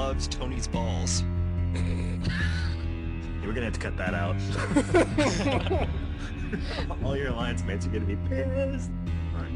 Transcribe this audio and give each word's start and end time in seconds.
loves 0.00 0.26
Tony's 0.28 0.66
balls. 0.66 1.22
We're 3.44 3.52
gonna 3.52 3.66
have 3.66 3.74
to 3.74 3.80
cut 3.80 3.98
that 3.98 4.14
out. 4.14 4.34
All 7.04 7.14
your 7.16 7.28
alliance 7.28 7.62
mates 7.62 7.84
are 7.86 7.90
gonna 7.90 8.06
be 8.06 8.16
pissed. 8.26 8.90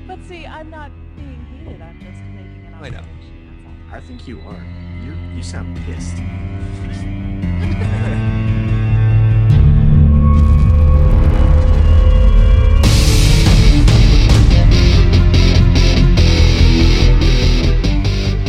But 0.07 0.23
see, 0.25 0.45
I'm 0.45 0.69
not 0.69 0.91
being 1.17 1.47
heated. 1.47 1.81
I'm 1.81 1.99
just 1.99 2.21
making 2.21 2.67
an 2.67 2.75
observation. 2.75 2.85
I 2.85 2.91
know. 2.91 3.05
I 3.91 4.01
think 4.01 4.29
you 4.29 4.39
are. 4.41 4.63
You 5.03 5.15
you 5.35 5.43
sound 5.43 5.79
pissed. 5.87 6.19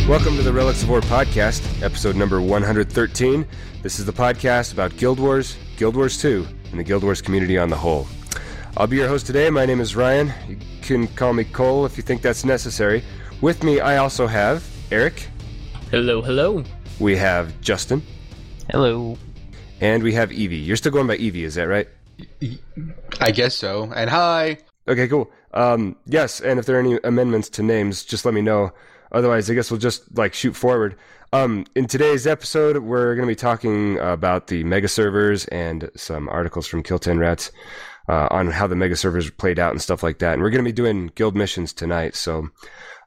Welcome 0.08 0.36
to 0.36 0.42
the 0.42 0.52
Relics 0.52 0.82
of 0.84 0.90
Orr 0.90 1.00
podcast, 1.00 1.82
episode 1.82 2.14
number 2.14 2.40
113. 2.40 3.46
This 3.82 3.98
is 3.98 4.04
the 4.04 4.12
podcast 4.12 4.72
about 4.72 4.96
Guild 4.96 5.18
Wars, 5.18 5.56
Guild 5.76 5.96
Wars 5.96 6.20
2, 6.20 6.46
and 6.70 6.78
the 6.78 6.84
Guild 6.84 7.02
Wars 7.02 7.20
community 7.20 7.58
on 7.58 7.68
the 7.70 7.76
whole. 7.76 8.06
I'll 8.76 8.86
be 8.86 8.96
your 8.96 9.08
host 9.08 9.26
today. 9.26 9.50
My 9.50 9.66
name 9.66 9.80
is 9.80 9.96
Ryan. 9.96 10.32
You 10.48 10.58
can 10.82 11.08
call 11.08 11.32
me 11.32 11.42
Cole 11.44 11.86
if 11.86 11.96
you 11.96 12.02
think 12.04 12.22
that's 12.22 12.44
necessary. 12.44 13.02
With 13.40 13.64
me, 13.64 13.80
I 13.80 13.96
also 13.96 14.26
have 14.28 14.64
Eric, 14.92 15.28
Hello, 15.90 16.22
hello. 16.22 16.62
we 17.00 17.16
have 17.16 17.60
Justin, 17.60 18.02
Hello. 18.70 19.18
and 19.80 20.02
we 20.02 20.12
have 20.14 20.30
Evee. 20.30 20.56
You're 20.56 20.76
still 20.76 20.92
going 20.92 21.06
by 21.08 21.16
Evee, 21.16 21.44
is 21.44 21.56
that 21.56 21.64
right? 21.68 21.88
I 23.20 23.30
guess 23.32 23.54
so. 23.54 23.92
And 23.94 24.08
hi. 24.08 24.58
Okay, 24.88 25.08
cool. 25.08 25.30
Um, 25.52 25.96
yes, 26.06 26.40
and 26.40 26.60
if 26.60 26.66
there 26.66 26.76
are 26.76 26.80
any 26.80 26.98
amendments 27.02 27.48
to 27.50 27.62
names, 27.62 28.04
just 28.04 28.24
let 28.24 28.34
me 28.34 28.40
know. 28.42 28.72
Otherwise, 29.12 29.50
I 29.50 29.54
guess 29.54 29.70
we'll 29.70 29.80
just 29.80 30.16
like 30.16 30.34
shoot 30.34 30.54
forward. 30.54 30.96
Um, 31.32 31.66
in 31.74 31.86
today's 31.86 32.26
episode, 32.26 32.78
we're 32.78 33.14
going 33.14 33.26
to 33.26 33.30
be 33.30 33.36
talking 33.36 33.98
about 33.98 34.46
the 34.46 34.64
mega 34.64 34.88
servers 34.88 35.44
and 35.46 35.90
some 35.96 36.28
articles 36.28 36.66
from 36.66 36.82
Kill 36.82 36.98
10 36.98 37.18
Rats 37.18 37.50
uh, 38.08 38.28
on 38.30 38.50
how 38.50 38.66
the 38.66 38.76
mega 38.76 38.96
servers 38.96 39.30
played 39.30 39.58
out 39.58 39.72
and 39.72 39.82
stuff 39.82 40.02
like 40.02 40.18
that. 40.20 40.34
And 40.34 40.42
we're 40.42 40.50
going 40.50 40.64
to 40.64 40.68
be 40.68 40.72
doing 40.72 41.10
guild 41.14 41.36
missions 41.36 41.72
tonight. 41.72 42.14
So, 42.14 42.48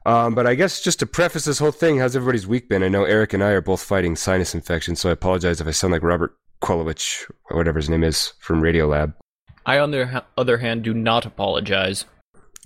um, 0.06 0.34
but 0.34 0.46
I 0.46 0.54
guess 0.54 0.80
just 0.80 0.98
to 1.00 1.06
preface 1.06 1.44
this 1.44 1.58
whole 1.58 1.72
thing, 1.72 1.98
how's 1.98 2.16
everybody's 2.16 2.46
week 2.46 2.68
been? 2.68 2.82
I 2.82 2.88
know 2.88 3.04
Eric 3.04 3.32
and 3.32 3.42
I 3.42 3.50
are 3.50 3.60
both 3.60 3.82
fighting 3.82 4.16
sinus 4.16 4.54
infection, 4.54 4.96
so 4.96 5.08
I 5.08 5.12
apologize 5.12 5.60
if 5.60 5.66
I 5.66 5.72
sound 5.72 5.92
like 5.92 6.02
Robert 6.02 6.36
Krulwich 6.62 7.30
or 7.50 7.56
whatever 7.56 7.78
his 7.78 7.90
name 7.90 8.04
is 8.04 8.32
from 8.38 8.62
Radiolab. 8.62 9.14
I, 9.66 9.78
on 9.78 9.90
the 9.90 10.24
other 10.36 10.58
hand, 10.58 10.82
do 10.82 10.94
not 10.94 11.26
apologize. 11.26 12.04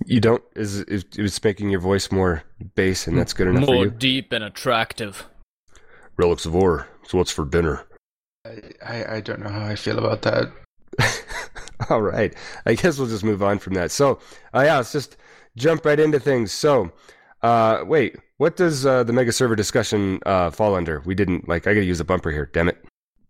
You 0.05 0.19
don't 0.19 0.43
is 0.55 0.81
is 0.81 1.05
it's 1.17 1.41
making 1.43 1.69
your 1.69 1.79
voice 1.79 2.11
more 2.11 2.43
bass, 2.75 3.07
and 3.07 3.17
that's 3.17 3.31
good 3.33 3.47
enough 3.47 3.65
for 3.65 3.73
More 3.73 3.85
you. 3.85 3.91
deep 3.91 4.33
and 4.33 4.43
attractive. 4.43 5.25
Relics 6.17 6.45
of 6.45 6.55
Orr. 6.55 6.87
So 7.07 7.17
what's 7.17 7.31
for 7.31 7.45
dinner? 7.45 7.85
I, 8.45 8.61
I, 8.85 9.15
I 9.15 9.21
don't 9.21 9.41
know 9.41 9.49
how 9.49 9.65
I 9.65 9.75
feel 9.75 9.97
about 9.97 10.21
that. 10.23 10.51
All 11.89 12.01
right, 12.01 12.33
I 12.65 12.75
guess 12.75 12.97
we'll 12.97 13.07
just 13.07 13.23
move 13.23 13.41
on 13.43 13.59
from 13.59 13.73
that. 13.73 13.91
So, 13.91 14.19
uh, 14.53 14.61
yeah, 14.65 14.77
let's 14.77 14.91
just 14.91 15.17
jump 15.55 15.85
right 15.85 15.99
into 15.99 16.19
things. 16.19 16.51
So, 16.51 16.91
uh, 17.41 17.83
wait, 17.85 18.17
what 18.37 18.55
does 18.55 18.85
uh, 18.85 19.03
the 19.03 19.13
mega 19.13 19.31
server 19.31 19.55
discussion 19.55 20.19
uh, 20.25 20.51
fall 20.51 20.75
under? 20.75 21.01
We 21.05 21.15
didn't 21.15 21.47
like. 21.47 21.67
I 21.67 21.73
got 21.73 21.81
to 21.81 21.85
use 21.85 21.99
a 21.99 22.05
bumper 22.05 22.31
here. 22.31 22.49
Damn 22.53 22.69
it! 22.69 22.83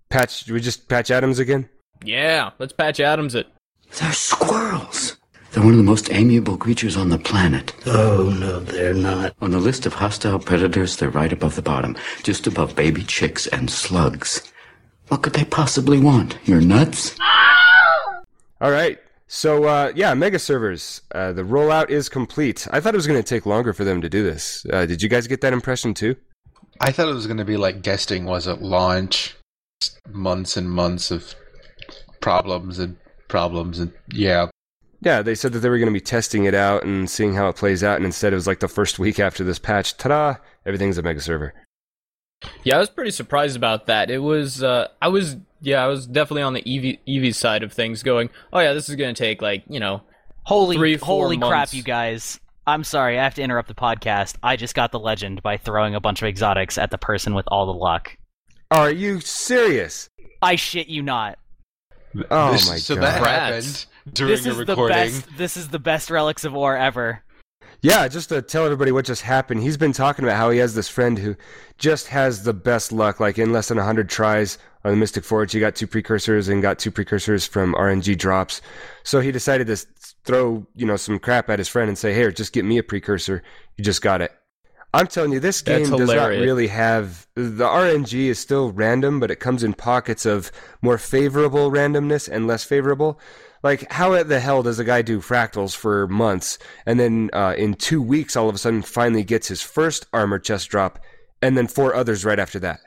Patch. 0.10 0.50
We 0.50 0.60
just 0.62 0.88
patch 0.90 1.12
Adams 1.12 1.40
again. 1.40 1.70
Yeah, 2.04 2.52
let's 2.60 2.74
patch 2.74 3.00
Adams 3.00 3.36
it. 3.36 3.48
They're 4.00 4.12
squirrels. 4.14 5.18
They're 5.56 5.64
one 5.64 5.72
of 5.72 5.78
the 5.78 5.84
most 5.84 6.12
amiable 6.12 6.58
creatures 6.58 6.98
on 6.98 7.08
the 7.08 7.18
planet. 7.18 7.74
Oh, 7.86 8.30
no, 8.38 8.60
they're 8.60 8.94
not. 8.94 9.38
On 9.42 9.52
the 9.52 9.58
list 9.58 9.86
of 9.86 9.94
hostile 9.94 10.38
predators, 10.38 10.98
they're 10.98 11.10
right 11.10 11.32
above 11.32 11.56
the 11.56 11.62
bottom, 11.62 11.96
just 12.24 12.46
above 12.46 12.76
baby 12.76 13.04
chicks 13.04 13.48
and 13.48 13.70
slugs. 13.70 14.52
What 15.08 15.22
could 15.22 15.32
they 15.32 15.46
possibly 15.46 15.98
want? 15.98 16.38
Your 16.44 16.60
nuts? 16.60 17.18
All 18.60 18.70
right. 18.70 19.00
So 19.28 19.64
uh, 19.64 19.94
yeah, 19.96 20.14
mega 20.14 20.40
servers. 20.40 21.00
Uh, 21.14 21.32
the 21.32 21.44
rollout 21.44 21.90
is 21.90 22.10
complete. 22.10 22.68
I 22.72 22.82
thought 22.82 22.94
it 22.94 22.98
was 22.98 23.08
going 23.08 23.24
to 23.24 23.28
take 23.28 23.46
longer 23.46 23.72
for 23.72 23.86
them 23.86 24.02
to 24.02 24.10
do 24.10 24.24
this. 24.24 24.66
Uh, 24.74 24.86
did 24.86 25.02
you 25.02 25.08
guys 25.08 25.26
get 25.26 25.40
that 25.40 25.54
impression 25.54 25.94
too? 25.94 26.18
I 26.82 26.92
thought 26.92 27.08
it 27.08 27.14
was 27.14 27.28
going 27.28 27.38
to 27.38 27.46
be 27.46 27.56
like 27.56 27.82
guesting 27.82 28.26
was 28.26 28.46
at 28.50 28.62
launch. 28.62 29.38
Months 30.10 30.58
and 30.58 30.70
months 30.70 31.12
of 31.12 31.34
problems 32.20 32.78
and 32.78 32.98
problems 33.30 33.80
and 33.80 33.94
yeah. 34.12 34.50
Yeah, 35.06 35.22
they 35.22 35.36
said 35.36 35.54
that 35.54 35.60
they 35.60 35.70
were 35.70 35.78
going 35.78 35.88
to 35.88 35.94
be 35.94 36.02
testing 36.02 36.46
it 36.46 36.56
out 36.56 36.84
and 36.84 37.08
seeing 37.10 37.36
how 37.36 37.48
it 37.48 37.56
plays 37.56 37.84
out, 37.84 37.98
and 37.98 38.06
instead 38.06 38.34
it 38.34 38.38
was 38.38 38.48
like 38.48 38.60
the 38.60 38.68
first 38.68 38.98
week 38.98 39.20
after 39.20 39.44
this 39.44 39.60
patch. 39.60 39.96
Ta-da! 39.98 40.36
Everything's 40.66 40.98
a 40.98 41.04
mega 41.04 41.22
server. 41.22 41.54
Yeah, 42.64 42.78
I 42.78 42.80
was 42.80 42.90
pretty 42.90 43.12
surprised 43.12 43.56
about 43.56 43.86
that. 43.86 44.10
It 44.10 44.18
was, 44.18 44.64
uh, 44.64 44.88
I 45.02 45.08
was, 45.10 45.38
yeah, 45.62 45.84
I 45.84 45.88
was 45.88 46.08
definitely 46.08 46.42
on 46.42 46.54
the 46.54 46.62
Evee, 46.68 47.00
Evee 47.08 47.32
side 47.32 47.62
of 47.64 47.72
things 47.72 48.02
going, 48.04 48.30
oh 48.52 48.60
yeah, 48.60 48.74
this 48.74 48.90
is 48.90 48.96
going 48.96 49.14
to 49.14 49.18
take 49.18 49.42
like, 49.44 49.64
you 49.70 49.80
know, 49.80 50.02
Holy, 50.44 50.76
Three, 50.76 50.98
four 50.98 51.24
holy 51.24 51.38
crap, 51.38 51.74
you 51.74 51.82
guys! 51.84 52.40
I'm 52.68 52.84
sorry, 52.84 53.20
I 53.20 53.24
have 53.24 53.36
to 53.36 53.44
interrupt 53.44 53.68
the 53.68 53.76
podcast. 53.76 54.36
I 54.42 54.56
just 54.56 54.74
got 54.74 54.92
the 54.92 55.00
legend 55.00 55.44
by 55.44 55.58
throwing 55.58 55.94
a 55.96 56.00
bunch 56.02 56.22
of 56.24 56.28
exotics 56.28 56.78
at 56.80 56.90
the 56.92 56.98
person 56.98 57.36
with 57.36 57.46
all 57.50 57.68
the 57.68 57.74
luck. 57.74 58.18
Are 58.72 58.92
you 58.92 59.22
serious? 59.22 60.10
I 60.42 60.56
shit 60.56 60.88
you 60.88 61.04
not. 61.04 61.38
Oh 62.32 62.52
This- 62.54 62.68
my 62.70 62.78
so 62.78 62.96
god! 62.96 63.04
that 63.04 63.22
Rats. 63.22 63.30
happened 63.84 63.86
during 64.12 64.34
this 64.34 64.46
a 64.46 64.50
is 64.50 64.58
the 64.58 64.66
recording. 64.66 64.98
best. 64.98 65.38
This 65.38 65.58
is 65.58 65.70
the 65.70 65.80
best 65.80 66.10
Relics 66.10 66.44
of 66.44 66.56
Orr 66.56 66.78
ever. 66.78 67.24
Yeah, 67.82 68.08
just 68.08 68.30
to 68.30 68.42
tell 68.42 68.66
everybody 68.66 68.92
what 68.92 69.06
just 69.06 69.22
happened. 69.22 69.62
He's 69.62 69.78
been 69.78 69.94
talking 69.94 70.26
about 70.26 70.38
how 70.38 70.50
he 70.50 70.60
has 70.60 70.74
this 70.74 70.88
friend 70.88 71.20
who 71.20 71.36
just 71.78 72.08
has 72.08 72.44
the 72.44 72.54
best 72.54 72.92
luck. 72.92 73.20
Like 73.20 73.38
in 73.38 73.52
less 73.52 73.68
than 73.68 73.78
hundred 73.78 74.10
tries 74.10 74.58
on 74.84 74.92
the 74.92 74.98
Mystic 74.98 75.24
Forge, 75.24 75.52
he 75.52 75.60
got 75.60 75.76
two 75.76 75.88
precursors 75.88 76.48
and 76.48 76.62
got 76.62 76.80
two 76.80 76.92
precursors 76.92 77.46
from 77.46 77.74
RNG 77.76 78.18
drops. 78.18 78.62
So 79.04 79.20
he 79.20 79.32
decided 79.32 79.68
to 79.68 79.78
throw 80.24 80.66
you 80.76 80.86
know 80.86 80.96
some 80.96 81.20
crap 81.20 81.50
at 81.50 81.60
his 81.60 81.68
friend 81.68 81.90
and 81.90 81.98
say, 81.98 82.14
"Here, 82.14 82.32
just 82.32 82.54
get 82.54 82.66
me 82.66 82.78
a 82.78 82.84
precursor. 82.84 83.44
You 83.78 83.84
just 83.84 84.02
got 84.02 84.22
it." 84.22 84.32
I'm 84.96 85.08
telling 85.08 85.34
you, 85.34 85.42
this 85.42 85.62
game 85.62 85.90
does 85.90 86.10
not 86.10 86.30
really 86.30 86.68
have 86.68 87.28
the 87.36 87.66
RNG 87.66 88.30
is 88.30 88.40
still 88.40 88.72
random, 88.72 89.20
but 89.20 89.30
it 89.30 89.42
comes 89.42 89.62
in 89.62 89.74
pockets 89.74 90.26
of 90.26 90.54
more 90.82 90.98
favorable 90.98 91.70
randomness 91.70 92.30
and 92.30 92.48
less 92.48 92.64
favorable. 92.64 93.20
Like, 93.66 93.92
how 93.92 94.22
the 94.22 94.40
hell 94.40 94.62
does 94.62 94.78
a 94.78 94.84
guy 94.84 95.02
do 95.02 95.20
fractals 95.22 95.76
for 95.76 96.08
months 96.08 96.60
and 96.86 97.00
then 97.00 97.32
uh, 97.34 97.56
in 97.58 97.74
two 97.74 98.00
weeks, 98.00 98.36
all 98.36 98.48
of 98.48 98.54
a 98.54 98.60
sudden, 98.60 98.84
finally 98.84 99.24
gets 99.24 99.48
his 99.48 99.64
first 99.64 100.06
armor 100.14 100.38
chest 100.38 100.70
drop, 100.70 101.00
and 101.42 101.58
then 101.58 101.66
four 101.66 101.96
others 101.96 102.24
right 102.24 102.38
after 102.38 102.60
that? 102.60 102.82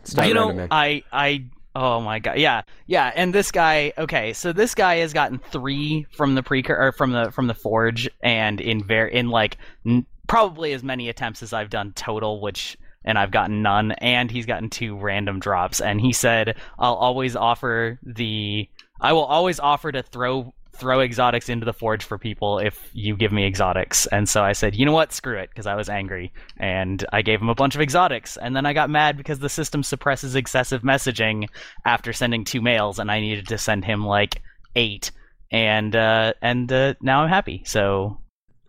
It's 0.00 0.16
not 0.16 0.26
you 0.26 0.34
random, 0.34 0.56
know, 0.56 0.62
man. 0.62 0.68
I, 0.72 1.04
I, 1.12 1.44
oh 1.76 2.00
my 2.00 2.18
god, 2.18 2.38
yeah, 2.40 2.62
yeah. 2.88 3.12
And 3.14 3.32
this 3.32 3.52
guy, 3.52 3.92
okay, 3.96 4.32
so 4.32 4.52
this 4.52 4.74
guy 4.74 4.96
has 4.96 5.12
gotten 5.12 5.38
three 5.38 6.08
from 6.10 6.34
the 6.34 6.42
precur 6.42 6.76
or 6.76 6.90
from 6.90 7.12
the 7.12 7.30
from 7.30 7.46
the 7.46 7.54
forge, 7.54 8.10
and 8.20 8.60
in 8.60 8.82
ver 8.82 9.06
in 9.06 9.28
like 9.28 9.58
n- 9.86 10.06
probably 10.26 10.72
as 10.72 10.82
many 10.82 11.08
attempts 11.08 11.40
as 11.40 11.52
I've 11.52 11.70
done 11.70 11.92
total, 11.92 12.40
which. 12.40 12.76
And 13.02 13.18
I've 13.18 13.30
gotten 13.30 13.62
none, 13.62 13.92
and 13.92 14.30
he's 14.30 14.44
gotten 14.44 14.68
two 14.68 14.94
random 14.94 15.40
drops. 15.40 15.80
And 15.80 15.98
he 15.98 16.12
said, 16.12 16.56
"I'll 16.78 16.96
always 16.96 17.34
offer 17.34 17.98
the, 18.02 18.68
I 19.00 19.12
will 19.12 19.24
always 19.24 19.60
offer 19.60 19.92
to 19.92 20.02
throw 20.02 20.52
throw 20.76 21.00
exotics 21.00 21.50
into 21.50 21.66
the 21.66 21.74
forge 21.74 22.02
for 22.02 22.16
people 22.16 22.58
if 22.58 22.90
you 22.92 23.16
give 23.16 23.32
me 23.32 23.46
exotics." 23.46 24.06
And 24.06 24.28
so 24.28 24.42
I 24.42 24.52
said, 24.52 24.74
"You 24.74 24.86
know 24.86 24.92
what? 24.92 25.12
Screw 25.12 25.38
it," 25.38 25.50
because 25.50 25.66
I 25.66 25.74
was 25.74 25.88
angry, 25.88 26.32
and 26.58 27.04
I 27.12 27.22
gave 27.22 27.40
him 27.40 27.48
a 27.48 27.54
bunch 27.54 27.74
of 27.74 27.80
exotics. 27.80 28.36
And 28.36 28.54
then 28.56 28.66
I 28.66 28.72
got 28.72 28.90
mad 28.90 29.16
because 29.16 29.38
the 29.38 29.48
system 29.48 29.82
suppresses 29.82 30.34
excessive 30.34 30.82
messaging 30.82 31.48
after 31.84 32.12
sending 32.12 32.44
two 32.44 32.60
mails, 32.60 32.98
and 32.98 33.10
I 33.10 33.20
needed 33.20 33.48
to 33.48 33.58
send 33.58 33.84
him 33.84 34.04
like 34.06 34.42
eight. 34.76 35.10
And 35.52 35.96
uh, 35.96 36.34
and 36.42 36.72
uh, 36.72 36.94
now 37.00 37.22
I'm 37.22 37.28
happy. 37.28 37.62
So 37.66 38.20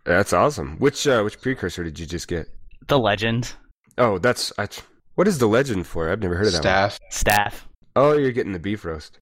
That's 0.04 0.32
awesome. 0.32 0.78
Which 0.78 1.06
uh, 1.06 1.22
which 1.22 1.40
precursor 1.40 1.84
did 1.84 1.98
you 1.98 2.06
just 2.06 2.28
get? 2.28 2.48
the 2.88 2.98
legend 2.98 3.54
Oh, 3.98 4.18
that's 4.18 4.52
I, 4.58 4.68
what 5.16 5.28
is 5.28 5.38
the 5.38 5.46
legend 5.46 5.86
for? 5.86 6.10
I've 6.10 6.20
never 6.20 6.36
heard 6.36 6.46
of 6.46 6.52
that. 6.54 6.58
one. 6.58 6.90
Staff, 6.90 6.98
staff. 7.10 7.68
Oh, 7.94 8.16
you're 8.16 8.32
getting 8.32 8.52
the 8.52 8.58
beef 8.58 8.84
roast. 8.84 9.18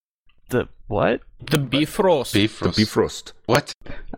The 0.50 0.68
what? 0.88 1.20
the 1.50 1.58
Bifrost. 1.58 2.34
beef 2.34 2.58
The 2.58 2.66
roast. 2.66 2.76
beef 2.76 2.96
roast. 2.96 3.32
What? 3.46 3.72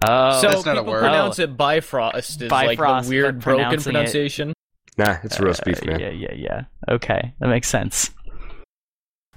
Oh, 0.04 0.40
so 0.40 0.48
That's 0.50 0.66
not 0.66 0.76
a 0.76 0.80
people 0.80 0.92
word. 0.94 1.00
pronounce 1.00 1.38
it 1.38 1.56
Bifrost 1.56 2.42
is 2.42 2.50
like 2.50 2.78
Bifrost, 2.78 3.08
the 3.08 3.14
weird 3.14 3.40
broken 3.40 3.64
pronouncing 3.64 3.90
it- 3.90 3.94
pronunciation. 3.94 4.52
Nah, 4.98 5.16
it's 5.22 5.38
roast 5.40 5.64
beef, 5.64 5.82
Uh, 5.82 5.86
man. 5.86 6.00
Yeah, 6.00 6.10
yeah, 6.10 6.34
yeah. 6.34 6.62
Okay, 6.90 7.32
that 7.38 7.48
makes 7.48 7.68
sense. 7.68 8.10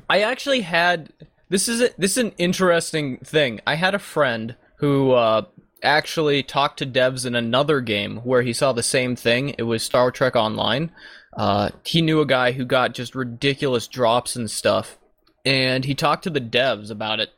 I 0.09 0.21
actually 0.21 0.61
had 0.61 1.11
this 1.49 1.67
is 1.69 1.81
a, 1.81 1.89
this 1.97 2.11
is 2.11 2.17
an 2.17 2.31
interesting 2.37 3.17
thing. 3.19 3.61
I 3.67 3.75
had 3.75 3.93
a 3.95 3.99
friend 3.99 4.55
who 4.77 5.11
uh, 5.11 5.43
actually 5.83 6.43
talked 6.43 6.79
to 6.79 6.85
devs 6.85 7.25
in 7.25 7.35
another 7.35 7.81
game 7.81 8.17
where 8.17 8.41
he 8.41 8.51
saw 8.53 8.73
the 8.73 8.83
same 8.83 9.15
thing. 9.15 9.55
It 9.57 9.63
was 9.63 9.83
Star 9.83 10.11
Trek 10.11 10.35
Online. 10.35 10.91
Uh, 11.37 11.69
he 11.85 12.01
knew 12.01 12.21
a 12.21 12.25
guy 12.25 12.51
who 12.53 12.65
got 12.65 12.93
just 12.93 13.13
ridiculous 13.15 13.87
drops 13.87 14.35
and 14.35 14.49
stuff, 14.49 14.97
and 15.45 15.85
he 15.85 15.93
talked 15.93 16.23
to 16.23 16.29
the 16.29 16.41
devs 16.41 16.89
about 16.89 17.19
it. 17.19 17.31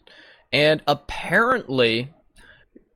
And 0.52 0.82
apparently, 0.88 2.14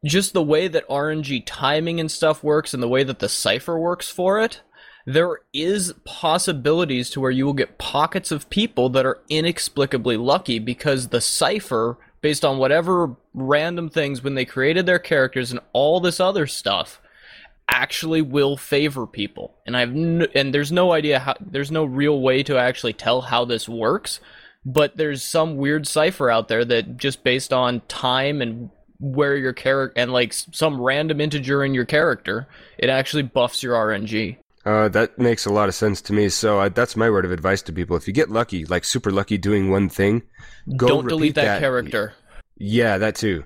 just 0.05 0.33
the 0.33 0.41
way 0.43 0.67
that 0.67 0.87
RNG 0.87 1.43
timing 1.45 1.99
and 1.99 2.09
stuff 2.09 2.43
works, 2.43 2.73
and 2.73 2.81
the 2.81 2.87
way 2.87 3.03
that 3.03 3.19
the 3.19 3.29
cipher 3.29 3.77
works 3.77 4.09
for 4.09 4.39
it, 4.39 4.61
there 5.05 5.39
is 5.53 5.93
possibilities 6.05 7.09
to 7.09 7.19
where 7.19 7.31
you 7.31 7.45
will 7.45 7.53
get 7.53 7.77
pockets 7.77 8.31
of 8.31 8.49
people 8.49 8.89
that 8.89 9.05
are 9.05 9.19
inexplicably 9.29 10.17
lucky 10.17 10.59
because 10.59 11.07
the 11.07 11.21
cipher 11.21 11.97
based 12.21 12.45
on 12.45 12.59
whatever 12.59 13.15
random 13.33 13.89
things 13.89 14.23
when 14.23 14.35
they 14.35 14.45
created 14.45 14.85
their 14.85 14.99
characters 14.99 15.51
and 15.51 15.59
all 15.73 15.99
this 15.99 16.19
other 16.19 16.45
stuff 16.45 17.01
actually 17.67 18.21
will 18.21 18.57
favor 18.57 19.07
people 19.07 19.55
and 19.65 19.77
i've 19.77 19.89
and 20.35 20.53
there's 20.53 20.71
no 20.71 20.91
idea 20.91 21.19
how 21.19 21.33
there's 21.39 21.71
no 21.71 21.85
real 21.85 22.19
way 22.19 22.43
to 22.43 22.57
actually 22.57 22.91
tell 22.91 23.21
how 23.21 23.45
this 23.45 23.67
works 23.67 24.19
but 24.65 24.95
there's 24.97 25.23
some 25.23 25.57
weird 25.57 25.87
cipher 25.87 26.29
out 26.29 26.47
there 26.47 26.63
that 26.65 26.97
just 26.97 27.23
based 27.23 27.51
on 27.51 27.81
time 27.87 28.41
and 28.41 28.69
where 28.99 29.35
your 29.35 29.53
character 29.53 29.99
and 29.99 30.11
like 30.13 30.31
some 30.33 30.79
random 30.79 31.19
integer 31.19 31.63
in 31.63 31.73
your 31.73 31.85
character 31.85 32.47
it 32.77 32.89
actually 32.89 33.23
buffs 33.23 33.63
your 33.63 33.73
rng 33.73 34.37
Uh, 34.63 34.87
that 34.89 35.17
makes 35.17 35.47
a 35.47 35.51
lot 35.51 35.67
of 35.67 35.73
sense 35.73 36.01
to 36.01 36.13
me. 36.13 36.29
So 36.29 36.59
uh, 36.59 36.69
that's 36.69 36.95
my 36.95 37.09
word 37.09 37.25
of 37.25 37.31
advice 37.31 37.63
to 37.63 37.73
people. 37.73 37.97
If 37.97 38.07
you 38.07 38.13
get 38.13 38.29
lucky, 38.29 38.63
like 38.65 38.83
super 38.83 39.11
lucky 39.11 39.39
doing 39.39 39.71
one 39.71 39.89
thing, 39.89 40.21
go 40.77 40.87
don't 40.87 41.07
delete 41.07 41.35
repeat 41.35 41.35
that, 41.41 41.59
character 41.59 42.13
Yeah, 42.57 42.99
that 42.99 43.15
too. 43.15 43.43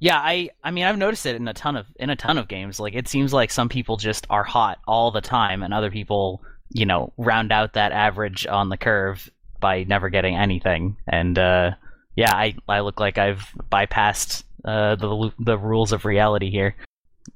Yeah, 0.00 0.18
I 0.18 0.50
I 0.64 0.72
mean 0.72 0.84
I've 0.84 0.98
noticed 0.98 1.24
it 1.26 1.36
in 1.36 1.46
a 1.46 1.54
ton 1.54 1.76
of 1.76 1.86
in 2.00 2.10
a 2.10 2.16
ton 2.16 2.36
of 2.36 2.48
games. 2.48 2.80
Like 2.80 2.94
it 2.94 3.06
seems 3.06 3.32
like 3.32 3.52
some 3.52 3.68
people 3.68 3.96
just 3.96 4.26
are 4.28 4.42
hot 4.42 4.78
all 4.88 5.12
the 5.12 5.20
time 5.20 5.62
and 5.62 5.72
other 5.72 5.90
people, 5.90 6.42
you 6.70 6.84
know, 6.84 7.12
round 7.16 7.52
out 7.52 7.74
that 7.74 7.92
average 7.92 8.44
on 8.44 8.70
the 8.70 8.76
curve 8.76 9.30
by 9.60 9.84
never 9.84 10.08
getting 10.08 10.36
anything. 10.36 10.96
And 11.06 11.38
uh 11.38 11.72
yeah, 12.16 12.34
I 12.34 12.54
I 12.68 12.80
look 12.80 13.00
like 13.00 13.18
I've 13.18 13.44
bypassed 13.70 14.44
uh 14.64 14.96
the 14.96 15.32
the 15.38 15.58
rules 15.58 15.92
of 15.92 16.04
reality 16.04 16.50
here. 16.50 16.74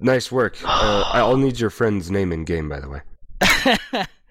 Nice 0.00 0.32
work. 0.32 0.58
Uh, 0.64 1.04
I'll 1.12 1.36
need 1.36 1.60
your 1.60 1.70
friend's 1.70 2.10
name 2.10 2.32
in 2.32 2.44
game, 2.44 2.68
by 2.68 2.80
the 2.80 2.88
way. 2.88 4.06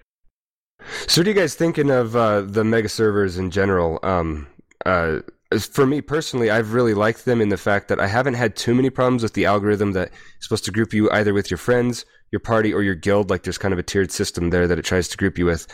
So, 1.06 1.20
what 1.20 1.26
are 1.26 1.30
you 1.30 1.36
guys 1.36 1.54
thinking 1.54 1.90
of 1.90 2.16
uh, 2.16 2.42
the 2.42 2.64
mega 2.64 2.88
servers 2.88 3.38
in 3.38 3.50
general? 3.50 3.98
Um, 4.02 4.46
uh, 4.84 5.20
for 5.58 5.86
me 5.86 6.00
personally, 6.00 6.50
I've 6.50 6.72
really 6.72 6.94
liked 6.94 7.24
them 7.24 7.40
in 7.40 7.50
the 7.50 7.56
fact 7.56 7.88
that 7.88 8.00
I 8.00 8.06
haven't 8.06 8.34
had 8.34 8.56
too 8.56 8.74
many 8.74 8.90
problems 8.90 9.22
with 9.22 9.34
the 9.34 9.44
algorithm 9.44 9.92
that 9.92 10.08
is 10.08 10.16
supposed 10.40 10.64
to 10.64 10.72
group 10.72 10.92
you 10.92 11.10
either 11.10 11.34
with 11.34 11.50
your 11.50 11.58
friends, 11.58 12.04
your 12.32 12.40
party, 12.40 12.74
or 12.74 12.82
your 12.82 12.96
guild. 12.96 13.30
Like, 13.30 13.44
there's 13.44 13.58
kind 13.58 13.72
of 13.72 13.78
a 13.78 13.84
tiered 13.84 14.10
system 14.10 14.50
there 14.50 14.66
that 14.66 14.78
it 14.78 14.84
tries 14.84 15.06
to 15.08 15.16
group 15.16 15.38
you 15.38 15.46
with. 15.46 15.66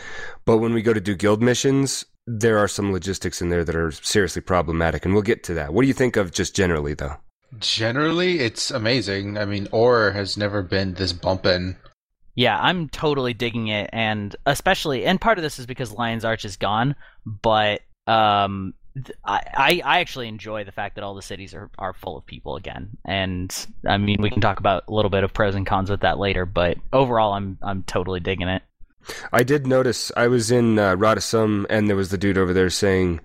But 0.45 0.59
when 0.59 0.75
we 0.75 0.83
go 0.83 0.93
to 0.93 1.01
do 1.01 1.15
guild 1.15 1.41
missions, 1.41 2.05
there 2.27 2.59
are 2.59 2.69
some 2.69 2.93
logistics 2.93 3.41
in 3.41 3.49
there 3.49 3.65
that 3.65 3.75
are 3.75 3.91
seriously 3.91 4.43
problematic, 4.43 5.05
and 5.05 5.15
we'll 5.15 5.23
get 5.23 5.45
to 5.45 5.55
that. 5.55 5.73
What 5.73 5.83
do 5.83 5.89
you 5.89 5.95
think 5.95 6.17
of 6.17 6.33
just 6.33 6.55
generally, 6.55 6.93
though? 6.93 7.17
Generally, 7.59 8.41
it's 8.41 8.71
amazing. 8.71 9.39
I 9.39 9.47
mean, 9.47 9.69
Orr 9.73 10.11
has 10.11 10.37
never 10.37 10.63
been 10.63 10.93
this 10.93 11.15
bumpin'. 11.15 11.77
Yeah, 12.35 12.59
I'm 12.61 12.89
totally 12.91 13.35
digging 13.35 13.69
it, 13.69 13.89
and 13.93 14.37
especially, 14.45 15.07
and 15.07 15.21
part 15.21 15.39
of 15.39 15.43
this 15.43 15.59
is 15.59 15.67
because 15.67 15.91
Lion's 15.91 16.25
Arch 16.25 16.45
is 16.45 16.57
gone, 16.57 16.95
but 17.25 17.81
um, 18.07 18.75
th- 18.75 18.78
I, 19.25 19.83
I 19.85 20.01
actually 20.01 20.29
enjoy 20.29 20.65
the 20.65 20.73
fact 20.73 20.95
that 20.95 21.05
all 21.05 21.15
the 21.15 21.23
cities 21.23 21.55
are, 21.55 21.71
are 21.79 21.93
full 21.93 22.17
of 22.17 22.27
people 22.27 22.57
again, 22.57 22.97
and 23.05 23.55
I 23.87 23.99
mean 23.99 24.21
we 24.21 24.31
can 24.31 24.41
talk 24.41 24.61
about 24.61 24.85
a 24.89 24.93
little 24.93 25.11
bit 25.11 25.25
of 25.25 25.33
pros 25.33 25.55
and 25.55 25.67
cons 25.67 25.91
with 25.91 26.01
that 26.01 26.19
later, 26.19 26.47
but 26.47 26.79
overall, 26.93 27.33
I'm 27.33 27.59
I'm 27.63 27.83
totally 27.83 28.21
digging 28.21 28.49
it. 28.49 28.63
I 29.33 29.43
did 29.43 29.67
notice 29.67 30.13
I 30.17 30.29
was 30.29 30.51
in 30.51 30.79
uh, 30.79 30.97
and 30.97 31.89
there 31.89 31.97
was 31.97 32.11
the 32.11 32.19
dude 32.19 32.39
over 32.39 32.53
there 32.53 32.71
saying, 32.71 33.21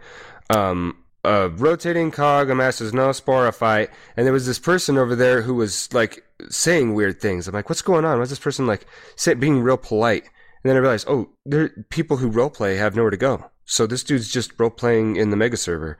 um, 0.49 0.97
a 1.23 1.49
rotating 1.49 2.11
cog 2.11 2.49
amasses 2.49 2.93
no 2.93 3.09
sporophyte, 3.09 3.89
and 4.17 4.25
there 4.25 4.33
was 4.33 4.45
this 4.45 4.59
person 4.59 4.97
over 4.97 5.15
there 5.15 5.41
who 5.41 5.53
was 5.55 5.91
like 5.93 6.23
saying 6.49 6.93
weird 6.93 7.21
things. 7.21 7.47
I'm 7.47 7.53
like, 7.53 7.69
what's 7.69 7.81
going 7.81 8.05
on? 8.05 8.19
What's 8.19 8.29
this 8.29 8.39
person 8.39 8.67
like 8.67 8.85
say, 9.15 9.33
being 9.33 9.61
real 9.61 9.77
polite? 9.77 10.23
And 10.23 10.69
then 10.69 10.75
I 10.75 10.79
realized, 10.79 11.07
oh, 11.09 11.29
there 11.45 11.69
people 11.89 12.17
who 12.17 12.31
roleplay 12.31 12.77
have 12.77 12.95
nowhere 12.95 13.11
to 13.11 13.17
go. 13.17 13.49
So 13.65 13.87
this 13.87 14.03
dude's 14.03 14.31
just 14.31 14.51
role 14.59 14.69
playing 14.69 15.15
in 15.15 15.29
the 15.29 15.37
mega 15.37 15.57
server, 15.57 15.97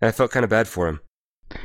and 0.00 0.08
I 0.08 0.12
felt 0.12 0.30
kind 0.30 0.44
of 0.44 0.50
bad 0.50 0.68
for 0.68 0.88
him. 0.88 1.00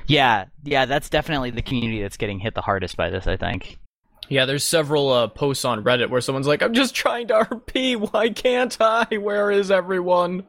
Yeah, 0.07 0.45
yeah, 0.63 0.85
that's 0.85 1.09
definitely 1.09 1.51
the 1.51 1.61
community 1.61 2.01
that's 2.01 2.17
getting 2.17 2.39
hit 2.39 2.53
the 2.53 2.61
hardest 2.61 2.97
by 2.97 3.09
this. 3.09 3.27
I 3.27 3.37
think. 3.37 3.79
Yeah, 4.27 4.45
there's 4.45 4.63
several 4.63 5.09
uh, 5.09 5.27
posts 5.27 5.65
on 5.65 5.83
Reddit 5.83 6.09
where 6.09 6.21
someone's 6.21 6.47
like, 6.47 6.61
"I'm 6.61 6.73
just 6.73 6.93
trying 6.93 7.27
to 7.27 7.33
RP. 7.51 8.11
Why 8.11 8.29
can't 8.29 8.77
I? 8.79 9.17
Where 9.17 9.51
is 9.51 9.71
everyone?" 9.71 10.43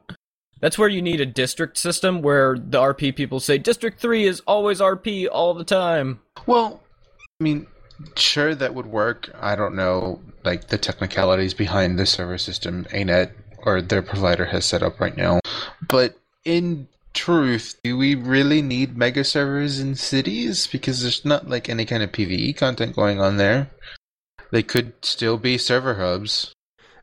That's 0.61 0.77
where 0.77 0.89
you 0.89 1.01
need 1.01 1.23
a 1.23 1.27
district 1.27 1.79
system 1.79 2.21
where 2.21 2.57
the 2.59 2.79
RP 2.79 3.17
people 3.17 3.41
say 3.41 3.57
District 3.57 3.99
Three 3.99 4.27
is 4.27 4.41
always 4.47 4.81
RP 4.81 5.27
all 5.31 5.55
the 5.55 5.65
time. 5.65 6.21
Well, 6.47 6.83
I 7.41 7.45
mean, 7.45 7.67
sure, 8.17 8.55
that 8.55 8.75
would 8.75 8.87
work. 8.87 9.31
I 9.41 9.57
don't 9.57 9.75
know, 9.75 10.21
like, 10.45 10.69
the 10.69 10.77
technicalities 10.77 11.55
behind 11.55 11.99
the 11.99 12.05
server 12.05 12.37
system 12.37 12.87
ANET 12.93 13.33
or 13.65 13.83
their 13.83 14.03
provider 14.03 14.45
has 14.47 14.65
set 14.65 14.83
up 14.83 15.01
right 15.01 15.17
now. 15.17 15.41
But 15.89 16.19
in 16.45 16.89
truth, 17.13 17.79
do 17.83 17.97
we 17.97 18.15
really 18.15 18.63
need 18.63 18.97
mega 18.97 19.25
servers 19.25 19.81
in 19.81 19.95
cities? 19.95 20.67
Because 20.67 21.03
there's 21.03 21.25
not, 21.25 21.49
like, 21.49 21.69
any 21.69 21.85
kind 21.85 22.03
of 22.03 22.13
PvE 22.13 22.57
content 22.57 22.97
going 22.97 23.21
on 23.21 23.37
there. 23.37 23.71
They 24.51 24.63
could 24.63 24.93
still 25.05 25.37
be 25.37 25.59
server 25.59 25.95
hubs. 25.95 26.53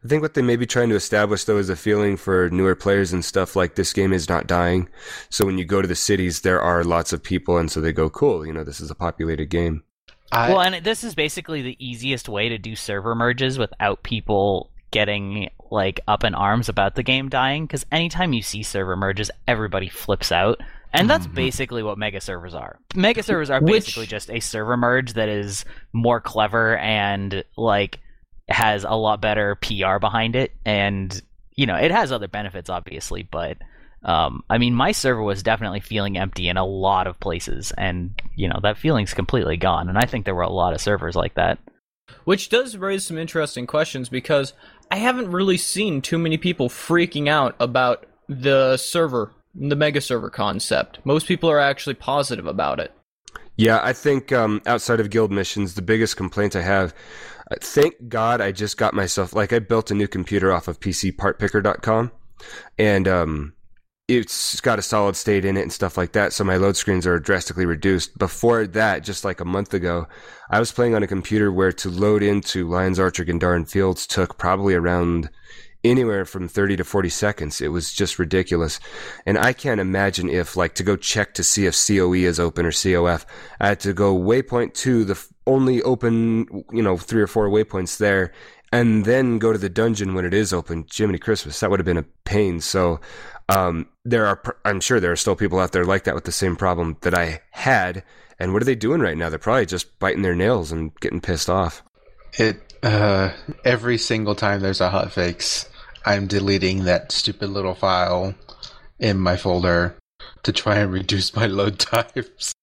I 0.03 0.07
think 0.07 0.21
what 0.21 0.35
they 0.35 0.41
may 0.41 0.55
be 0.55 0.65
trying 0.65 0.89
to 0.89 0.95
establish 0.95 1.43
though 1.43 1.57
is 1.57 1.69
a 1.69 1.75
feeling 1.75 2.17
for 2.17 2.49
newer 2.49 2.75
players 2.75 3.13
and 3.13 3.25
stuff 3.25 3.55
like 3.55 3.75
this 3.75 3.93
game 3.93 4.13
is 4.13 4.29
not 4.29 4.47
dying. 4.47 4.87
So 5.29 5.45
when 5.45 5.57
you 5.57 5.65
go 5.65 5.81
to 5.81 5.87
the 5.87 5.95
cities, 5.95 6.41
there 6.41 6.61
are 6.61 6.83
lots 6.83 7.13
of 7.13 7.23
people, 7.23 7.57
and 7.57 7.71
so 7.71 7.81
they 7.81 7.91
go, 7.91 8.09
"Cool, 8.09 8.45
you 8.45 8.53
know, 8.53 8.63
this 8.63 8.79
is 8.79 8.91
a 8.91 8.95
populated 8.95 9.47
game." 9.47 9.83
I, 10.31 10.49
well, 10.49 10.61
and 10.61 10.85
this 10.85 11.03
is 11.03 11.15
basically 11.15 11.61
the 11.61 11.77
easiest 11.79 12.29
way 12.29 12.47
to 12.49 12.57
do 12.57 12.75
server 12.75 13.15
merges 13.15 13.57
without 13.57 14.03
people 14.03 14.69
getting 14.91 15.49
like 15.71 15.99
up 16.07 16.23
in 16.23 16.33
arms 16.35 16.69
about 16.69 16.95
the 16.95 17.03
game 17.03 17.29
dying. 17.29 17.65
Because 17.65 17.85
anytime 17.91 18.33
you 18.33 18.41
see 18.41 18.63
server 18.63 18.95
merges, 18.95 19.31
everybody 19.47 19.89
flips 19.89 20.31
out, 20.31 20.59
and 20.93 21.09
that's 21.09 21.27
Mhm. 21.27 21.35
basically 21.35 21.83
what 21.83 21.97
mega 21.97 22.21
servers 22.21 22.53
are. 22.53 22.79
Mega 22.95 23.23
servers 23.23 23.49
are 23.49 23.61
Which- 23.61 23.85
basically 23.85 24.07
just 24.07 24.29
a 24.29 24.39
server 24.39 24.77
merge 24.77 25.13
that 25.13 25.29
is 25.29 25.65
more 25.93 26.19
clever 26.21 26.77
and 26.77 27.43
like 27.57 27.99
has 28.49 28.83
a 28.85 28.95
lot 28.95 29.19
better 29.21 29.55
PR 29.55 29.99
behind 29.99 30.35
it, 30.35 30.53
and 30.65 31.21
you 31.55 31.65
know 31.65 31.75
it 31.75 31.91
has 31.91 32.11
other 32.11 32.27
benefits, 32.27 32.69
obviously, 32.69 33.23
but. 33.23 33.57
Um, 34.03 34.43
I 34.47 34.59
mean, 34.59 34.75
my 34.75 34.91
server 34.91 35.23
was 35.23 35.41
definitely 35.41 35.79
feeling 35.79 36.17
empty 36.19 36.47
in 36.49 36.55
a 36.55 36.63
lot 36.63 37.07
of 37.07 37.19
places, 37.19 37.73
and 37.77 38.11
you 38.35 38.47
know 38.47 38.59
that 38.61 38.77
feeling's 38.77 39.13
completely 39.15 39.57
gone. 39.57 39.89
And 39.89 39.97
I 39.97 40.05
think 40.05 40.23
there 40.23 40.35
were 40.35 40.43
a 40.43 40.49
lot 40.49 40.73
of 40.73 40.79
servers 40.79 41.15
like 41.15 41.33
that. 41.33 41.57
Which 42.23 42.47
does 42.49 42.77
raise 42.77 43.07
some 43.07 43.17
interesting 43.17 43.65
questions 43.65 44.07
because 44.07 44.53
I 44.91 44.97
haven't 44.97 45.31
really 45.31 45.57
seen 45.57 46.01
too 46.01 46.17
many 46.17 46.37
people 46.37 46.69
freaking 46.69 47.27
out 47.27 47.55
about 47.59 48.05
the 48.27 48.77
server, 48.77 49.33
the 49.53 49.75
mega 49.75 50.01
server 50.01 50.29
concept. 50.29 50.99
Most 51.03 51.27
people 51.27 51.49
are 51.49 51.59
actually 51.59 51.95
positive 51.95 52.47
about 52.47 52.79
it. 52.79 52.93
Yeah, 53.57 53.79
I 53.81 53.93
think 53.93 54.31
um, 54.31 54.61
outside 54.65 54.99
of 54.99 55.09
guild 55.09 55.31
missions, 55.31 55.73
the 55.73 55.81
biggest 55.81 56.15
complaint 56.15 56.55
I 56.55 56.61
have. 56.61 56.93
Uh, 57.49 57.55
thank 57.59 58.07
God 58.07 58.39
I 58.39 58.51
just 58.51 58.77
got 58.77 58.93
myself 58.93 59.33
like 59.33 59.51
I 59.51 59.59
built 59.59 59.89
a 59.89 59.95
new 59.95 60.07
computer 60.07 60.53
off 60.53 60.67
of 60.67 60.79
PCPartPicker.com, 60.79 62.11
and 62.77 63.07
um, 63.07 63.53
it's 64.07 64.61
got 64.61 64.79
a 64.79 64.81
solid 64.81 65.15
state 65.17 65.43
in 65.43 65.57
it 65.57 65.63
and 65.63 65.73
stuff 65.73 65.97
like 65.97 66.13
that. 66.13 66.31
So 66.31 66.43
my 66.43 66.55
load 66.55 66.77
screens 66.77 67.05
are 67.05 67.19
drastically 67.19 67.65
reduced. 67.65 68.17
Before 68.17 68.65
that, 68.65 69.03
just 69.03 69.25
like 69.25 69.41
a 69.41 69.45
month 69.45 69.73
ago, 69.73 70.07
I 70.49 70.59
was 70.59 70.71
playing 70.71 70.95
on 70.95 71.03
a 71.03 71.07
computer 71.07 71.51
where 71.51 71.73
to 71.73 71.89
load 71.89 72.23
into 72.23 72.69
Lions 72.69 72.99
Archer 72.99 73.25
Gendarran 73.25 73.69
Fields 73.69 74.07
took 74.07 74.37
probably 74.37 74.75
around 74.75 75.29
anywhere 75.83 76.25
from 76.25 76.47
30 76.47 76.77
to 76.77 76.83
40 76.83 77.09
seconds. 77.09 77.61
It 77.61 77.67
was 77.67 77.93
just 77.93 78.17
ridiculous. 78.17 78.79
And 79.25 79.37
I 79.37 79.51
can't 79.53 79.81
imagine 79.81 80.29
if, 80.29 80.55
like, 80.55 80.75
to 80.75 80.83
go 80.83 80.95
check 80.95 81.33
to 81.35 81.43
see 81.43 81.65
if 81.65 81.75
COE 81.75 82.13
is 82.13 82.39
open 82.39 82.65
or 82.65 82.71
COF, 82.71 83.25
I 83.59 83.67
had 83.67 83.79
to 83.81 83.93
go 83.93 84.17
waypoint 84.17 84.73
to 84.75 85.03
the 85.03 85.21
only 85.45 85.81
open, 85.83 86.63
you 86.71 86.81
know, 86.81 86.97
three 86.97 87.21
or 87.21 87.27
four 87.27 87.49
waypoints 87.49 87.97
there, 87.97 88.33
and 88.71 89.05
then 89.05 89.39
go 89.39 89.53
to 89.53 89.59
the 89.59 89.69
dungeon 89.69 90.13
when 90.13 90.25
it 90.25 90.33
is 90.33 90.51
open. 90.51 90.85
Jiminy 90.93 91.19
Christmas, 91.19 91.59
that 91.59 91.69
would 91.69 91.79
have 91.79 91.85
been 91.85 91.97
a 91.97 92.05
pain. 92.25 92.59
So, 92.59 92.99
um, 93.49 93.87
there 94.05 94.25
are, 94.25 94.41
I'm 94.65 94.79
sure 94.81 94.99
there 94.99 95.11
are 95.11 95.15
still 95.17 95.35
people 95.35 95.59
out 95.59 95.71
there 95.71 95.85
like 95.85 96.03
that 96.05 96.15
with 96.15 96.25
the 96.25 96.31
same 96.31 96.55
problem 96.55 96.97
that 97.01 97.13
I 97.13 97.41
had. 97.51 98.03
And 98.39 98.53
what 98.53 98.61
are 98.61 98.65
they 98.65 98.75
doing 98.75 99.01
right 99.01 99.17
now? 99.17 99.29
They're 99.29 99.39
probably 99.39 99.65
just 99.65 99.97
biting 99.99 100.21
their 100.21 100.35
nails 100.35 100.71
and 100.71 100.93
getting 100.99 101.21
pissed 101.21 101.49
off. 101.49 101.83
It 102.37 102.61
uh 102.83 103.31
every 103.65 103.97
single 103.97 104.35
time 104.35 104.59
there's 104.61 104.81
a 104.81 104.89
hotfix, 104.89 105.67
I'm 106.05 106.27
deleting 106.27 106.83
that 106.83 107.11
stupid 107.11 107.49
little 107.49 107.73
file 107.73 108.35
in 108.99 109.19
my 109.19 109.37
folder 109.37 109.95
to 110.43 110.51
try 110.51 110.75
and 110.77 110.91
reduce 110.91 111.35
my 111.35 111.47
load 111.47 111.79
times. 111.79 112.53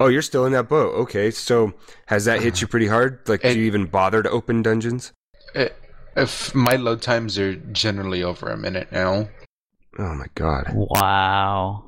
Oh, 0.00 0.08
you're 0.08 0.22
still 0.22 0.46
in 0.46 0.52
that 0.52 0.68
boat. 0.68 0.94
Okay, 1.02 1.30
so 1.30 1.74
has 2.06 2.24
that 2.24 2.40
hit 2.40 2.60
you 2.60 2.66
pretty 2.66 2.86
hard? 2.86 3.20
Like, 3.28 3.44
It- 3.44 3.52
do 3.54 3.60
you 3.60 3.66
even 3.66 3.86
bother 3.86 4.22
to 4.22 4.30
open 4.30 4.62
dungeons? 4.62 5.12
It, 5.54 5.76
if 6.16 6.54
my 6.54 6.76
load 6.76 7.02
times 7.02 7.38
are 7.38 7.54
generally 7.54 8.22
over 8.22 8.48
a 8.48 8.56
minute 8.56 8.90
now. 8.90 9.28
Oh 10.00 10.14
my 10.14 10.26
god. 10.34 10.72
Wow. 10.74 11.84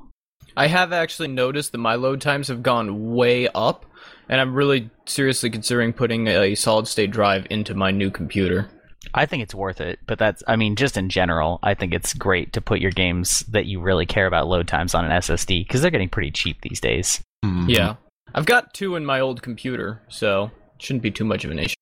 I 0.54 0.66
have 0.66 0.92
actually 0.92 1.28
noticed 1.28 1.73
that 1.73 1.78
my 1.78 1.95
load 1.95 2.21
times 2.21 2.49
have 2.49 2.62
gone 2.62 3.14
way 3.14 3.49
up, 3.54 3.87
and 4.28 4.38
I'm 4.38 4.54
really 4.54 4.90
seriously 5.07 5.49
considering 5.49 5.95
putting 5.95 6.26
a 6.26 6.54
solid 6.54 6.87
state 6.87 7.11
drive 7.11 7.47
into 7.49 7.75
my 7.75 7.90
new 7.90 8.11
computer. 8.11 8.69
I 9.14 9.25
think 9.25 9.42
it's 9.42 9.54
worth 9.54 9.81
it, 9.81 9.99
but 10.07 10.19
that's 10.19 10.42
I 10.47 10.57
mean 10.57 10.76
just 10.76 10.99
in 10.99 11.09
general, 11.09 11.59
I 11.62 11.73
think 11.73 11.95
it's 11.95 12.12
great 12.12 12.52
to 12.52 12.61
put 12.61 12.81
your 12.81 12.90
games 12.90 13.40
that 13.49 13.64
you 13.64 13.81
really 13.81 14.04
care 14.04 14.26
about 14.26 14.47
load 14.47 14.69
times 14.69 14.95
on 14.95 15.07
an 15.07 15.11
SSD 15.11 15.66
because 15.66 15.81
they're 15.81 15.90
getting 15.90 16.11
pretty 16.11 16.31
cheap 16.31 16.61
these 16.61 16.81
days. 16.81 17.23
Mhm. 17.45 17.69
Yeah. 17.69 17.95
I've 18.35 18.47
got 18.47 18.75
two 18.75 18.95
in 18.95 19.07
my 19.07 19.21
old 19.21 19.42
computer, 19.42 20.02
so 20.09 20.50
it 20.76 20.83
shouldn't 20.83 21.02
be 21.02 21.11
too 21.11 21.25
much 21.25 21.45
of 21.45 21.50
an 21.50 21.59
issue. 21.59 21.75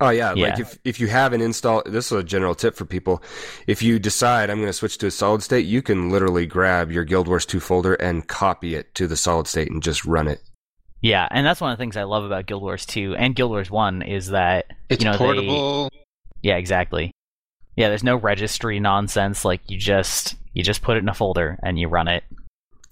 Oh 0.00 0.10
yeah, 0.10 0.32
like 0.32 0.60
if 0.60 0.78
if 0.84 1.00
you 1.00 1.08
have 1.08 1.32
an 1.32 1.40
install, 1.40 1.82
this 1.84 2.06
is 2.06 2.12
a 2.12 2.22
general 2.22 2.54
tip 2.54 2.76
for 2.76 2.84
people. 2.84 3.20
If 3.66 3.82
you 3.82 3.98
decide 3.98 4.48
I'm 4.48 4.58
going 4.58 4.68
to 4.68 4.72
switch 4.72 4.96
to 4.98 5.08
a 5.08 5.10
solid 5.10 5.42
state, 5.42 5.66
you 5.66 5.82
can 5.82 6.10
literally 6.10 6.46
grab 6.46 6.92
your 6.92 7.04
Guild 7.04 7.26
Wars 7.26 7.44
2 7.44 7.58
folder 7.58 7.94
and 7.94 8.26
copy 8.28 8.76
it 8.76 8.94
to 8.94 9.08
the 9.08 9.16
solid 9.16 9.48
state 9.48 9.70
and 9.72 9.82
just 9.82 10.04
run 10.04 10.28
it. 10.28 10.40
Yeah, 11.00 11.26
and 11.30 11.44
that's 11.44 11.60
one 11.60 11.72
of 11.72 11.78
the 11.78 11.82
things 11.82 11.96
I 11.96 12.04
love 12.04 12.24
about 12.24 12.46
Guild 12.46 12.62
Wars 12.62 12.86
2 12.86 13.16
and 13.16 13.34
Guild 13.34 13.50
Wars 13.50 13.70
1 13.70 14.02
is 14.02 14.28
that 14.28 14.66
It's 14.88 15.02
you 15.02 15.10
know, 15.10 15.16
they- 15.16 15.18
portable. 15.18 15.90
yeah, 16.42 16.56
exactly. 16.56 17.10
Yeah, 17.76 17.88
there's 17.88 18.04
no 18.04 18.16
registry 18.16 18.78
nonsense 18.80 19.44
like 19.44 19.60
you 19.68 19.78
just 19.78 20.36
you 20.52 20.62
just 20.64 20.82
put 20.82 20.96
it 20.96 21.00
in 21.00 21.08
a 21.08 21.14
folder 21.14 21.58
and 21.62 21.78
you 21.78 21.88
run 21.88 22.06
it. 22.08 22.22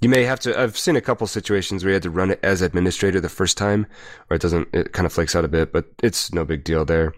You 0.01 0.11
may 0.11 0.25
have 0.25 0.41
to. 0.41 0.59
I've 0.59 0.77
seen 0.77 0.97
a 0.97 1.01
couple 1.01 1.27
situations 1.27 1.83
where 1.83 1.91
you 1.91 1.95
had 1.95 2.03
to 2.03 2.11
run 2.11 2.31
it 2.31 2.41
as 2.43 2.61
administrator 2.61 3.19
the 3.19 3.31
first 3.31 3.57
time, 3.57 3.87
or 4.29 4.37
it 4.37 4.43
doesn't. 4.43 4.69
It 4.75 4.93
kind 4.93 5.07
of 5.07 5.13
flakes 5.13 5.35
out 5.35 5.45
a 5.45 5.49
bit, 5.49 5.73
but 5.73 5.87
it's 6.03 6.33
no 6.35 6.45
big 6.45 6.65
deal 6.65 6.85
there. 6.85 7.15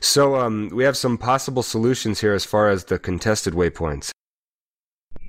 So 0.00 0.34
um, 0.34 0.68
we 0.72 0.82
have 0.82 0.96
some 0.96 1.18
possible 1.18 1.62
solutions 1.62 2.20
here 2.20 2.34
as 2.34 2.44
far 2.44 2.68
as 2.68 2.86
the 2.86 2.98
contested 2.98 3.54
waypoints. 3.54 4.10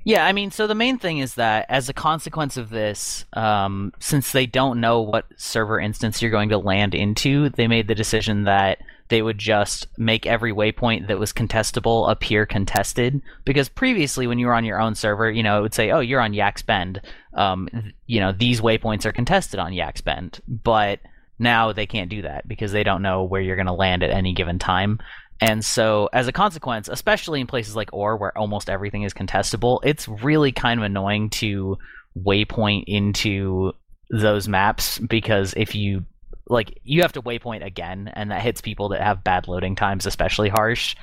Yeah, 0.04 0.24
I 0.24 0.32
mean, 0.32 0.50
so 0.50 0.66
the 0.66 0.74
main 0.74 0.98
thing 0.98 1.18
is 1.18 1.34
that 1.34 1.66
as 1.68 1.88
a 1.88 1.92
consequence 1.92 2.56
of 2.56 2.70
this, 2.70 3.26
um, 3.34 3.92
since 4.00 4.32
they 4.32 4.46
don't 4.46 4.80
know 4.80 5.02
what 5.02 5.26
server 5.36 5.78
instance 5.78 6.22
you're 6.22 6.30
going 6.30 6.48
to 6.48 6.58
land 6.58 6.94
into, 6.94 7.50
they 7.50 7.68
made 7.68 7.88
the 7.88 7.94
decision 7.94 8.44
that 8.44 8.78
they 9.08 9.22
would 9.22 9.38
just 9.38 9.86
make 9.96 10.26
every 10.26 10.52
waypoint 10.52 11.08
that 11.08 11.18
was 11.18 11.32
contestable 11.32 12.10
appear 12.10 12.46
contested. 12.46 13.20
Because 13.44 13.68
previously, 13.68 14.26
when 14.26 14.38
you 14.38 14.46
were 14.46 14.54
on 14.54 14.64
your 14.64 14.80
own 14.80 14.94
server, 14.94 15.30
you 15.30 15.42
know, 15.42 15.58
it 15.58 15.62
would 15.62 15.74
say, 15.74 15.90
"Oh, 15.90 16.00
you're 16.00 16.20
on 16.20 16.34
Yak's 16.34 16.62
Bend." 16.62 17.00
Um, 17.34 17.68
you 18.06 18.20
know, 18.20 18.32
these 18.32 18.60
waypoints 18.60 19.04
are 19.04 19.12
contested 19.12 19.60
on 19.60 19.72
Yak's 19.72 20.00
Bend, 20.00 20.40
but 20.46 21.00
now 21.38 21.72
they 21.72 21.86
can't 21.86 22.10
do 22.10 22.22
that 22.22 22.46
because 22.48 22.72
they 22.72 22.82
don't 22.82 23.02
know 23.02 23.24
where 23.24 23.40
you're 23.40 23.56
going 23.56 23.66
to 23.66 23.72
land 23.72 24.02
at 24.02 24.10
any 24.10 24.34
given 24.34 24.58
time. 24.58 24.98
And 25.40 25.64
so, 25.64 26.08
as 26.12 26.26
a 26.26 26.32
consequence, 26.32 26.88
especially 26.88 27.40
in 27.40 27.46
places 27.46 27.76
like 27.76 27.92
Orr, 27.92 28.16
where 28.16 28.36
almost 28.36 28.68
everything 28.68 29.04
is 29.04 29.14
contestable, 29.14 29.80
it's 29.84 30.08
really 30.08 30.52
kind 30.52 30.80
of 30.80 30.84
annoying 30.84 31.30
to 31.30 31.78
waypoint 32.18 32.84
into 32.86 33.72
those 34.10 34.48
maps 34.48 34.98
because 34.98 35.54
if 35.56 35.74
you 35.74 36.04
like, 36.48 36.78
you 36.82 37.02
have 37.02 37.12
to 37.12 37.22
waypoint 37.22 37.64
again, 37.64 38.10
and 38.14 38.30
that 38.30 38.42
hits 38.42 38.60
people 38.60 38.88
that 38.90 39.02
have 39.02 39.24
bad 39.24 39.48
loading 39.48 39.76
times 39.76 40.06
especially 40.06 40.48
harsh. 40.48 40.96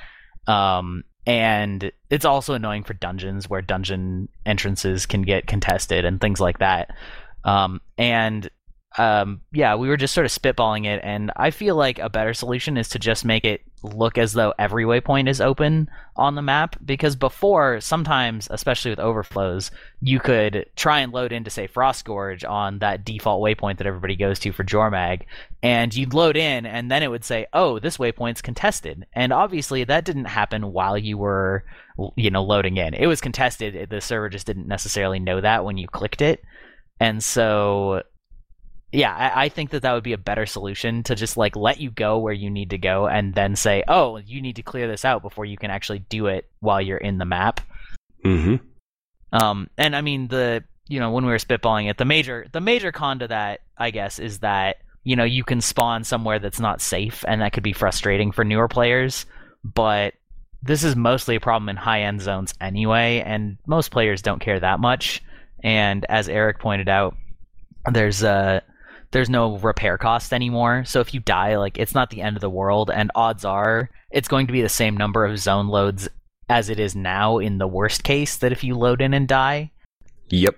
Um, 0.46 1.04
and 1.26 1.90
it's 2.08 2.24
also 2.24 2.54
annoying 2.54 2.84
for 2.84 2.94
dungeons 2.94 3.50
where 3.50 3.62
dungeon 3.62 4.28
entrances 4.44 5.06
can 5.06 5.22
get 5.22 5.46
contested 5.46 6.04
and 6.04 6.20
things 6.20 6.40
like 6.40 6.58
that. 6.58 6.90
Um, 7.44 7.80
and 7.98 8.48
um, 8.98 9.42
yeah, 9.52 9.74
we 9.74 9.88
were 9.88 9.96
just 9.96 10.14
sort 10.14 10.24
of 10.24 10.32
spitballing 10.32 10.86
it, 10.86 11.00
and 11.02 11.30
I 11.36 11.50
feel 11.50 11.76
like 11.76 11.98
a 11.98 12.08
better 12.08 12.32
solution 12.32 12.76
is 12.78 12.88
to 12.90 12.98
just 12.98 13.24
make 13.24 13.44
it 13.44 13.60
look 13.82 14.16
as 14.16 14.32
though 14.32 14.54
every 14.58 14.84
waypoint 14.84 15.28
is 15.28 15.40
open 15.40 15.90
on 16.16 16.34
the 16.34 16.42
map. 16.42 16.76
Because 16.84 17.14
before, 17.14 17.80
sometimes, 17.80 18.48
especially 18.50 18.90
with 18.90 18.98
overflows, 18.98 19.70
you 20.00 20.18
could 20.18 20.66
try 20.76 21.00
and 21.00 21.12
load 21.12 21.30
into, 21.32 21.50
say, 21.50 21.66
Frost 21.66 22.06
Gorge 22.06 22.42
on 22.42 22.78
that 22.78 23.04
default 23.04 23.42
waypoint 23.42 23.78
that 23.78 23.86
everybody 23.86 24.16
goes 24.16 24.38
to 24.40 24.52
for 24.52 24.64
Jormag, 24.64 25.22
and 25.62 25.94
you'd 25.94 26.14
load 26.14 26.36
in, 26.36 26.64
and 26.64 26.90
then 26.90 27.02
it 27.02 27.10
would 27.10 27.24
say, 27.24 27.46
"Oh, 27.52 27.78
this 27.78 27.98
waypoint's 27.98 28.40
contested," 28.40 29.06
and 29.12 29.32
obviously 29.32 29.84
that 29.84 30.06
didn't 30.06 30.24
happen 30.24 30.72
while 30.72 30.96
you 30.96 31.18
were, 31.18 31.64
you 32.16 32.30
know, 32.30 32.42
loading 32.42 32.78
in. 32.78 32.94
It 32.94 33.06
was 33.06 33.20
contested. 33.20 33.90
The 33.90 34.00
server 34.00 34.30
just 34.30 34.46
didn't 34.46 34.68
necessarily 34.68 35.18
know 35.18 35.42
that 35.42 35.66
when 35.66 35.76
you 35.76 35.86
clicked 35.86 36.22
it, 36.22 36.42
and 36.98 37.22
so 37.22 38.02
yeah, 38.96 39.14
I, 39.14 39.44
I 39.44 39.48
think 39.50 39.70
that 39.70 39.82
that 39.82 39.92
would 39.92 40.02
be 40.02 40.14
a 40.14 40.18
better 40.18 40.46
solution 40.46 41.02
to 41.02 41.14
just 41.14 41.36
like 41.36 41.54
let 41.54 41.78
you 41.78 41.90
go 41.90 42.18
where 42.18 42.32
you 42.32 42.48
need 42.48 42.70
to 42.70 42.78
go 42.78 43.06
and 43.06 43.34
then 43.34 43.54
say, 43.54 43.84
oh, 43.86 44.16
you 44.16 44.40
need 44.40 44.56
to 44.56 44.62
clear 44.62 44.88
this 44.88 45.04
out 45.04 45.20
before 45.20 45.44
you 45.44 45.58
can 45.58 45.70
actually 45.70 45.98
do 45.98 46.28
it 46.28 46.48
while 46.60 46.80
you're 46.80 46.96
in 46.96 47.18
the 47.18 47.26
map. 47.26 47.60
Mm-hmm. 48.24 48.56
Um, 49.32 49.68
and 49.76 49.94
I 49.94 50.00
mean 50.00 50.28
the 50.28 50.64
you 50.88 50.98
know 50.98 51.10
when 51.10 51.26
we 51.26 51.30
were 51.30 51.36
spitballing 51.36 51.90
it, 51.90 51.98
the 51.98 52.06
major 52.06 52.46
the 52.52 52.62
major 52.62 52.90
con 52.90 53.18
to 53.18 53.28
that, 53.28 53.60
I 53.76 53.90
guess, 53.90 54.18
is 54.18 54.38
that 54.38 54.78
you 55.04 55.14
know 55.14 55.24
you 55.24 55.44
can 55.44 55.60
spawn 55.60 56.02
somewhere 56.02 56.38
that's 56.38 56.60
not 56.60 56.80
safe, 56.80 57.22
and 57.28 57.42
that 57.42 57.52
could 57.52 57.62
be 57.62 57.74
frustrating 57.74 58.32
for 58.32 58.44
newer 58.44 58.66
players. 58.66 59.26
But 59.62 60.14
this 60.62 60.84
is 60.84 60.96
mostly 60.96 61.36
a 61.36 61.40
problem 61.40 61.68
in 61.68 61.76
high 61.76 62.02
end 62.02 62.22
zones 62.22 62.54
anyway, 62.62 63.22
and 63.26 63.58
most 63.66 63.90
players 63.90 64.22
don't 64.22 64.40
care 64.40 64.58
that 64.58 64.80
much. 64.80 65.22
And 65.62 66.06
as 66.08 66.30
Eric 66.30 66.60
pointed 66.60 66.88
out, 66.88 67.14
there's 67.92 68.24
uh 68.24 68.60
there's 69.16 69.30
no 69.30 69.56
repair 69.56 69.96
cost 69.96 70.34
anymore. 70.34 70.84
So 70.84 71.00
if 71.00 71.14
you 71.14 71.20
die, 71.20 71.56
like 71.56 71.78
it's 71.78 71.94
not 71.94 72.10
the 72.10 72.20
end 72.20 72.36
of 72.36 72.42
the 72.42 72.50
world, 72.50 72.90
and 72.90 73.10
odds 73.14 73.46
are 73.46 73.88
it's 74.10 74.28
going 74.28 74.46
to 74.46 74.52
be 74.52 74.60
the 74.60 74.68
same 74.68 74.94
number 74.94 75.24
of 75.24 75.38
zone 75.38 75.68
loads 75.68 76.06
as 76.50 76.68
it 76.68 76.78
is 76.78 76.94
now 76.94 77.38
in 77.38 77.56
the 77.56 77.66
worst 77.66 78.04
case 78.04 78.36
that 78.36 78.52
if 78.52 78.62
you 78.62 78.74
load 78.76 79.00
in 79.00 79.14
and 79.14 79.26
die. 79.26 79.70
Yep. 80.28 80.56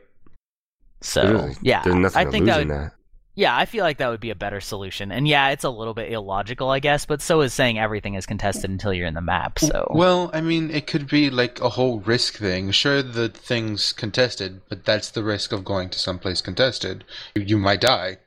So 1.01 1.23
Literally. 1.23 1.55
yeah, 1.63 1.83
There's 1.85 1.95
nothing 1.95 2.27
I 2.27 2.31
think 2.33 2.47
that 2.47 2.59
would, 2.59 2.71
that. 2.71 2.93
yeah, 3.37 3.57
I 3.57 3.65
feel 3.65 3.85
like 3.85 3.99
that 3.99 4.09
would 4.09 4.19
be 4.19 4.31
a 4.31 4.35
better 4.35 4.61
solution. 4.61 5.13
And 5.13 5.29
yeah, 5.29 5.51
it's 5.51 5.63
a 5.63 5.71
little 5.71 5.95
bit 5.95 6.11
illogical, 6.13 6.69
I 6.71 6.81
guess, 6.81 7.07
but 7.07 7.23
so 7.23 7.41
is 7.43 7.55
saying 7.55 7.79
everything 7.79 8.15
is 8.15 8.27
contested 8.27 8.69
until 8.71 8.93
you're 8.93 9.07
in 9.07 9.15
the 9.15 9.21
map. 9.21 9.61
So 9.61 9.87
Well, 9.95 10.31
I 10.35 10.41
mean, 10.41 10.73
it 10.73 10.89
could 10.89 11.07
be 11.09 11.31
like 11.31 11.61
a 11.61 11.69
whole 11.69 12.01
risk 12.01 12.39
thing. 12.39 12.73
Sure, 12.73 13.03
the 13.05 13.29
thing's 13.29 13.93
contested, 13.93 14.63
but 14.69 14.85
that's 14.85 15.11
the 15.13 15.23
risk 15.23 15.53
of 15.53 15.65
going 15.65 15.91
to 15.91 15.99
someplace 16.01 16.41
contested. 16.41 17.05
You, 17.37 17.43
you 17.43 17.59
might 17.59 17.81
die, 17.81 18.19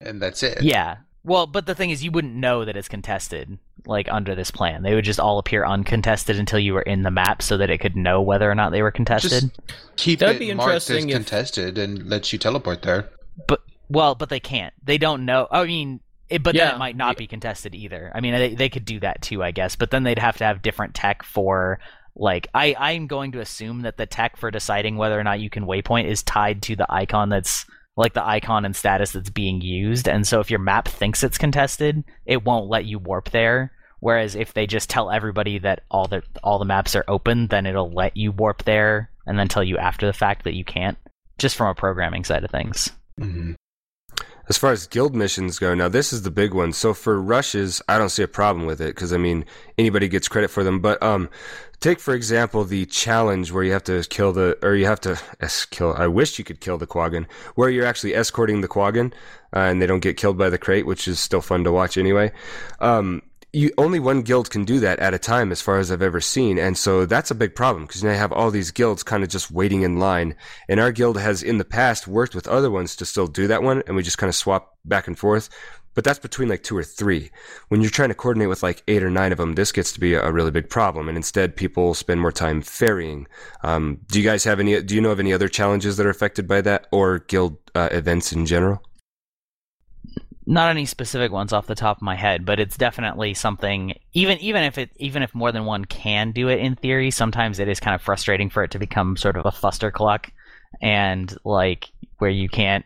and 0.00 0.20
that's 0.20 0.42
it. 0.42 0.62
yeah. 0.62 0.98
Well, 1.24 1.48
but 1.48 1.66
the 1.66 1.74
thing 1.74 1.90
is, 1.90 2.04
you 2.04 2.12
wouldn't 2.12 2.36
know 2.36 2.64
that 2.64 2.76
it's 2.76 2.86
contested, 2.86 3.58
like 3.84 4.06
under 4.08 4.36
this 4.36 4.52
plan. 4.52 4.84
They 4.84 4.94
would 4.94 5.04
just 5.04 5.18
all 5.18 5.40
appear 5.40 5.64
uncontested 5.64 6.38
until 6.38 6.60
you 6.60 6.72
were 6.72 6.82
in 6.82 7.02
the 7.02 7.10
map, 7.10 7.42
so 7.42 7.56
that 7.56 7.68
it 7.68 7.78
could 7.78 7.96
know 7.96 8.22
whether 8.22 8.48
or 8.48 8.54
not 8.54 8.70
they 8.70 8.80
were 8.80 8.92
contested. 8.92 9.50
Just 9.50 9.72
keep 9.96 10.20
That'd 10.20 10.36
it 10.36 10.38
be 10.38 10.54
marked 10.54 10.72
as 10.76 10.88
interesting 10.88 11.10
if- 11.10 11.16
contested 11.16 11.78
and 11.78 12.06
let 12.08 12.32
you 12.32 12.38
teleport 12.38 12.82
there. 12.82 13.08
But 13.48 13.60
well, 13.88 14.14
but 14.14 14.28
they 14.28 14.38
can't. 14.38 14.72
They 14.84 14.98
don't 14.98 15.24
know. 15.24 15.48
I 15.50 15.64
mean, 15.64 15.98
it, 16.28 16.44
but 16.44 16.54
then 16.54 16.74
it 16.74 16.78
might 16.78 16.96
not 16.96 17.16
be 17.16 17.26
contested 17.26 17.74
either. 17.74 18.12
I 18.14 18.20
mean, 18.20 18.34
they 18.34 18.54
they 18.54 18.68
could 18.68 18.84
do 18.84 19.00
that 19.00 19.20
too, 19.20 19.42
I 19.42 19.50
guess. 19.50 19.74
But 19.74 19.90
then 19.90 20.04
they'd 20.04 20.20
have 20.20 20.36
to 20.38 20.44
have 20.44 20.62
different 20.62 20.94
tech 20.94 21.24
for 21.24 21.80
like 22.14 22.46
I 22.54 22.76
I'm 22.78 23.08
going 23.08 23.32
to 23.32 23.40
assume 23.40 23.82
that 23.82 23.96
the 23.96 24.06
tech 24.06 24.36
for 24.36 24.52
deciding 24.52 24.96
whether 24.96 25.18
or 25.18 25.24
not 25.24 25.40
you 25.40 25.50
can 25.50 25.66
waypoint 25.66 26.06
is 26.06 26.22
tied 26.22 26.62
to 26.62 26.76
the 26.76 26.86
icon 26.88 27.30
that's 27.30 27.66
like 27.96 28.12
the 28.12 28.26
icon 28.26 28.64
and 28.64 28.76
status 28.76 29.12
that's 29.12 29.30
being 29.30 29.60
used. 29.60 30.08
And 30.08 30.26
so 30.26 30.40
if 30.40 30.50
your 30.50 30.60
map 30.60 30.86
thinks 30.86 31.24
it's 31.24 31.38
contested, 31.38 32.04
it 32.26 32.44
won't 32.44 32.68
let 32.68 32.84
you 32.84 32.98
warp 32.98 33.30
there. 33.30 33.72
Whereas 34.00 34.34
if 34.34 34.52
they 34.52 34.66
just 34.66 34.90
tell 34.90 35.10
everybody 35.10 35.58
that 35.60 35.82
all 35.90 36.06
the 36.06 36.22
all 36.44 36.58
the 36.58 36.66
maps 36.66 36.94
are 36.94 37.04
open, 37.08 37.46
then 37.48 37.66
it'll 37.66 37.90
let 37.90 38.16
you 38.16 38.30
warp 38.30 38.64
there 38.64 39.10
and 39.26 39.38
then 39.38 39.48
tell 39.48 39.64
you 39.64 39.78
after 39.78 40.06
the 40.06 40.12
fact 40.12 40.44
that 40.44 40.54
you 40.54 40.64
can't. 40.64 40.98
Just 41.38 41.56
from 41.56 41.68
a 41.68 41.74
programming 41.74 42.24
side 42.24 42.44
of 42.44 42.50
things. 42.50 42.90
hmm 43.18 43.52
As 44.48 44.56
far 44.56 44.70
as 44.70 44.86
guild 44.86 45.14
missions 45.14 45.58
go, 45.58 45.74
now 45.74 45.88
this 45.88 46.12
is 46.12 46.22
the 46.22 46.30
big 46.30 46.54
one. 46.54 46.72
So 46.72 46.94
for 46.94 47.20
rushes, 47.20 47.82
I 47.88 47.98
don't 47.98 48.10
see 48.10 48.22
a 48.22 48.28
problem 48.28 48.66
with 48.66 48.80
it 48.80 48.94
because 48.94 49.12
I 49.12 49.16
mean 49.16 49.44
anybody 49.76 50.08
gets 50.08 50.28
credit 50.28 50.48
for 50.50 50.62
them. 50.62 50.80
But 50.80 51.02
um, 51.02 51.28
take 51.80 51.98
for 51.98 52.14
example 52.14 52.64
the 52.64 52.86
challenge 52.86 53.50
where 53.50 53.64
you 53.64 53.72
have 53.72 53.84
to 53.84 54.04
kill 54.08 54.32
the 54.32 54.56
or 54.62 54.76
you 54.76 54.86
have 54.86 55.00
to 55.00 55.20
es- 55.40 55.64
kill. 55.64 55.94
I 55.94 56.06
wish 56.06 56.38
you 56.38 56.44
could 56.44 56.60
kill 56.60 56.78
the 56.78 56.86
quaggan 56.86 57.26
where 57.56 57.68
you're 57.68 57.86
actually 57.86 58.14
escorting 58.14 58.60
the 58.60 58.68
quaggan 58.68 59.12
uh, 59.54 59.60
and 59.60 59.82
they 59.82 59.86
don't 59.86 60.00
get 60.00 60.16
killed 60.16 60.38
by 60.38 60.48
the 60.48 60.58
crate, 60.58 60.86
which 60.86 61.08
is 61.08 61.18
still 61.18 61.42
fun 61.42 61.64
to 61.64 61.72
watch 61.72 61.98
anyway. 61.98 62.30
Um, 62.80 63.22
you 63.56 63.72
only 63.78 63.98
one 63.98 64.20
guild 64.20 64.50
can 64.50 64.66
do 64.66 64.80
that 64.80 64.98
at 64.98 65.14
a 65.14 65.18
time 65.18 65.50
as 65.50 65.62
far 65.62 65.78
as 65.78 65.90
I've 65.90 66.02
ever 66.02 66.20
seen. 66.20 66.58
And 66.58 66.76
so 66.76 67.06
that's 67.06 67.30
a 67.30 67.34
big 67.34 67.54
problem 67.54 67.86
because 67.86 68.04
now 68.04 68.10
you 68.10 68.18
have 68.18 68.30
all 68.30 68.50
these 68.50 68.70
guilds 68.70 69.02
kind 69.02 69.22
of 69.22 69.30
just 69.30 69.50
waiting 69.50 69.80
in 69.80 69.98
line. 69.98 70.36
And 70.68 70.78
our 70.78 70.92
guild 70.92 71.18
has 71.18 71.42
in 71.42 71.56
the 71.56 71.64
past 71.64 72.06
worked 72.06 72.34
with 72.34 72.46
other 72.46 72.70
ones 72.70 72.94
to 72.96 73.06
still 73.06 73.26
do 73.26 73.46
that 73.46 73.62
one. 73.62 73.82
And 73.86 73.96
we 73.96 74.02
just 74.02 74.18
kind 74.18 74.28
of 74.28 74.34
swap 74.34 74.76
back 74.84 75.06
and 75.06 75.18
forth. 75.18 75.48
But 75.94 76.04
that's 76.04 76.18
between 76.18 76.50
like 76.50 76.64
two 76.64 76.76
or 76.76 76.84
three. 76.84 77.30
When 77.68 77.80
you're 77.80 77.88
trying 77.88 78.10
to 78.10 78.14
coordinate 78.14 78.50
with 78.50 78.62
like 78.62 78.82
eight 78.88 79.02
or 79.02 79.08
nine 79.08 79.32
of 79.32 79.38
them, 79.38 79.54
this 79.54 79.72
gets 79.72 79.90
to 79.92 80.00
be 80.00 80.12
a, 80.12 80.30
really 80.30 80.50
big 80.50 80.68
problem. 80.68 81.08
And 81.08 81.16
instead, 81.16 81.56
people 81.56 81.94
spend 81.94 82.20
more 82.20 82.32
time 82.32 82.60
ferrying. 82.60 83.26
Um, 83.62 84.00
do 84.08 84.20
you 84.20 84.24
guys 84.28 84.44
have 84.44 84.60
any? 84.60 84.82
Do 84.82 84.94
you 84.94 85.00
know 85.00 85.12
of 85.12 85.20
any 85.20 85.32
other 85.32 85.48
challenges 85.48 85.96
that 85.96 86.04
are 86.04 86.10
affected 86.10 86.46
by 86.46 86.60
that, 86.60 86.88
or 86.92 87.20
guild 87.20 87.56
uh, 87.74 87.88
events 87.90 88.34
in 88.34 88.44
general? 88.44 88.82
Not 90.46 90.70
any 90.70 90.86
specific 90.86 91.32
ones 91.32 91.52
off 91.52 91.66
the 91.66 91.74
top 91.74 91.98
of 91.98 92.02
my 92.02 92.14
head, 92.14 92.46
but 92.46 92.60
it's 92.60 92.76
definitely 92.76 93.34
something. 93.34 93.94
Even 94.12 94.38
even 94.38 94.62
if 94.62 94.78
it 94.78 94.90
even 94.96 95.22
if 95.22 95.34
more 95.34 95.50
than 95.50 95.64
one 95.64 95.84
can 95.84 96.30
do 96.30 96.48
it 96.48 96.60
in 96.60 96.76
theory, 96.76 97.10
sometimes 97.10 97.58
it 97.58 97.68
is 97.68 97.80
kind 97.80 97.94
of 97.94 98.02
frustrating 98.02 98.48
for 98.48 98.62
it 98.62 98.70
to 98.70 98.78
become 98.78 99.16
sort 99.16 99.36
of 99.36 99.44
a 99.44 99.50
fustercluck, 99.50 100.30
and 100.80 101.36
like 101.44 101.90
where 102.18 102.30
you 102.30 102.48
can't, 102.48 102.84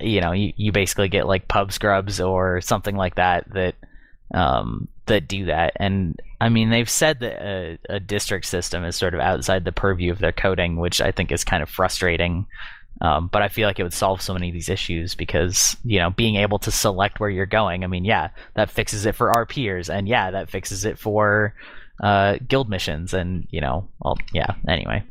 you 0.00 0.20
know, 0.20 0.32
you, 0.32 0.52
you 0.56 0.70
basically 0.70 1.08
get 1.08 1.26
like 1.26 1.48
pub 1.48 1.72
scrubs 1.72 2.20
or 2.20 2.60
something 2.60 2.96
like 2.96 3.16
that 3.16 3.52
that 3.52 3.74
um, 4.32 4.86
that 5.06 5.26
do 5.26 5.46
that. 5.46 5.72
And 5.76 6.20
I 6.40 6.48
mean, 6.48 6.70
they've 6.70 6.88
said 6.88 7.20
that 7.20 7.42
a, 7.44 7.78
a 7.88 8.00
district 8.00 8.46
system 8.46 8.84
is 8.84 8.96
sort 8.96 9.14
of 9.14 9.20
outside 9.20 9.64
the 9.64 9.72
purview 9.72 10.12
of 10.12 10.18
their 10.18 10.32
coding, 10.32 10.76
which 10.76 11.00
I 11.00 11.10
think 11.10 11.32
is 11.32 11.44
kind 11.44 11.62
of 11.62 11.68
frustrating. 11.68 12.46
Um, 13.02 13.28
but 13.32 13.42
I 13.42 13.48
feel 13.48 13.66
like 13.66 13.80
it 13.80 13.82
would 13.82 13.92
solve 13.92 14.22
so 14.22 14.32
many 14.32 14.48
of 14.48 14.54
these 14.54 14.68
issues 14.68 15.16
because 15.16 15.76
you 15.84 15.98
know 15.98 16.10
being 16.10 16.36
able 16.36 16.60
to 16.60 16.70
select 16.70 17.18
where 17.18 17.28
you're 17.28 17.46
going. 17.46 17.82
I 17.82 17.88
mean, 17.88 18.04
yeah, 18.04 18.28
that 18.54 18.70
fixes 18.70 19.04
it 19.06 19.16
for 19.16 19.32
our 19.32 19.44
peers, 19.44 19.90
and 19.90 20.06
yeah, 20.06 20.30
that 20.30 20.48
fixes 20.48 20.84
it 20.84 20.98
for 20.98 21.54
uh, 22.00 22.38
guild 22.46 22.70
missions, 22.70 23.12
and 23.12 23.46
you 23.50 23.60
know, 23.60 23.88
well, 24.00 24.16
yeah. 24.32 24.54
Anyway, 24.68 25.02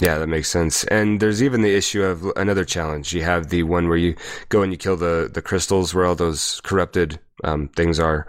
Yeah, 0.00 0.18
that 0.18 0.28
makes 0.28 0.48
sense. 0.48 0.84
And 0.84 1.20
there's 1.20 1.42
even 1.42 1.62
the 1.62 1.74
issue 1.74 2.02
of 2.02 2.24
another 2.36 2.64
challenge. 2.64 3.12
You 3.12 3.22
have 3.22 3.48
the 3.48 3.64
one 3.64 3.88
where 3.88 3.96
you 3.96 4.14
go 4.48 4.62
and 4.62 4.72
you 4.72 4.78
kill 4.78 4.96
the, 4.96 5.30
the 5.32 5.42
crystals 5.42 5.94
where 5.94 6.04
all 6.04 6.14
those 6.14 6.60
corrupted 6.62 7.18
um, 7.44 7.68
things 7.68 7.98
are. 7.98 8.26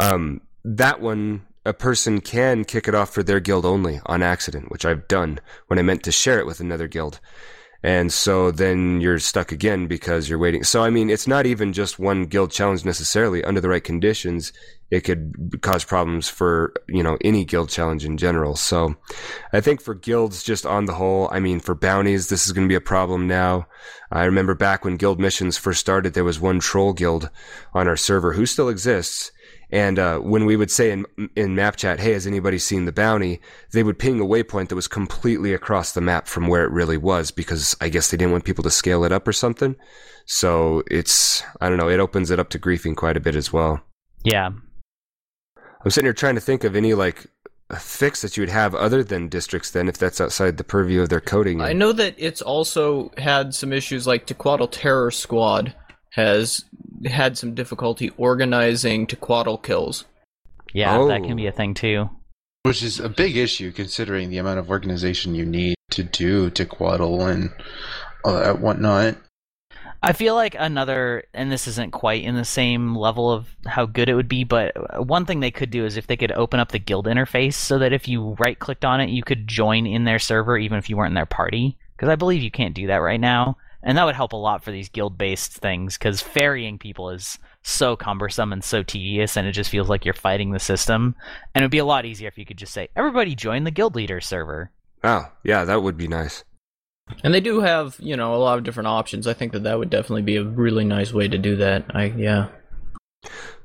Um, 0.00 0.40
that 0.64 1.00
one, 1.00 1.42
a 1.64 1.72
person 1.72 2.20
can 2.20 2.64
kick 2.64 2.86
it 2.86 2.94
off 2.94 3.10
for 3.12 3.22
their 3.22 3.40
guild 3.40 3.66
only 3.66 4.00
on 4.06 4.22
accident, 4.22 4.70
which 4.70 4.84
I've 4.84 5.08
done 5.08 5.40
when 5.66 5.78
I 5.78 5.82
meant 5.82 6.04
to 6.04 6.12
share 6.12 6.38
it 6.38 6.46
with 6.46 6.60
another 6.60 6.86
guild. 6.86 7.20
And 7.82 8.12
so 8.12 8.50
then 8.50 9.00
you're 9.00 9.20
stuck 9.20 9.52
again 9.52 9.86
because 9.86 10.28
you're 10.28 10.38
waiting. 10.38 10.64
So, 10.64 10.82
I 10.82 10.90
mean, 10.90 11.10
it's 11.10 11.28
not 11.28 11.46
even 11.46 11.72
just 11.72 11.98
one 11.98 12.24
guild 12.26 12.50
challenge 12.50 12.84
necessarily. 12.84 13.44
Under 13.44 13.60
the 13.60 13.68
right 13.68 13.84
conditions, 13.84 14.52
it 14.90 15.00
could 15.02 15.60
cause 15.62 15.84
problems 15.84 16.28
for, 16.28 16.74
you 16.88 17.04
know, 17.04 17.16
any 17.20 17.44
guild 17.44 17.68
challenge 17.68 18.04
in 18.04 18.16
general. 18.16 18.56
So 18.56 18.96
I 19.52 19.60
think 19.60 19.80
for 19.80 19.94
guilds, 19.94 20.42
just 20.42 20.66
on 20.66 20.86
the 20.86 20.94
whole, 20.94 21.28
I 21.30 21.38
mean, 21.38 21.60
for 21.60 21.76
bounties, 21.76 22.28
this 22.28 22.46
is 22.46 22.52
going 22.52 22.66
to 22.66 22.72
be 22.72 22.74
a 22.74 22.80
problem 22.80 23.28
now. 23.28 23.68
I 24.10 24.24
remember 24.24 24.56
back 24.56 24.84
when 24.84 24.96
guild 24.96 25.20
missions 25.20 25.56
first 25.56 25.80
started, 25.80 26.14
there 26.14 26.24
was 26.24 26.40
one 26.40 26.58
troll 26.58 26.92
guild 26.92 27.30
on 27.74 27.86
our 27.86 27.96
server 27.96 28.32
who 28.32 28.44
still 28.44 28.68
exists. 28.68 29.30
And 29.70 29.98
uh, 29.98 30.18
when 30.18 30.46
we 30.46 30.56
would 30.56 30.70
say 30.70 30.90
in 30.90 31.04
in 31.36 31.54
map 31.54 31.76
chat, 31.76 32.00
"Hey, 32.00 32.12
has 32.12 32.26
anybody 32.26 32.58
seen 32.58 32.86
the 32.86 32.92
bounty?" 32.92 33.40
they 33.72 33.82
would 33.82 33.98
ping 33.98 34.18
a 34.20 34.24
waypoint 34.24 34.68
that 34.68 34.74
was 34.74 34.88
completely 34.88 35.52
across 35.52 35.92
the 35.92 36.00
map 36.00 36.26
from 36.26 36.46
where 36.46 36.64
it 36.64 36.70
really 36.70 36.96
was, 36.96 37.30
because 37.30 37.76
I 37.80 37.90
guess 37.90 38.10
they 38.10 38.16
didn't 38.16 38.32
want 38.32 38.44
people 38.44 38.64
to 38.64 38.70
scale 38.70 39.04
it 39.04 39.12
up 39.12 39.28
or 39.28 39.32
something. 39.32 39.76
So 40.24 40.82
it's 40.90 41.42
I 41.60 41.68
don't 41.68 41.76
know. 41.76 41.90
It 41.90 42.00
opens 42.00 42.30
it 42.30 42.40
up 42.40 42.48
to 42.50 42.58
griefing 42.58 42.96
quite 42.96 43.16
a 43.16 43.20
bit 43.20 43.34
as 43.36 43.52
well. 43.52 43.80
yeah, 44.24 44.46
I'm 44.46 45.90
sitting 45.90 46.06
here 46.06 46.14
trying 46.14 46.36
to 46.36 46.40
think 46.40 46.64
of 46.64 46.74
any 46.74 46.94
like 46.94 47.26
a 47.70 47.76
fix 47.76 48.22
that 48.22 48.36
you 48.36 48.40
would 48.40 48.48
have 48.48 48.74
other 48.74 49.04
than 49.04 49.28
districts. 49.28 49.70
Then, 49.70 49.88
if 49.88 49.98
that's 49.98 50.20
outside 50.20 50.56
the 50.56 50.64
purview 50.64 51.02
of 51.02 51.10
their 51.10 51.20
coding, 51.20 51.60
I 51.60 51.74
know 51.74 51.92
that 51.92 52.14
it's 52.16 52.40
also 52.40 53.12
had 53.18 53.54
some 53.54 53.74
issues 53.74 54.06
like 54.06 54.26
Tequatl 54.26 54.68
Terror 54.70 55.10
Squad 55.10 55.74
has 56.18 56.64
had 57.06 57.38
some 57.38 57.54
difficulty 57.54 58.10
organizing 58.16 59.06
to 59.06 59.14
Tequatl 59.14 59.62
kills. 59.62 60.04
yeah, 60.74 60.92
that 60.92 61.22
Oh. 61.22 61.26
can 61.26 61.36
be 61.36 61.46
oh. 61.46 61.50
a 61.50 61.52
thing 61.52 61.74
too. 61.74 62.10
Which 62.64 62.82
is 62.82 62.98
a 62.98 63.08
big 63.08 63.36
issue 63.36 63.70
considering 63.70 64.28
the 64.28 64.38
amount 64.38 64.58
of 64.58 64.68
organization 64.68 65.34
you 65.36 65.46
need 65.46 65.76
to 65.92 66.02
do 66.02 66.50
Tequatl 66.50 67.30
and 67.30 67.50
all 68.24 68.34
that 68.34 68.60
whatnot. 68.60 69.16
I 70.02 70.12
feel 70.12 70.34
like 70.34 70.56
another, 70.58 71.24
and 71.32 71.50
this 71.50 71.66
isn't 71.68 71.92
quite 71.92 72.24
in 72.24 72.34
the 72.34 72.44
same 72.44 72.96
level 72.96 73.32
of 73.32 73.48
how 73.66 73.86
good 73.86 74.08
it 74.08 74.14
would 74.14 74.28
be, 74.28 74.44
but 74.44 75.06
one 75.06 75.24
thing 75.24 75.40
they 75.40 75.50
could 75.50 75.70
do 75.70 75.84
is 75.84 75.96
if 75.96 76.06
they 76.08 76.16
could 76.16 76.32
open 76.32 76.60
up 76.60 76.70
the 76.72 76.78
guild 76.78 77.06
interface 77.06 77.54
so 77.54 77.78
that 77.78 77.92
if 77.92 78.06
you 78.08 78.36
right 78.40 78.58
clicked 78.58 78.84
on 78.84 79.00
it, 79.00 79.08
you 79.08 79.22
could 79.22 79.46
join 79.48 79.86
in 79.86 80.04
their 80.04 80.18
server 80.18 80.58
even 80.58 80.78
if 80.78 80.90
you 80.90 80.96
weren't 80.96 81.10
in 81.12 81.14
their 81.14 81.26
party. 81.26 81.78
Because 81.96 82.08
I 82.08 82.16
believe 82.16 82.42
you 82.42 82.50
can't 82.50 82.74
do 82.74 82.88
that 82.88 82.96
right 83.02 83.20
now. 83.20 83.56
And 83.82 83.96
that 83.96 84.04
would 84.04 84.16
help 84.16 84.32
a 84.32 84.36
lot 84.36 84.64
for 84.64 84.72
these 84.72 84.88
guild 84.88 85.16
based 85.16 85.52
things 85.52 85.96
because 85.96 86.20
ferrying 86.20 86.78
people 86.78 87.10
is 87.10 87.38
so 87.62 87.96
cumbersome 87.96 88.52
and 88.52 88.64
so 88.64 88.82
tedious, 88.82 89.36
and 89.36 89.46
it 89.46 89.52
just 89.52 89.70
feels 89.70 89.88
like 89.88 90.04
you're 90.04 90.14
fighting 90.14 90.50
the 90.50 90.58
system. 90.58 91.14
And 91.54 91.62
it 91.62 91.66
would 91.66 91.70
be 91.70 91.78
a 91.78 91.84
lot 91.84 92.04
easier 92.04 92.28
if 92.28 92.38
you 92.38 92.44
could 92.44 92.58
just 92.58 92.72
say, 92.72 92.88
everybody 92.96 93.34
join 93.34 93.64
the 93.64 93.70
guild 93.70 93.94
leader 93.94 94.20
server. 94.20 94.70
oh 95.04 95.30
yeah, 95.44 95.64
that 95.64 95.82
would 95.82 95.96
be 95.96 96.08
nice. 96.08 96.44
And 97.24 97.32
they 97.32 97.40
do 97.40 97.60
have, 97.60 97.96
you 98.00 98.16
know, 98.16 98.34
a 98.34 98.36
lot 98.36 98.58
of 98.58 98.64
different 98.64 98.88
options. 98.88 99.26
I 99.26 99.32
think 99.32 99.52
that 99.52 99.62
that 99.62 99.78
would 99.78 99.90
definitely 99.90 100.22
be 100.22 100.36
a 100.36 100.44
really 100.44 100.84
nice 100.84 101.12
way 101.12 101.28
to 101.28 101.38
do 101.38 101.56
that. 101.56 101.84
I 101.94 102.06
yeah. 102.06 102.48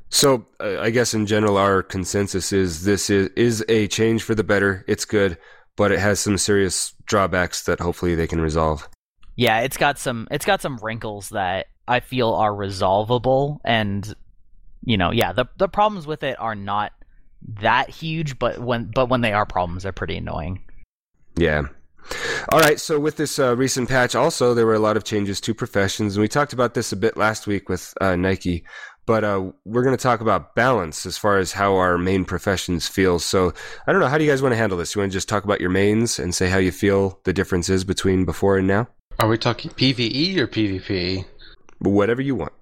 So 0.09 0.45
uh, 0.59 0.79
I 0.79 0.91
guess 0.91 1.13
in 1.13 1.25
general, 1.25 1.57
our 1.57 1.81
consensus 1.81 2.53
is 2.53 2.83
this 2.83 3.09
is 3.09 3.29
is 3.35 3.65
a 3.67 3.87
change 3.87 4.23
for 4.23 4.35
the 4.35 4.43
better. 4.43 4.85
It's 4.87 5.05
good, 5.05 5.37
but 5.75 5.91
it 5.91 5.99
has 5.99 6.19
some 6.19 6.37
serious 6.37 6.93
drawbacks 7.05 7.63
that 7.63 7.79
hopefully 7.79 8.15
they 8.15 8.27
can 8.27 8.39
resolve. 8.39 8.87
Yeah 9.35 9.59
it's 9.59 9.77
got 9.77 9.97
some 9.97 10.27
it's 10.31 10.45
got 10.45 10.61
some 10.61 10.77
wrinkles 10.81 11.29
that 11.29 11.67
i 11.87 11.99
feel 11.99 12.33
are 12.33 12.53
resolvable 12.53 13.59
and 13.63 14.15
you 14.85 14.97
know 14.97 15.11
yeah 15.11 15.33
the 15.33 15.45
the 15.57 15.67
problems 15.67 16.05
with 16.05 16.23
it 16.23 16.39
are 16.39 16.55
not 16.55 16.91
that 17.41 17.89
huge 17.89 18.39
but 18.39 18.59
when 18.59 18.89
but 18.93 19.09
when 19.09 19.21
they 19.21 19.33
are 19.33 19.45
problems 19.45 19.83
they're 19.83 19.91
pretty 19.91 20.17
annoying 20.17 20.63
Yeah. 21.37 21.63
All 22.49 22.59
right. 22.59 22.79
So 22.79 22.99
with 22.99 23.15
this 23.17 23.39
uh, 23.39 23.55
recent 23.55 23.89
patch, 23.89 24.13
also 24.13 24.53
there 24.53 24.65
were 24.65 24.73
a 24.73 24.79
lot 24.79 24.97
of 24.97 25.03
changes 25.03 25.39
to 25.41 25.53
professions, 25.53 26.15
and 26.15 26.21
we 26.21 26.27
talked 26.27 26.53
about 26.53 26.73
this 26.73 26.91
a 26.91 26.97
bit 26.97 27.15
last 27.15 27.47
week 27.47 27.69
with 27.69 27.93
uh, 28.01 28.15
Nike. 28.15 28.65
But 29.05 29.23
uh, 29.25 29.51
we're 29.65 29.83
going 29.83 29.97
to 29.97 30.01
talk 30.01 30.21
about 30.21 30.55
balance 30.55 31.05
as 31.05 31.17
far 31.17 31.37
as 31.37 31.51
how 31.51 31.75
our 31.75 31.97
main 31.97 32.23
professions 32.23 32.87
feel. 32.87 33.19
So 33.19 33.53
I 33.85 33.91
don't 33.91 33.99
know. 33.99 34.07
How 34.07 34.17
do 34.17 34.23
you 34.23 34.29
guys 34.29 34.41
want 34.41 34.53
to 34.53 34.57
handle 34.57 34.77
this? 34.77 34.95
You 34.95 35.01
want 35.01 35.11
to 35.11 35.15
just 35.15 35.27
talk 35.27 35.43
about 35.43 35.59
your 35.59 35.69
mains 35.69 36.19
and 36.19 36.33
say 36.33 36.49
how 36.49 36.57
you 36.57 36.71
feel 36.71 37.19
the 37.25 37.33
difference 37.33 37.69
is 37.69 37.83
between 37.83 38.23
before 38.23 38.57
and 38.57 38.67
now? 38.67 38.87
Are 39.19 39.27
we 39.27 39.37
talking 39.37 39.71
PvE 39.71 40.37
or 40.37 40.47
PvP? 40.47 41.25
Whatever 41.79 42.21
you 42.21 42.35
want. 42.35 42.53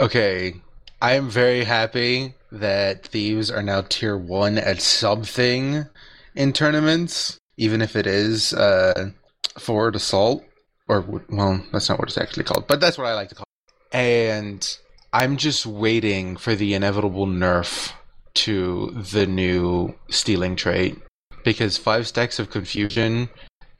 Okay, 0.00 0.54
I 1.00 1.14
am 1.14 1.28
very 1.28 1.64
happy 1.64 2.34
that 2.52 3.06
thieves 3.06 3.50
are 3.50 3.62
now 3.62 3.82
tier 3.88 4.16
one 4.16 4.58
at 4.58 4.80
something 4.80 5.86
in 6.34 6.52
tournaments, 6.52 7.38
even 7.56 7.82
if 7.82 7.96
it 7.96 8.06
is 8.06 8.52
uh, 8.52 9.10
forward 9.58 9.96
assault, 9.96 10.44
or 10.88 11.00
well, 11.28 11.62
that's 11.72 11.88
not 11.88 11.98
what 11.98 12.08
it's 12.08 12.18
actually 12.18 12.44
called, 12.44 12.66
but 12.68 12.80
that's 12.80 12.98
what 12.98 13.06
I 13.06 13.14
like 13.14 13.28
to 13.30 13.34
call. 13.34 13.44
It. 13.92 13.96
And 13.96 14.78
I'm 15.12 15.36
just 15.36 15.66
waiting 15.66 16.36
for 16.36 16.54
the 16.54 16.74
inevitable 16.74 17.26
nerf 17.26 17.92
to 18.34 18.90
the 18.90 19.26
new 19.26 19.94
stealing 20.10 20.54
trait 20.54 20.98
because 21.44 21.76
five 21.76 22.06
stacks 22.06 22.38
of 22.38 22.50
confusion 22.50 23.28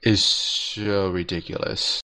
is 0.02 0.22
so 0.22 1.10
ridiculous. 1.10 2.00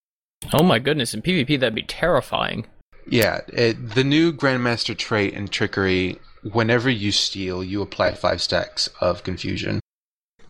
Oh 0.53 0.63
my 0.63 0.79
goodness, 0.79 1.15
in 1.15 1.23
PvP 1.23 1.59
that'd 1.59 1.75
be 1.75 1.83
terrifying. 1.83 2.67
Yeah, 3.07 3.41
it, 3.49 3.91
the 3.91 4.05
new 4.05 4.33
Grandmaster 4.33 4.97
trait 4.97 5.35
in 5.35 5.49
Trickery, 5.49 6.19
whenever 6.53 6.89
you 6.91 7.13
steal, 7.13 7.63
you 7.63 7.83
apply 7.83 8.15
five 8.15 8.41
stacks 8.41 8.89
of 9.01 9.23
confusion. 9.23 9.81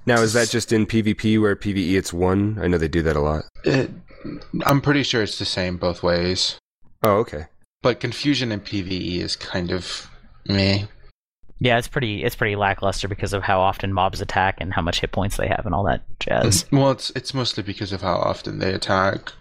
Now, 0.07 0.21
is 0.21 0.35
that 0.35 0.51
just 0.51 0.73
in 0.73 0.87
PvP 0.87 1.41
where 1.41 1.57
PvE 1.57 1.95
it's 1.95 2.13
one? 2.13 2.59
I 2.61 2.69
know 2.69 2.79
they 2.79 2.89
do 2.89 3.03
that 3.03 3.17
a 3.17 3.21
lot. 3.21 3.45
It, 3.65 3.91
I'm 4.67 4.81
pretty 4.81 5.03
sure 5.03 5.23
it's 5.23 5.39
the 5.39 5.45
same 5.45 5.77
both 5.77 6.03
ways. 6.03 6.59
Oh, 7.03 7.17
okay. 7.19 7.47
But 7.83 8.01
confusion 8.01 8.53
in 8.53 8.61
PvE 8.61 9.21
is 9.21 9.37
kind 9.37 9.71
of 9.73 10.11
meh. 10.47 10.87
Yeah 11.61 11.79
it's 11.79 11.89
pretty 11.89 12.25
it's 12.25 12.35
pretty 12.35 12.57
lackluster 12.57 13.09
because 13.09 13.33
of 13.33 13.43
how 13.43 13.61
often 13.61 13.93
mobs 13.93 14.21
attack 14.21 14.57
and 14.61 14.73
how 14.75 14.83
much 14.83 15.01
hit 15.01 15.13
points 15.13 15.37
they 15.37 15.47
have 15.47 15.63
and 15.65 15.75
all 15.75 15.85
that 15.85 16.03
jazz 16.21 16.67
Well, 16.73 16.91
it's 16.91 17.11
it's 17.11 17.33
mostly 17.35 17.63
because 17.63 17.93
of 17.93 18.03
how 18.03 18.17
often 18.17 18.59
they 18.59 18.73
attack. 18.75 19.33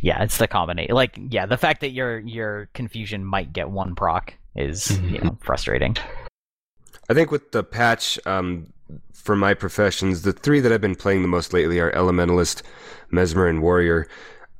yeah 0.00 0.22
it's 0.22 0.38
the 0.38 0.46
combination 0.48 0.94
like 0.94 1.18
yeah 1.30 1.46
the 1.46 1.56
fact 1.58 1.80
that 1.80 1.90
your 1.90 2.18
your 2.20 2.68
confusion 2.74 3.24
might 3.24 3.52
get 3.52 3.70
one 3.70 3.94
proc 3.94 4.34
is 4.56 4.98
you 5.00 5.18
know 5.20 5.36
frustrating 5.40 5.96
I 7.10 7.12
think 7.12 7.30
with 7.30 7.52
the 7.52 7.62
patch, 7.62 8.18
um, 8.24 8.72
for 9.12 9.36
my 9.36 9.52
professions, 9.52 10.22
the 10.22 10.32
three 10.32 10.60
that 10.60 10.72
I've 10.72 10.80
been 10.80 10.94
playing 10.94 11.20
the 11.20 11.28
most 11.28 11.52
lately 11.52 11.78
are 11.78 11.92
Elementalist, 11.92 12.62
Mesmer, 13.10 13.46
and 13.46 13.60
Warrior. 13.60 14.08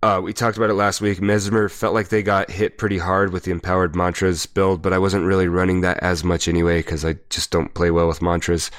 Uh, 0.05 0.21
we 0.21 0.35
talked 0.35 0.59
about 0.59 0.69
it 0.69 0.75
last 0.75 1.01
week. 1.01 1.23
Mesmer 1.23 1.67
felt 1.71 1.95
like 1.95 2.11
they 2.11 2.23
got 2.23 2.51
hit 2.51 2.77
pretty 2.77 2.99
hard 2.99 3.33
with 3.33 3.45
the 3.45 3.51
Empowered 3.51 3.97
Mantras 3.97 4.45
build, 4.45 4.83
but 4.83 4.93
I 4.93 4.99
wasn't 4.99 5.25
really 5.25 5.49
running 5.49 5.81
that 5.81 5.97
as 6.03 6.23
much 6.23 6.47
anyway 6.47 6.81
because 6.81 7.07
I 7.07 7.17
just 7.31 7.51
don't 7.51 7.73
play 7.73 7.91
well 7.91 8.07
with 8.07 8.21
mantras. 8.21 8.71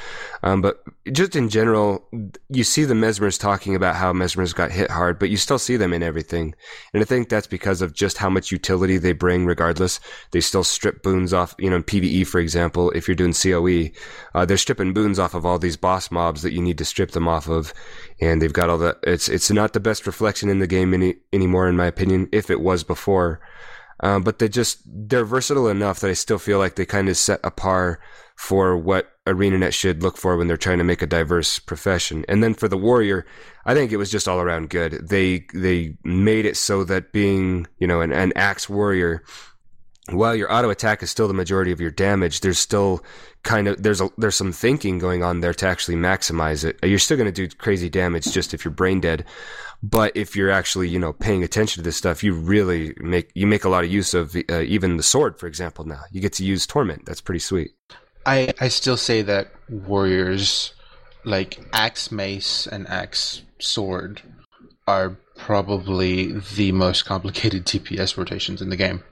Um, 0.45 0.61
but 0.61 0.83
just 1.11 1.35
in 1.35 1.49
general, 1.49 2.07
you 2.49 2.63
see 2.63 2.85
the 2.85 2.93
Mesmers 2.93 3.39
talking 3.39 3.73
about 3.73 3.95
how 3.95 4.13
Mesmers 4.13 4.53
got 4.53 4.69
hit 4.69 4.91
hard, 4.91 5.17
but 5.17 5.31
you 5.31 5.37
still 5.37 5.57
see 5.57 5.75
them 5.75 5.91
in 5.91 6.03
everything. 6.03 6.53
And 6.93 7.01
I 7.01 7.05
think 7.05 7.29
that's 7.29 7.47
because 7.47 7.81
of 7.81 7.95
just 7.95 8.17
how 8.17 8.29
much 8.29 8.51
utility 8.51 8.99
they 8.99 9.13
bring 9.13 9.47
regardless. 9.47 9.99
They 10.31 10.41
still 10.41 10.63
strip 10.63 11.01
boons 11.01 11.33
off, 11.33 11.55
you 11.57 11.71
know, 11.71 11.81
PvE, 11.81 12.27
for 12.27 12.39
example, 12.39 12.91
if 12.91 13.07
you're 13.07 13.15
doing 13.15 13.33
COE, 13.33 13.89
uh, 14.35 14.45
they're 14.45 14.57
stripping 14.57 14.93
boons 14.93 15.17
off 15.17 15.33
of 15.33 15.47
all 15.47 15.57
these 15.57 15.77
boss 15.77 16.11
mobs 16.11 16.43
that 16.43 16.53
you 16.53 16.61
need 16.61 16.77
to 16.77 16.85
strip 16.85 17.11
them 17.11 17.27
off 17.27 17.49
of. 17.49 17.73
And 18.21 18.39
they've 18.39 18.53
got 18.53 18.69
all 18.69 18.77
the, 18.77 18.95
it's, 19.01 19.27
it's 19.27 19.49
not 19.49 19.73
the 19.73 19.79
best 19.79 20.05
reflection 20.05 20.49
in 20.49 20.59
the 20.59 20.67
game 20.67 20.93
any, 20.93 21.15
anymore, 21.33 21.67
in 21.67 21.75
my 21.75 21.87
opinion, 21.87 22.29
if 22.31 22.51
it 22.51 22.61
was 22.61 22.83
before. 22.83 23.41
Um, 24.01 24.21
but 24.21 24.37
they 24.37 24.47
just, 24.47 24.81
they're 24.85 25.25
versatile 25.25 25.69
enough 25.69 26.01
that 26.01 26.11
I 26.11 26.13
still 26.13 26.37
feel 26.37 26.59
like 26.59 26.75
they 26.75 26.85
kind 26.85 27.09
of 27.09 27.17
set 27.17 27.39
a 27.43 27.49
par 27.49 27.99
for 28.35 28.77
what 28.77 29.11
ArenaNet 29.25 29.73
should 29.73 30.03
look 30.03 30.17
for 30.17 30.37
when 30.37 30.47
they're 30.47 30.57
trying 30.57 30.77
to 30.77 30.83
make 30.83 31.01
a 31.01 31.07
diverse 31.07 31.57
profession. 31.59 32.25
And 32.27 32.43
then 32.43 32.53
for 32.53 32.67
the 32.67 32.77
warrior, 32.77 33.25
I 33.65 33.73
think 33.73 33.91
it 33.91 33.97
was 33.97 34.11
just 34.11 34.27
all 34.27 34.39
around 34.39 34.69
good. 34.69 35.07
They 35.07 35.45
they 35.53 35.97
made 36.03 36.45
it 36.45 36.57
so 36.57 36.83
that 36.83 37.11
being 37.11 37.67
you 37.79 37.87
know 37.87 38.01
an, 38.01 38.11
an 38.11 38.33
axe 38.35 38.69
warrior 38.69 39.23
while 40.11 40.35
your 40.35 40.53
auto 40.53 40.69
attack 40.69 41.01
is 41.01 41.09
still 41.09 41.27
the 41.27 41.33
majority 41.33 41.71
of 41.71 41.81
your 41.81 41.89
damage, 41.89 42.41
there's 42.41 42.59
still 42.59 43.03
kind 43.43 43.67
of 43.67 43.81
there's 43.81 44.01
a, 44.01 44.09
there's 44.17 44.35
some 44.35 44.51
thinking 44.51 44.99
going 44.99 45.23
on 45.23 45.39
there 45.39 45.53
to 45.53 45.67
actually 45.67 45.95
maximize 45.95 46.63
it. 46.63 46.77
You're 46.83 46.99
still 46.99 47.17
going 47.17 47.31
to 47.31 47.47
do 47.47 47.53
crazy 47.55 47.89
damage 47.89 48.31
just 48.31 48.53
if 48.53 48.63
you're 48.63 48.73
brain 48.73 48.99
dead, 48.99 49.25
but 49.81 50.15
if 50.15 50.35
you're 50.35 50.51
actually 50.51 50.89
you 50.89 50.99
know 50.99 51.13
paying 51.13 51.43
attention 51.43 51.81
to 51.81 51.87
this 51.87 51.97
stuff, 51.97 52.23
you 52.23 52.33
really 52.33 52.93
make 52.97 53.31
you 53.33 53.47
make 53.47 53.63
a 53.63 53.69
lot 53.69 53.83
of 53.83 53.91
use 53.91 54.13
of 54.13 54.35
uh, 54.49 54.61
even 54.61 54.97
the 54.97 55.03
sword, 55.03 55.39
for 55.39 55.47
example. 55.47 55.85
Now 55.85 56.01
you 56.11 56.21
get 56.21 56.33
to 56.33 56.45
use 56.45 56.67
torment. 56.67 57.05
That's 57.05 57.21
pretty 57.21 57.39
sweet. 57.39 57.71
I 58.25 58.53
I 58.59 58.67
still 58.67 58.97
say 58.97 59.21
that 59.23 59.51
warriors 59.69 60.73
like 61.23 61.59
axe 61.73 62.11
mace 62.11 62.67
and 62.67 62.87
axe 62.87 63.41
sword 63.59 64.21
are 64.87 65.17
probably 65.37 66.33
the 66.55 66.71
most 66.71 67.05
complicated 67.05 67.65
DPS 67.65 68.17
rotations 68.17 68.61
in 68.61 68.69
the 68.69 68.75
game. 68.75 69.03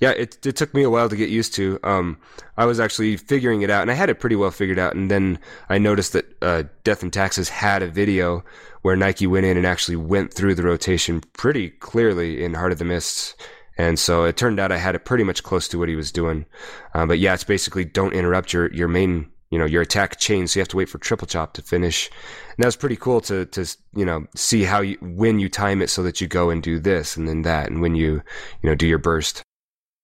Yeah, 0.00 0.12
it 0.12 0.46
it 0.46 0.56
took 0.56 0.72
me 0.72 0.82
a 0.82 0.90
while 0.90 1.10
to 1.10 1.16
get 1.16 1.28
used 1.28 1.54
to. 1.56 1.78
Um, 1.84 2.16
I 2.56 2.64
was 2.64 2.80
actually 2.80 3.18
figuring 3.18 3.60
it 3.60 3.68
out, 3.68 3.82
and 3.82 3.90
I 3.90 3.94
had 3.94 4.08
it 4.08 4.18
pretty 4.18 4.36
well 4.36 4.50
figured 4.50 4.78
out. 4.78 4.94
And 4.94 5.10
then 5.10 5.38
I 5.68 5.76
noticed 5.76 6.14
that 6.14 6.36
uh, 6.42 6.62
Death 6.84 7.02
and 7.02 7.12
Taxes 7.12 7.50
had 7.50 7.82
a 7.82 7.88
video 7.88 8.42
where 8.80 8.96
Nike 8.96 9.26
went 9.26 9.44
in 9.44 9.58
and 9.58 9.66
actually 9.66 9.96
went 9.96 10.32
through 10.32 10.54
the 10.54 10.62
rotation 10.62 11.20
pretty 11.34 11.68
clearly 11.68 12.42
in 12.42 12.54
Heart 12.54 12.72
of 12.72 12.78
the 12.78 12.84
Mists. 12.86 13.34
And 13.80 13.98
so 13.98 14.24
it 14.24 14.36
turned 14.36 14.60
out 14.60 14.70
I 14.72 14.76
had 14.76 14.94
it 14.94 15.06
pretty 15.06 15.24
much 15.24 15.42
close 15.42 15.66
to 15.68 15.78
what 15.78 15.88
he 15.88 15.96
was 15.96 16.12
doing. 16.12 16.44
Um, 16.92 17.08
but 17.08 17.18
yeah, 17.18 17.32
it's 17.32 17.44
basically 17.44 17.86
don't 17.86 18.12
interrupt 18.12 18.52
your 18.52 18.70
your 18.74 18.88
main 18.88 19.30
you 19.50 19.58
know 19.58 19.64
your 19.64 19.80
attack 19.80 20.18
chain, 20.18 20.46
so 20.46 20.58
you 20.58 20.60
have 20.60 20.68
to 20.68 20.76
wait 20.76 20.90
for 20.90 20.98
triple 20.98 21.26
chop 21.26 21.54
to 21.54 21.62
finish. 21.62 22.10
And 22.50 22.58
that 22.58 22.66
was 22.66 22.76
pretty 22.76 22.96
cool 22.96 23.22
to 23.22 23.46
to 23.46 23.64
you 23.94 24.04
know 24.04 24.26
see 24.36 24.64
how 24.64 24.82
you 24.82 24.98
when 25.00 25.38
you 25.38 25.48
time 25.48 25.80
it 25.80 25.88
so 25.88 26.02
that 26.02 26.20
you 26.20 26.26
go 26.26 26.50
and 26.50 26.62
do 26.62 26.78
this 26.78 27.16
and 27.16 27.26
then 27.26 27.40
that, 27.42 27.70
and 27.70 27.80
when 27.80 27.94
you 27.94 28.22
you 28.62 28.68
know 28.68 28.74
do 28.74 28.86
your 28.86 28.98
burst. 28.98 29.42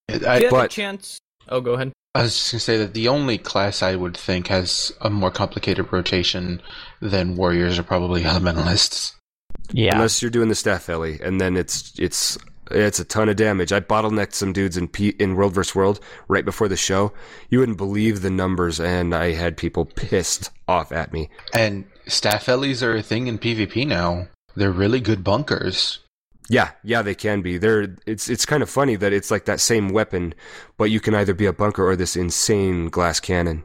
I, 0.08 0.14
you 0.14 0.20
had 0.24 0.44
a 0.44 0.50
but- 0.50 0.70
chance. 0.70 1.18
Oh, 1.48 1.60
go 1.60 1.74
ahead. 1.74 1.92
I 2.14 2.22
was 2.22 2.34
just 2.34 2.52
gonna 2.52 2.60
say 2.60 2.78
that 2.78 2.94
the 2.94 3.08
only 3.08 3.36
class 3.36 3.82
I 3.82 3.94
would 3.94 4.16
think 4.16 4.46
has 4.46 4.90
a 5.02 5.10
more 5.10 5.30
complicated 5.30 5.92
rotation 5.92 6.62
than 7.02 7.36
warriors 7.36 7.78
are 7.78 7.82
probably 7.82 8.22
elementalists. 8.22 9.12
Yeah. 9.70 9.96
Unless 9.96 10.22
you're 10.22 10.30
doing 10.30 10.48
the 10.48 10.54
staff 10.54 10.88
Ellie, 10.88 11.20
and 11.22 11.38
then 11.38 11.58
it's 11.58 11.92
it's 11.98 12.38
it's 12.70 12.98
a 12.98 13.04
ton 13.04 13.28
of 13.28 13.36
damage. 13.36 13.72
I 13.72 13.80
bottlenecked 13.80 14.34
some 14.34 14.52
dudes 14.52 14.76
in 14.76 14.88
P- 14.88 15.16
in 15.18 15.36
World 15.36 15.54
vs 15.54 15.74
World 15.74 16.00
right 16.28 16.44
before 16.44 16.68
the 16.68 16.76
show. 16.76 17.12
You 17.50 17.60
wouldn't 17.60 17.78
believe 17.78 18.22
the 18.22 18.30
numbers, 18.30 18.80
and 18.80 19.14
I 19.14 19.32
had 19.32 19.56
people 19.56 19.84
pissed 19.84 20.50
off 20.68 20.92
at 20.92 21.12
me. 21.12 21.28
And 21.54 21.84
staff 22.06 22.48
ellies 22.48 22.82
are 22.82 22.96
a 22.96 23.02
thing 23.02 23.26
in 23.26 23.38
PvP 23.38 23.86
now. 23.86 24.28
They're 24.54 24.72
really 24.72 25.00
good 25.00 25.22
bunkers. 25.22 26.00
Yeah, 26.48 26.70
yeah, 26.84 27.02
they 27.02 27.14
can 27.14 27.42
be. 27.42 27.58
They're 27.58 27.96
it's 28.06 28.28
it's 28.28 28.46
kind 28.46 28.62
of 28.62 28.70
funny 28.70 28.96
that 28.96 29.12
it's 29.12 29.30
like 29.30 29.46
that 29.46 29.60
same 29.60 29.88
weapon, 29.88 30.34
but 30.76 30.84
you 30.84 31.00
can 31.00 31.14
either 31.14 31.34
be 31.34 31.46
a 31.46 31.52
bunker 31.52 31.86
or 31.86 31.96
this 31.96 32.16
insane 32.16 32.88
glass 32.88 33.20
cannon. 33.20 33.64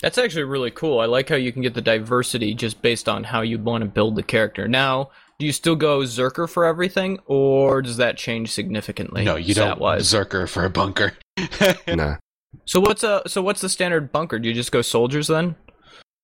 That's 0.00 0.18
actually 0.18 0.44
really 0.44 0.70
cool. 0.70 1.00
I 1.00 1.06
like 1.06 1.28
how 1.28 1.36
you 1.36 1.52
can 1.52 1.62
get 1.62 1.74
the 1.74 1.80
diversity 1.80 2.54
just 2.54 2.82
based 2.82 3.08
on 3.08 3.24
how 3.24 3.40
you 3.40 3.58
want 3.58 3.82
to 3.82 3.90
build 3.90 4.14
the 4.14 4.22
character. 4.22 4.68
Now, 4.68 5.10
do 5.42 5.46
you 5.46 5.52
still 5.52 5.74
go 5.74 5.98
Zerker 6.02 6.48
for 6.48 6.64
everything, 6.64 7.18
or 7.26 7.82
does 7.82 7.96
that 7.96 8.16
change 8.16 8.52
significantly? 8.52 9.24
no, 9.24 9.34
you 9.34 9.54
don't 9.54 9.70
stat-wise? 9.70 10.04
zerker 10.04 10.48
for 10.48 10.64
a 10.64 10.70
bunker. 10.70 11.14
Nah. 11.88 12.18
So 12.64 12.78
what's 12.78 13.02
a 13.02 13.22
so 13.26 13.42
what's 13.42 13.60
the 13.60 13.68
standard 13.68 14.12
bunker? 14.12 14.38
Do 14.38 14.46
you 14.46 14.54
just 14.54 14.70
go 14.70 14.82
soldiers 14.82 15.26
then? 15.26 15.56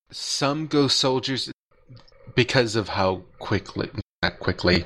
Some 0.09 0.67
go 0.67 0.87
soldiers 0.87 1.51
because 2.33 2.77
of 2.77 2.87
how 2.87 3.23
quickly, 3.39 3.89
not 4.23 4.39
quickly, 4.39 4.85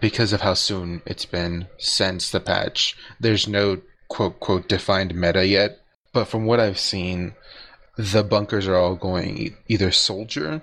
because 0.00 0.32
of 0.32 0.40
how 0.40 0.54
soon 0.54 1.02
it's 1.04 1.26
been 1.26 1.66
since 1.76 2.30
the 2.30 2.40
patch. 2.40 2.96
There's 3.20 3.46
no 3.46 3.82
quote 4.08 4.40
quote 4.40 4.66
defined 4.66 5.14
meta 5.14 5.46
yet, 5.46 5.80
but 6.14 6.24
from 6.24 6.46
what 6.46 6.58
I've 6.58 6.78
seen, 6.78 7.34
the 7.98 8.24
bunkers 8.24 8.66
are 8.66 8.76
all 8.76 8.94
going 8.94 9.54
either 9.68 9.92
soldier 9.92 10.62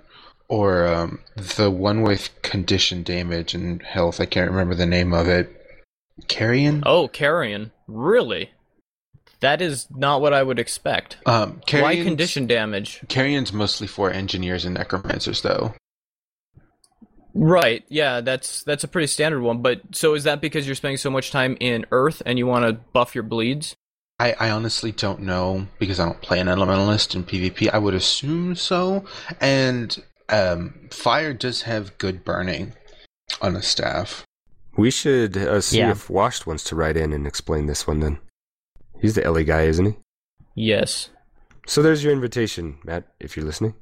or 0.52 0.86
um, 0.86 1.18
the 1.38 1.72
one 1.72 2.02
with 2.02 2.30
condition 2.42 3.04
damage 3.04 3.54
and 3.54 3.82
health. 3.82 4.20
I 4.20 4.26
can't 4.26 4.52
remember 4.52 4.76
the 4.76 4.86
name 4.86 5.14
of 5.14 5.30
it. 5.30 5.50
Carrion. 6.28 6.84
Oh, 6.86 7.08
carrion. 7.08 7.72
Really? 7.88 8.52
That 9.40 9.62
is 9.62 9.88
not 9.90 10.20
what 10.20 10.34
I 10.34 10.44
would 10.44 10.60
expect. 10.60 11.18
Um, 11.26 11.62
Why 11.72 12.04
condition 12.04 12.48
damage? 12.48 13.00
Carrion's 13.08 13.54
mostly 13.54 13.88
for 13.88 14.12
engineers 14.12 14.66
and 14.66 14.76
necromancers, 14.76 15.42
though. 15.42 15.74
Right. 17.34 17.86
Yeah, 17.88 18.20
that's 18.20 18.62
that's 18.64 18.84
a 18.84 18.90
pretty 18.90 19.08
standard 19.08 19.42
one. 19.42 19.62
But 19.62 19.82
so 19.94 20.16
is 20.16 20.26
that 20.26 20.42
because 20.42 20.68
you're 20.68 20.76
spending 20.76 20.98
so 20.98 21.10
much 21.10 21.32
time 21.32 21.56
in 21.62 21.86
Earth 21.92 22.22
and 22.26 22.38
you 22.38 22.46
want 22.46 22.66
to 22.66 22.74
buff 22.92 23.16
your 23.16 23.24
bleeds? 23.24 23.74
I, 24.20 24.36
I 24.38 24.50
honestly 24.52 24.92
don't 24.92 25.22
know 25.22 25.66
because 25.80 26.00
I 26.02 26.06
don't 26.06 26.22
play 26.22 26.42
an 26.42 26.48
elementalist 26.48 27.16
in 27.16 27.24
PvP. 27.24 27.74
I 27.74 27.78
would 27.78 27.96
assume 27.96 28.56
so. 28.56 29.06
And 29.40 29.98
um, 30.32 30.88
fire 30.92 31.34
does 31.34 31.64
have 31.64 31.98
good 31.98 32.24
burning 32.26 32.74
on 33.42 33.56
a 33.56 33.62
staff. 33.62 34.24
We 34.78 34.90
should 34.92 35.36
uh, 35.38 35.62
see 35.62 35.80
Yeah. 35.80 35.92
if 35.92 36.10
Washed 36.10 36.48
wants 36.48 36.64
to 36.66 36.76
write 36.76 36.98
in 36.98 37.12
and 37.14 37.28
explain 37.28 37.66
this 37.66 37.86
one. 37.86 38.00
Then 38.00 38.20
he's 39.00 39.16
the 39.16 39.24
Ellie 39.24 39.44
guy, 39.44 39.64
isn't 39.64 39.86
he? 39.86 39.98
Yes. 40.56 41.10
So 41.68 41.82
there's 41.82 42.04
your 42.04 42.14
invitation, 42.14 42.78
Matt, 42.84 43.06
if 43.20 43.36
you're 43.38 43.46
listening. 43.46 43.76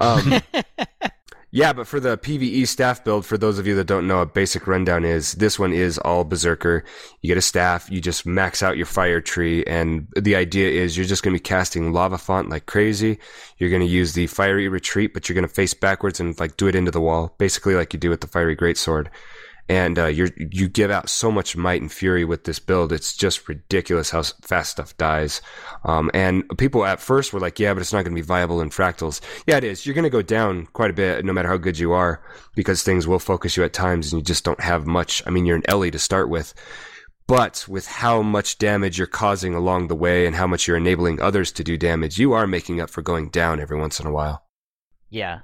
Um, 0.00 0.40
yeah, 1.52 1.72
but 1.72 1.86
for 1.86 2.00
the 2.00 2.18
PVE 2.18 2.66
staff 2.66 3.04
build, 3.04 3.24
for 3.24 3.38
those 3.38 3.58
of 3.58 3.66
you 3.66 3.76
that 3.76 3.86
don't 3.86 4.08
know, 4.08 4.20
a 4.20 4.26
basic 4.26 4.66
rundown 4.66 5.04
is 5.04 5.32
this 5.34 5.58
one 5.58 5.72
is 5.72 5.96
all 5.98 6.24
Berserker. 6.24 6.84
You 7.22 7.28
get 7.28 7.38
a 7.38 7.42
staff, 7.42 7.88
you 7.90 8.00
just 8.00 8.26
max 8.26 8.62
out 8.62 8.76
your 8.76 8.86
fire 8.86 9.20
tree, 9.20 9.64
and 9.64 10.08
the 10.16 10.34
idea 10.34 10.68
is 10.68 10.96
you're 10.96 11.06
just 11.06 11.22
going 11.22 11.34
to 11.34 11.40
be 11.40 11.48
casting 11.48 11.92
Lava 11.92 12.18
Font 12.18 12.50
like 12.50 12.66
crazy. 12.66 13.18
You're 13.58 13.70
going 13.70 13.80
to 13.80 13.88
use 13.88 14.12
the 14.12 14.26
Fiery 14.26 14.68
Retreat, 14.68 15.14
but 15.14 15.28
you're 15.28 15.34
going 15.34 15.48
to 15.48 15.54
face 15.54 15.72
backwards 15.72 16.18
and 16.18 16.38
like 16.40 16.56
do 16.56 16.66
it 16.66 16.74
into 16.74 16.90
the 16.90 17.00
wall, 17.00 17.34
basically 17.38 17.74
like 17.74 17.92
you 17.92 18.00
do 18.00 18.10
with 18.10 18.22
the 18.22 18.26
Fiery 18.26 18.56
Greatsword. 18.56 19.06
And 19.68 19.98
uh, 19.98 20.06
you 20.06 20.28
you 20.36 20.68
give 20.68 20.90
out 20.90 21.08
so 21.08 21.32
much 21.32 21.56
might 21.56 21.80
and 21.80 21.90
fury 21.90 22.24
with 22.24 22.44
this 22.44 22.60
build. 22.60 22.92
It's 22.92 23.16
just 23.16 23.48
ridiculous 23.48 24.10
how 24.10 24.22
fast 24.22 24.70
stuff 24.70 24.96
dies. 24.96 25.42
Um, 25.84 26.10
and 26.14 26.44
people 26.56 26.84
at 26.84 27.00
first 27.00 27.32
were 27.32 27.40
like, 27.40 27.58
"Yeah, 27.58 27.74
but 27.74 27.80
it's 27.80 27.92
not 27.92 28.04
going 28.04 28.14
to 28.14 28.22
be 28.22 28.26
viable 28.26 28.60
in 28.60 28.70
fractals." 28.70 29.20
Yeah, 29.46 29.56
it 29.56 29.64
is. 29.64 29.84
You're 29.84 29.94
going 29.94 30.04
to 30.04 30.10
go 30.10 30.22
down 30.22 30.66
quite 30.66 30.90
a 30.90 30.94
bit, 30.94 31.24
no 31.24 31.32
matter 31.32 31.48
how 31.48 31.56
good 31.56 31.78
you 31.78 31.92
are, 31.92 32.22
because 32.54 32.82
things 32.82 33.08
will 33.08 33.18
focus 33.18 33.56
you 33.56 33.64
at 33.64 33.72
times, 33.72 34.12
and 34.12 34.20
you 34.20 34.24
just 34.24 34.44
don't 34.44 34.60
have 34.60 34.86
much. 34.86 35.22
I 35.26 35.30
mean, 35.30 35.46
you're 35.46 35.56
an 35.56 35.68
Ellie 35.68 35.90
to 35.90 35.98
start 35.98 36.28
with, 36.28 36.54
but 37.26 37.66
with 37.68 37.86
how 37.88 38.22
much 38.22 38.58
damage 38.58 38.98
you're 38.98 39.08
causing 39.08 39.54
along 39.54 39.88
the 39.88 39.96
way, 39.96 40.26
and 40.26 40.36
how 40.36 40.46
much 40.46 40.68
you're 40.68 40.76
enabling 40.76 41.20
others 41.20 41.50
to 41.52 41.64
do 41.64 41.76
damage, 41.76 42.18
you 42.18 42.34
are 42.34 42.46
making 42.46 42.80
up 42.80 42.90
for 42.90 43.02
going 43.02 43.30
down 43.30 43.60
every 43.60 43.78
once 43.78 43.98
in 43.98 44.06
a 44.06 44.12
while. 44.12 44.44
yeah. 45.10 45.40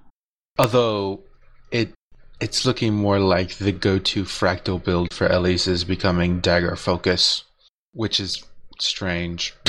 Although 0.58 1.24
it 1.70 1.94
it's 2.42 2.66
looking 2.66 2.92
more 2.92 3.20
like 3.20 3.56
the 3.58 3.72
go-to 3.72 4.24
fractal 4.24 4.82
build 4.82 5.14
for 5.14 5.28
Ellies 5.28 5.66
is 5.68 5.84
becoming 5.84 6.40
dagger 6.40 6.74
focus, 6.76 7.44
which 7.92 8.18
is 8.20 8.42
strange. 8.80 9.54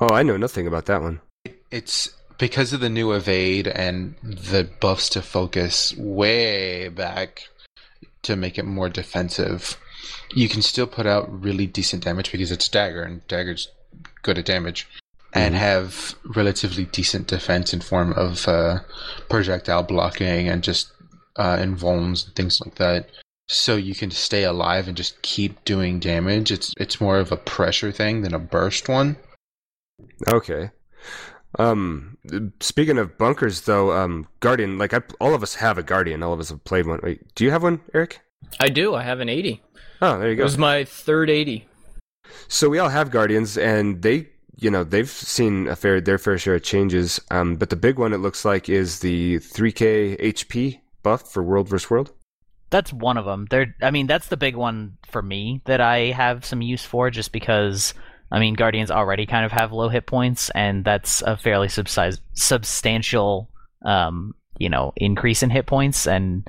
Oh, 0.00 0.14
I 0.14 0.22
know 0.22 0.36
nothing 0.36 0.68
about 0.68 0.86
that 0.86 1.02
one. 1.02 1.20
It's 1.72 2.08
because 2.38 2.72
of 2.72 2.78
the 2.78 2.88
new 2.88 3.10
evade 3.10 3.66
and 3.66 4.14
the 4.22 4.70
buffs 4.78 5.08
to 5.08 5.22
focus 5.22 5.92
way 5.96 6.86
back 6.88 7.48
to 8.22 8.36
make 8.36 8.58
it 8.58 8.64
more 8.64 8.88
defensive. 8.88 9.76
You 10.32 10.48
can 10.48 10.62
still 10.62 10.86
put 10.86 11.06
out 11.06 11.42
really 11.42 11.66
decent 11.66 12.04
damage 12.04 12.30
because 12.30 12.52
it's 12.52 12.68
dagger 12.68 13.02
and 13.02 13.26
dagger's 13.26 13.72
good 14.22 14.38
at 14.38 14.44
damage. 14.44 14.86
And 15.34 15.56
Mhm. 15.56 15.58
have 15.58 16.14
relatively 16.36 16.84
decent 16.84 17.26
defense 17.26 17.74
in 17.74 17.80
form 17.80 18.12
of 18.12 18.46
uh, 18.46 18.78
projectile 19.28 19.82
blocking 19.82 20.48
and 20.48 20.62
just 20.62 20.92
uh, 21.38 21.56
invulns 21.56 22.26
and 22.26 22.34
things 22.34 22.60
like 22.60 22.74
that. 22.74 23.08
So 23.46 23.76
you 23.76 23.94
can 23.94 24.10
stay 24.10 24.44
alive 24.44 24.88
and 24.88 24.96
just 24.96 25.22
keep 25.22 25.64
doing 25.64 26.00
damage. 26.00 26.52
It's 26.52 26.74
it's 26.76 27.00
more 27.00 27.18
of 27.18 27.32
a 27.32 27.36
pressure 27.36 27.90
thing 27.90 28.20
than 28.20 28.34
a 28.34 28.38
burst 28.38 28.88
one. 28.88 29.16
Okay. 30.28 30.70
Um, 31.58 32.18
speaking 32.60 32.98
of 32.98 33.16
bunkers, 33.16 33.62
though, 33.62 33.92
um, 33.92 34.26
Guardian, 34.40 34.76
like 34.76 34.92
I, 34.92 35.00
all 35.18 35.34
of 35.34 35.42
us 35.42 35.54
have 35.54 35.78
a 35.78 35.82
Guardian. 35.82 36.22
All 36.22 36.34
of 36.34 36.40
us 36.40 36.50
have 36.50 36.62
played 36.64 36.86
one. 36.86 37.00
Wait, 37.02 37.34
do 37.34 37.44
you 37.44 37.50
have 37.50 37.62
one, 37.62 37.80
Eric? 37.94 38.20
I 38.60 38.68
do. 38.68 38.94
I 38.94 39.02
have 39.02 39.20
an 39.20 39.30
80. 39.30 39.62
Oh, 40.02 40.18
there 40.18 40.30
you 40.30 40.36
go. 40.36 40.42
It 40.42 40.44
go. 40.44 40.44
was 40.44 40.58
my 40.58 40.84
third 40.84 41.30
80. 41.30 41.66
So 42.48 42.68
we 42.68 42.78
all 42.78 42.90
have 42.90 43.10
Guardians, 43.10 43.56
and 43.56 44.02
they, 44.02 44.28
you 44.56 44.70
know, 44.70 44.84
they've 44.84 45.08
seen 45.08 45.68
a 45.68 45.76
fair 45.76 46.00
their 46.02 46.18
fair 46.18 46.36
share 46.36 46.56
of 46.56 46.62
changes. 46.62 47.18
Um, 47.30 47.56
but 47.56 47.70
the 47.70 47.76
big 47.76 47.98
one 47.98 48.12
it 48.12 48.18
looks 48.18 48.44
like 48.44 48.68
is 48.68 49.00
the 49.00 49.38
3K 49.38 50.20
HP 50.20 50.80
buff 51.02 51.32
for 51.32 51.42
World 51.42 51.68
vs 51.68 51.90
World. 51.90 52.12
That's 52.70 52.92
one 52.92 53.16
of 53.16 53.24
them. 53.24 53.46
There, 53.50 53.74
I 53.80 53.90
mean, 53.90 54.06
that's 54.06 54.28
the 54.28 54.36
big 54.36 54.54
one 54.54 54.98
for 55.10 55.22
me 55.22 55.62
that 55.64 55.80
I 55.80 56.10
have 56.10 56.44
some 56.44 56.62
use 56.62 56.84
for, 56.84 57.10
just 57.10 57.32
because. 57.32 57.94
I 58.30 58.40
mean, 58.40 58.52
Guardians 58.52 58.90
already 58.90 59.24
kind 59.24 59.46
of 59.46 59.52
have 59.52 59.72
low 59.72 59.88
hit 59.88 60.04
points, 60.04 60.50
and 60.50 60.84
that's 60.84 61.22
a 61.22 61.38
fairly 61.38 61.68
subsize, 61.68 62.20
substantial, 62.34 63.48
um, 63.86 64.34
you 64.58 64.68
know, 64.68 64.92
increase 64.96 65.42
in 65.42 65.48
hit 65.48 65.64
points, 65.64 66.06
and 66.06 66.46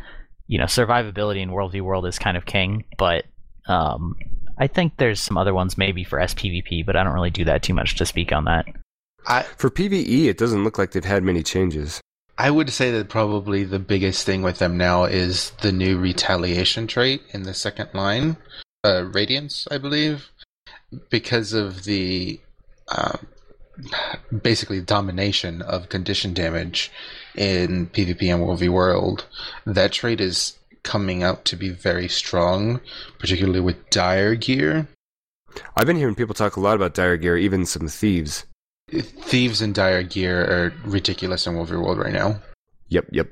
you 0.48 0.58
know, 0.58 0.66
survivability 0.66 1.42
in 1.42 1.54
World 1.54 1.72
v 1.72 1.80
World 1.80 2.06
is 2.06 2.20
kind 2.20 2.36
of 2.36 2.46
king. 2.46 2.84
But 2.98 3.24
um, 3.70 4.16
I 4.58 4.68
think 4.68 4.98
there's 4.98 5.22
some 5.22 5.38
other 5.38 5.54
ones 5.54 5.78
maybe 5.78 6.04
for 6.04 6.20
SPVP, 6.20 6.86
but 6.86 6.98
I 6.98 7.04
don't 7.04 7.14
really 7.14 7.30
do 7.30 7.46
that 7.46 7.64
too 7.64 7.74
much 7.74 7.96
to 7.96 8.06
speak 8.06 8.34
on 8.34 8.44
that. 8.46 8.66
I 9.26 9.44
For 9.44 9.70
PVE, 9.70 10.26
it 10.26 10.38
doesn't 10.38 10.64
look 10.64 10.78
like 10.78 10.92
they've 10.92 11.06
had 11.06 11.24
many 11.24 11.44
changes. 11.44 12.02
I 12.40 12.50
would 12.50 12.70
say 12.70 12.90
that 12.92 13.10
probably 13.10 13.66
the 13.66 13.80
biggest 13.80 14.26
thing 14.26 14.42
with 14.42 14.60
them 14.60 14.78
now 14.78 15.04
is 15.04 15.52
the 15.62 15.74
new 15.74 15.98
retaliation 15.98 16.88
trait 16.88 17.22
in 17.32 17.44
the 17.44 17.54
second 17.54 17.90
line, 17.94 18.38
uh, 18.86 19.04
Radiance, 19.12 19.68
I 19.70 19.78
believe, 19.78 20.30
because 21.10 21.52
of 21.52 21.84
the 21.84 22.40
um, 22.88 23.28
basically 24.42 24.80
domination 24.80 25.62
of 25.62 25.90
condition 25.90 26.34
damage 26.34 26.90
in 27.36 27.88
PvP 27.88 28.34
and 28.34 28.58
v 28.58 28.70
World. 28.70 29.26
That 29.66 29.92
trait 29.92 30.22
is 30.22 30.58
coming 30.84 31.24
out 31.24 31.44
to 31.44 31.58
be 31.58 31.68
very 31.68 32.08
strong, 32.08 32.80
particularly 33.20 33.60
with 33.60 33.90
dire 33.90 34.36
gear. 34.36 34.88
I've 35.76 35.88
been 35.88 35.98
hearing 35.98 36.16
people 36.16 36.36
talk 36.36 36.56
a 36.56 36.62
lot 36.62 36.78
about 36.78 36.94
dire 36.94 37.18
gear, 37.18 37.36
even 37.36 37.66
some 37.66 37.90
thieves. 37.90 38.46
Thieves 38.92 39.62
and 39.62 39.74
dire 39.74 40.04
gear 40.04 40.42
are 40.42 40.74
ridiculous 40.84 41.48
in 41.48 41.56
World 41.56 41.72
World 41.72 41.98
right 41.98 42.14
now. 42.14 42.42
Yep, 42.88 43.06
yep. 43.12 43.30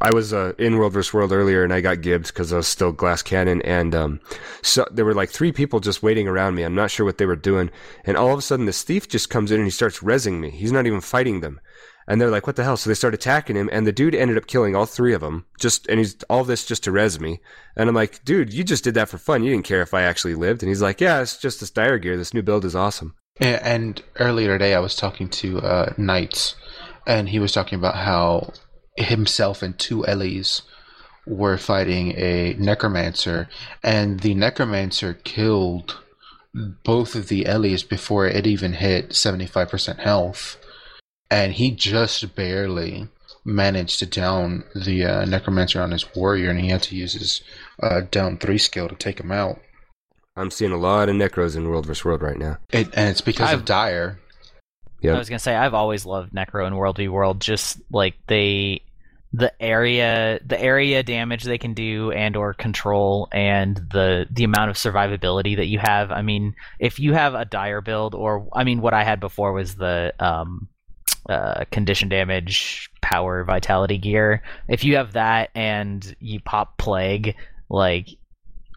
I 0.00 0.12
was 0.12 0.32
uh, 0.32 0.52
in 0.58 0.76
World 0.76 0.92
vs. 0.92 1.14
World 1.14 1.32
earlier, 1.32 1.64
and 1.64 1.72
I 1.72 1.80
got 1.80 2.02
gibbed 2.02 2.26
because 2.26 2.52
I 2.52 2.58
was 2.58 2.68
still 2.68 2.92
glass 2.92 3.22
cannon, 3.22 3.62
and 3.62 3.94
um, 3.94 4.20
so 4.62 4.86
there 4.90 5.04
were 5.04 5.14
like 5.14 5.30
three 5.30 5.52
people 5.52 5.80
just 5.80 6.02
waiting 6.02 6.28
around 6.28 6.54
me. 6.54 6.62
I'm 6.62 6.74
not 6.74 6.90
sure 6.90 7.06
what 7.06 7.18
they 7.18 7.26
were 7.26 7.36
doing, 7.36 7.70
and 8.04 8.16
all 8.16 8.32
of 8.32 8.38
a 8.38 8.42
sudden 8.42 8.66
this 8.66 8.82
thief 8.82 9.08
just 9.08 9.30
comes 9.30 9.50
in 9.50 9.58
and 9.58 9.66
he 9.66 9.70
starts 9.70 10.00
rezzing 10.00 10.40
me. 10.40 10.50
He's 10.50 10.72
not 10.72 10.86
even 10.86 11.00
fighting 11.00 11.40
them, 11.40 11.58
and 12.06 12.20
they're 12.20 12.30
like, 12.30 12.46
"What 12.46 12.56
the 12.56 12.64
hell?" 12.64 12.76
So 12.76 12.90
they 12.90 12.94
start 12.94 13.14
attacking 13.14 13.56
him, 13.56 13.70
and 13.72 13.86
the 13.86 13.92
dude 13.92 14.14
ended 14.14 14.36
up 14.36 14.46
killing 14.46 14.76
all 14.76 14.86
three 14.86 15.14
of 15.14 15.22
them. 15.22 15.46
Just 15.58 15.86
and 15.88 15.98
he's 15.98 16.16
all 16.28 16.44
this 16.44 16.66
just 16.66 16.84
to 16.84 16.92
res 16.92 17.18
me, 17.18 17.40
and 17.74 17.88
I'm 17.88 17.94
like, 17.94 18.22
"Dude, 18.24 18.52
you 18.52 18.64
just 18.64 18.84
did 18.84 18.94
that 18.94 19.08
for 19.08 19.18
fun. 19.18 19.42
You 19.42 19.52
didn't 19.52 19.64
care 19.64 19.82
if 19.82 19.94
I 19.94 20.02
actually 20.02 20.34
lived." 20.34 20.62
And 20.62 20.68
he's 20.68 20.82
like, 20.82 21.00
"Yeah, 21.00 21.22
it's 21.22 21.38
just 21.38 21.60
this 21.60 21.70
dire 21.70 21.98
gear. 21.98 22.18
This 22.18 22.34
new 22.34 22.42
build 22.42 22.66
is 22.66 22.76
awesome." 22.76 23.14
And 23.40 24.02
earlier 24.18 24.58
today, 24.58 24.74
I 24.74 24.80
was 24.80 24.96
talking 24.96 25.28
to 25.30 25.60
uh, 25.60 25.92
Knights, 25.96 26.56
and 27.06 27.28
he 27.28 27.38
was 27.38 27.52
talking 27.52 27.78
about 27.78 27.94
how 27.94 28.52
himself 28.96 29.62
and 29.62 29.78
two 29.78 30.04
Ellies 30.06 30.62
were 31.26 31.56
fighting 31.56 32.12
a 32.16 32.54
necromancer, 32.58 33.48
and 33.84 34.20
the 34.20 34.34
necromancer 34.34 35.14
killed 35.14 35.98
both 36.84 37.14
of 37.14 37.28
the 37.28 37.46
Ellies 37.46 37.84
before 37.84 38.26
it 38.26 38.46
even 38.46 38.72
hit 38.72 39.10
75% 39.10 39.98
health, 40.00 40.56
and 41.30 41.52
he 41.52 41.70
just 41.70 42.34
barely 42.34 43.08
managed 43.44 44.00
to 44.00 44.06
down 44.06 44.64
the 44.74 45.04
uh, 45.04 45.24
necromancer 45.26 45.80
on 45.80 45.92
his 45.92 46.14
warrior, 46.14 46.50
and 46.50 46.60
he 46.60 46.68
had 46.68 46.82
to 46.82 46.96
use 46.96 47.12
his 47.12 47.42
uh, 47.82 48.00
down 48.10 48.36
three 48.38 48.58
skill 48.58 48.88
to 48.88 48.96
take 48.96 49.20
him 49.20 49.30
out. 49.30 49.60
I'm 50.38 50.50
seeing 50.50 50.72
a 50.72 50.76
lot 50.76 51.08
of 51.08 51.16
necros 51.16 51.56
in 51.56 51.68
World 51.68 51.86
vs. 51.86 52.04
World 52.04 52.22
right 52.22 52.38
now. 52.38 52.58
It, 52.72 52.88
and 52.94 53.10
it's 53.10 53.20
because 53.20 53.50
I've- 53.50 53.60
of 53.60 53.64
Dire. 53.64 54.18
Yep. 55.00 55.14
I 55.14 55.18
was 55.18 55.28
gonna 55.28 55.38
say 55.38 55.54
I've 55.54 55.74
always 55.74 56.04
loved 56.04 56.32
Necro 56.32 56.66
in 56.66 56.74
World 56.74 56.96
v 56.96 57.06
World. 57.06 57.40
Just 57.40 57.80
like 57.92 58.14
they, 58.26 58.82
the 59.32 59.52
area, 59.62 60.40
the 60.44 60.60
area 60.60 61.04
damage 61.04 61.44
they 61.44 61.58
can 61.58 61.72
do 61.72 62.10
and 62.10 62.34
or 62.34 62.52
control, 62.52 63.28
and 63.30 63.76
the 63.76 64.26
the 64.28 64.42
amount 64.42 64.70
of 64.70 64.76
survivability 64.76 65.54
that 65.56 65.66
you 65.66 65.78
have. 65.78 66.10
I 66.10 66.22
mean, 66.22 66.56
if 66.80 66.98
you 66.98 67.12
have 67.12 67.34
a 67.34 67.44
dire 67.44 67.80
build, 67.80 68.16
or 68.16 68.48
I 68.52 68.64
mean, 68.64 68.80
what 68.80 68.92
I 68.92 69.04
had 69.04 69.20
before 69.20 69.52
was 69.52 69.76
the 69.76 70.14
um, 70.18 70.66
uh, 71.28 71.64
condition 71.70 72.08
damage, 72.08 72.90
power, 73.00 73.44
vitality 73.44 73.98
gear. 73.98 74.42
If 74.66 74.82
you 74.82 74.96
have 74.96 75.12
that 75.12 75.50
and 75.54 76.16
you 76.18 76.40
pop 76.40 76.76
plague, 76.76 77.36
like 77.68 78.08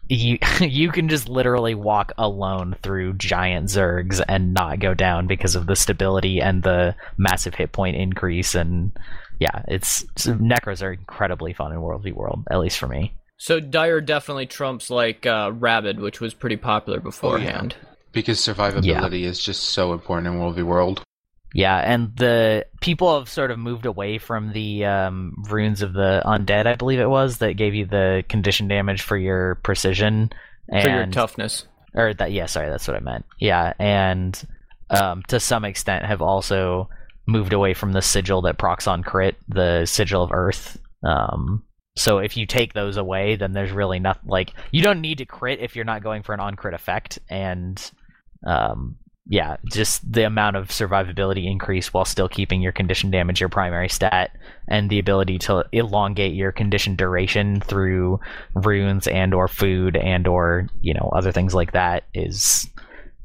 you 0.08 0.38
you 0.60 0.90
can 0.90 1.08
just 1.08 1.28
literally 1.28 1.74
walk 1.74 2.12
alone 2.18 2.76
through 2.82 3.14
giant 3.14 3.68
zergs 3.68 4.22
and 4.28 4.54
not 4.54 4.80
go 4.80 4.94
down 4.94 5.26
because 5.26 5.54
of 5.54 5.66
the 5.66 5.76
stability 5.76 6.40
and 6.40 6.62
the 6.62 6.94
massive 7.16 7.54
hit 7.54 7.72
point 7.72 7.96
increase 7.96 8.54
and 8.54 8.92
yeah 9.38 9.62
it's 9.68 10.04
so 10.16 10.34
necros 10.34 10.82
are 10.82 10.92
incredibly 10.92 11.52
fun 11.52 11.72
in 11.72 11.80
world 11.80 12.02
v 12.02 12.12
world 12.12 12.44
at 12.50 12.58
least 12.58 12.78
for 12.78 12.88
me 12.88 13.14
So 13.38 13.58
Dire 13.58 14.00
definitely 14.00 14.46
trumps 14.46 14.88
like 14.88 15.26
uh, 15.26 15.50
Rabid, 15.52 15.98
which 15.98 16.20
was 16.20 16.32
pretty 16.32 16.56
popular 16.56 17.00
beforehand. 17.00 17.74
Because 18.12 18.38
survivability 18.38 19.24
is 19.24 19.42
just 19.42 19.70
so 19.70 19.92
important 19.92 20.28
in 20.28 20.38
World 20.38 20.54
v 20.54 20.62
World. 20.62 21.02
Yeah 21.54 21.76
and 21.78 22.16
the 22.16 22.66
people 22.80 23.18
have 23.18 23.28
sort 23.28 23.50
of 23.50 23.58
moved 23.58 23.86
away 23.86 24.18
from 24.18 24.52
the 24.52 24.84
um, 24.84 25.34
runes 25.48 25.82
of 25.82 25.92
the 25.92 26.22
undead 26.24 26.66
i 26.66 26.74
believe 26.74 26.98
it 27.00 27.08
was 27.08 27.38
that 27.38 27.56
gave 27.56 27.74
you 27.74 27.86
the 27.86 28.24
condition 28.28 28.68
damage 28.68 29.02
for 29.02 29.16
your 29.16 29.56
precision 29.56 30.30
and 30.68 30.84
For 30.84 30.90
your 30.90 31.06
toughness. 31.06 31.66
or 31.94 32.14
that 32.14 32.32
yeah 32.32 32.46
sorry 32.46 32.68
that's 32.70 32.86
what 32.88 32.96
i 32.96 33.00
meant 33.00 33.24
yeah 33.38 33.72
and 33.78 34.40
um, 34.90 35.22
to 35.28 35.40
some 35.40 35.64
extent 35.64 36.04
have 36.04 36.20
also 36.22 36.88
moved 37.26 37.52
away 37.52 37.72
from 37.74 37.92
the 37.92 38.02
sigil 38.02 38.42
that 38.42 38.58
procs 38.58 38.86
on 38.86 39.02
crit 39.02 39.36
the 39.48 39.86
sigil 39.86 40.22
of 40.22 40.32
earth 40.32 40.78
um, 41.04 41.62
so 41.96 42.18
if 42.18 42.36
you 42.36 42.46
take 42.46 42.72
those 42.72 42.96
away 42.96 43.36
then 43.36 43.52
there's 43.52 43.70
really 43.70 43.98
nothing 43.98 44.28
like 44.28 44.52
you 44.70 44.82
don't 44.82 45.00
need 45.00 45.18
to 45.18 45.26
crit 45.26 45.60
if 45.60 45.76
you're 45.76 45.84
not 45.84 46.02
going 46.02 46.22
for 46.22 46.32
an 46.34 46.40
on 46.40 46.56
crit 46.56 46.74
effect 46.74 47.18
and 47.28 47.90
um, 48.46 48.96
yeah 49.26 49.56
just 49.66 50.10
the 50.12 50.24
amount 50.24 50.56
of 50.56 50.68
survivability 50.68 51.48
increase 51.50 51.94
while 51.94 52.04
still 52.04 52.28
keeping 52.28 52.60
your 52.60 52.72
condition 52.72 53.10
damage 53.10 53.38
your 53.40 53.48
primary 53.48 53.88
stat 53.88 54.36
and 54.68 54.90
the 54.90 54.98
ability 54.98 55.38
to 55.38 55.64
elongate 55.72 56.34
your 56.34 56.50
condition 56.50 56.96
duration 56.96 57.60
through 57.60 58.18
runes 58.54 59.06
and 59.06 59.32
or 59.32 59.46
food 59.46 59.96
and 59.96 60.26
or 60.26 60.68
you 60.80 60.92
know 60.92 61.10
other 61.14 61.30
things 61.30 61.54
like 61.54 61.72
that 61.72 62.02
is 62.14 62.68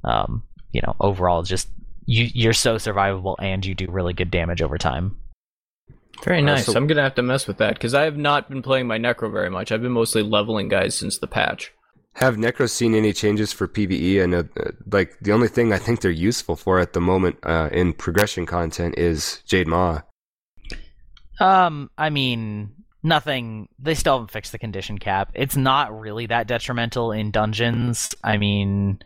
um 0.03 0.43
you 0.71 0.81
know 0.85 0.95
overall 0.99 1.41
just 1.41 1.67
you 2.05 2.29
you're 2.33 2.53
so 2.53 2.75
survivable 2.75 3.35
and 3.39 3.65
you 3.65 3.73
do 3.73 3.87
really 3.89 4.13
good 4.13 4.29
damage 4.29 4.61
over 4.61 4.77
time 4.77 5.17
Very 6.23 6.41
nice. 6.43 6.67
so- 6.67 6.75
I'm 6.75 6.85
gonna 6.85 7.01
have 7.01 7.15
to 7.15 7.23
mess 7.23 7.47
with 7.47 7.57
that 7.57 7.73
because 7.73 7.93
I 7.95 8.03
have 8.03 8.17
not 8.17 8.49
been 8.49 8.61
playing 8.61 8.85
my 8.87 8.97
Necro 8.99 9.31
very 9.31 9.49
much. 9.49 9.71
I've 9.71 9.81
been 9.81 9.91
mostly 9.91 10.21
leveling 10.21 10.67
guys 10.69 10.95
since 10.95 11.17
the 11.17 11.27
patch. 11.27 11.71
Have 12.17 12.35
Necros 12.35 12.71
seen 12.71 12.95
any 12.95 13.13
changes 13.13 13.53
for 13.53 13.67
PVE? 13.67 14.23
And 14.23 14.33
uh, 14.33 14.43
like 14.91 15.17
the 15.21 15.31
only 15.31 15.47
thing 15.47 15.71
I 15.71 15.77
think 15.77 16.01
they're 16.01 16.09
useful 16.11 16.55
for 16.55 16.79
at 16.79 16.93
the 16.93 17.01
moment 17.01 17.37
uh, 17.43 17.69
in 17.71 17.93
progression 17.93 18.45
content 18.47 18.95
is 18.97 19.41
Jade 19.45 19.67
Maw. 19.67 20.01
um 21.39 21.89
i 21.97 22.09
mean 22.09 22.71
nothing 23.03 23.67
they 23.79 23.93
still 23.93 24.13
haven't 24.15 24.31
fixed 24.31 24.51
the 24.51 24.57
condition 24.57 24.97
cap 24.97 25.31
it's 25.35 25.55
not 25.55 25.97
really 25.99 26.25
that 26.25 26.47
detrimental 26.47 27.11
in 27.11 27.29
dungeons 27.31 28.13
i 28.23 28.37
mean 28.37 28.97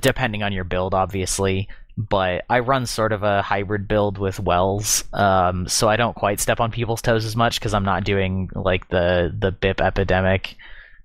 depending 0.00 0.42
on 0.42 0.52
your 0.52 0.64
build 0.64 0.92
obviously 0.94 1.68
but 1.96 2.44
i 2.50 2.58
run 2.58 2.84
sort 2.84 3.12
of 3.12 3.22
a 3.22 3.42
hybrid 3.42 3.86
build 3.86 4.18
with 4.18 4.40
wells 4.40 5.04
um 5.12 5.68
so 5.68 5.88
i 5.88 5.96
don't 5.96 6.16
quite 6.16 6.40
step 6.40 6.58
on 6.58 6.72
people's 6.72 7.00
toes 7.00 7.24
as 7.24 7.36
much 7.36 7.60
because 7.60 7.72
i'm 7.74 7.84
not 7.84 8.02
doing 8.02 8.50
like 8.54 8.88
the 8.88 9.32
the 9.38 9.52
bip 9.52 9.80
epidemic 9.80 10.56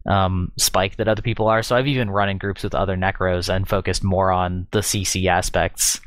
um, 0.06 0.52
spike 0.58 0.98
that 0.98 1.08
other 1.08 1.22
people 1.22 1.48
are. 1.48 1.64
So 1.64 1.76
I've 1.76 1.88
even 1.88 2.10
run 2.10 2.30
in 2.30 2.38
groups 2.38 2.64
with 2.64 2.76
other 2.76 2.98
necros 2.98 3.54
and 3.54 3.68
focused 3.68 4.04
more 4.04 4.32
on 4.32 4.68
the 4.72 4.80
CC 4.80 5.28
aspects 5.28 6.00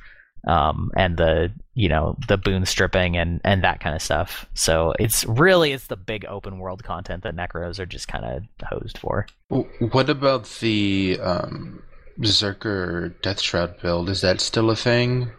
um, 0.46 0.90
and 0.96 1.16
the 1.16 1.52
you 1.74 1.88
know 1.88 2.16
the 2.28 2.38
boon 2.38 2.64
stripping 2.66 3.16
and 3.16 3.40
and 3.44 3.64
that 3.64 3.80
kind 3.80 3.94
of 3.94 4.02
stuff. 4.02 4.46
So 4.54 4.94
it's 4.98 5.24
really 5.26 5.72
it's 5.72 5.88
the 5.88 5.96
big 5.96 6.24
open 6.26 6.58
world 6.58 6.84
content 6.84 7.24
that 7.24 7.36
necros 7.36 7.78
are 7.78 7.86
just 7.86 8.08
kind 8.08 8.24
of 8.24 8.42
hosed 8.64 8.98
for. 8.98 9.26
What 9.48 10.08
about 10.08 10.44
the 10.60 11.18
um, 11.20 11.82
Zerker 12.20 13.20
Death 13.22 13.40
Shroud 13.40 13.80
build? 13.80 14.08
Is 14.08 14.20
that 14.20 14.40
still 14.40 14.70
a 14.70 14.76
thing? 14.76 15.30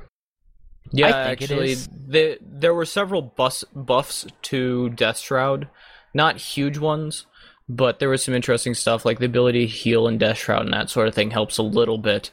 Yeah, 0.91 1.07
I 1.07 1.11
think 1.27 1.41
it 1.41 1.51
actually, 1.51 1.73
the, 1.73 2.37
there 2.41 2.73
were 2.73 2.85
several 2.85 3.21
bus, 3.21 3.65
buffs 3.75 4.25
to 4.43 4.89
Death 4.91 5.17
Shroud, 5.17 5.67
not 6.13 6.37
huge 6.37 6.77
ones, 6.77 7.25
but 7.69 7.99
there 7.99 8.09
was 8.09 8.23
some 8.23 8.33
interesting 8.33 8.73
stuff 8.73 9.05
like 9.05 9.19
the 9.19 9.25
ability 9.25 9.67
to 9.67 9.73
heal 9.73 10.07
and 10.07 10.19
Death 10.19 10.37
Shroud 10.37 10.63
and 10.65 10.73
that 10.73 10.89
sort 10.89 11.07
of 11.07 11.15
thing 11.15 11.31
helps 11.31 11.57
a 11.57 11.63
little 11.63 11.97
bit. 11.97 12.31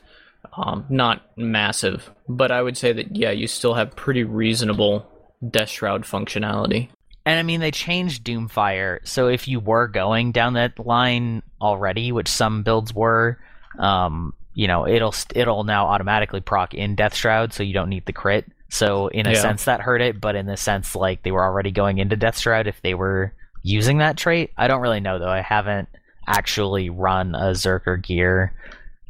Um, 0.56 0.84
not 0.88 1.22
massive, 1.36 2.10
but 2.28 2.52
I 2.52 2.62
would 2.62 2.76
say 2.76 2.92
that 2.92 3.16
yeah, 3.16 3.30
you 3.30 3.46
still 3.46 3.74
have 3.74 3.96
pretty 3.96 4.22
reasonable 4.24 5.06
Death 5.50 5.70
Shroud 5.70 6.02
functionality. 6.04 6.88
And 7.26 7.38
I 7.38 7.42
mean, 7.42 7.60
they 7.60 7.70
changed 7.70 8.24
Dhuumfire, 8.24 8.98
so 9.08 9.28
if 9.28 9.48
you 9.48 9.58
were 9.58 9.88
going 9.88 10.32
down 10.32 10.52
that 10.54 10.78
line 10.78 11.42
already, 11.60 12.12
which 12.12 12.28
some 12.28 12.62
builds 12.62 12.94
were, 12.94 13.38
um, 13.78 14.34
you 14.52 14.68
know, 14.68 14.86
it'll 14.86 15.14
it'll 15.34 15.64
now 15.64 15.86
automatically 15.86 16.42
proc 16.42 16.74
in 16.74 16.94
Death 16.94 17.14
Shroud, 17.14 17.54
so 17.54 17.62
you 17.62 17.72
don't 17.72 17.88
need 17.88 18.04
the 18.04 18.12
crit. 18.12 18.44
So 18.68 19.08
in 19.08 19.26
a 19.26 19.32
Yeah. 19.32 19.40
sense, 19.40 19.64
that 19.64 19.80
hurt 19.80 20.02
it, 20.02 20.20
but 20.20 20.36
in 20.36 20.44
the 20.46 20.56
sense 20.58 20.94
like 20.94 21.22
they 21.22 21.30
were 21.30 21.42
already 21.44 21.70
going 21.70 21.98
into 21.98 22.16
Death 22.16 22.38
Shroud 22.38 22.66
if 22.66 22.80
they 22.82 22.92
were 22.94 23.32
using 23.64 23.98
that 23.98 24.16
trait. 24.16 24.52
I 24.56 24.68
don't 24.68 24.80
really 24.82 25.00
know 25.00 25.18
though. 25.18 25.28
I 25.28 25.40
haven't 25.40 25.88
actually 26.28 26.90
run 26.90 27.34
a 27.34 27.50
Zerker 27.50 28.00
gear 28.00 28.54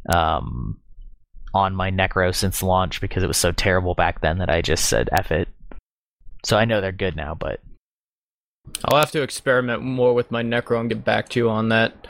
um, 0.09 0.79
on 1.53 1.75
my 1.75 1.91
Necro 1.91 2.33
since 2.33 2.63
launch 2.63 2.99
because 3.01 3.21
it 3.21 3.27
was 3.27 3.37
so 3.37 3.51
terrible 3.51 3.93
back 3.93 4.21
then 4.21 4.39
that 4.39 4.49
I 4.49 4.61
just 4.61 4.85
said 4.85 5.09
F 5.11 5.31
it. 5.31 5.47
So 6.43 6.57
I 6.57 6.65
know 6.65 6.81
they're 6.81 6.91
good 6.91 7.15
now, 7.15 7.35
but 7.35 7.61
I'll 8.85 8.97
have 8.97 9.11
to 9.11 9.21
experiment 9.21 9.83
more 9.83 10.13
with 10.13 10.31
my 10.31 10.41
Necro 10.41 10.79
and 10.79 10.89
get 10.89 11.03
back 11.05 11.29
to 11.29 11.39
you 11.39 11.49
on 11.49 11.69
that. 11.69 12.07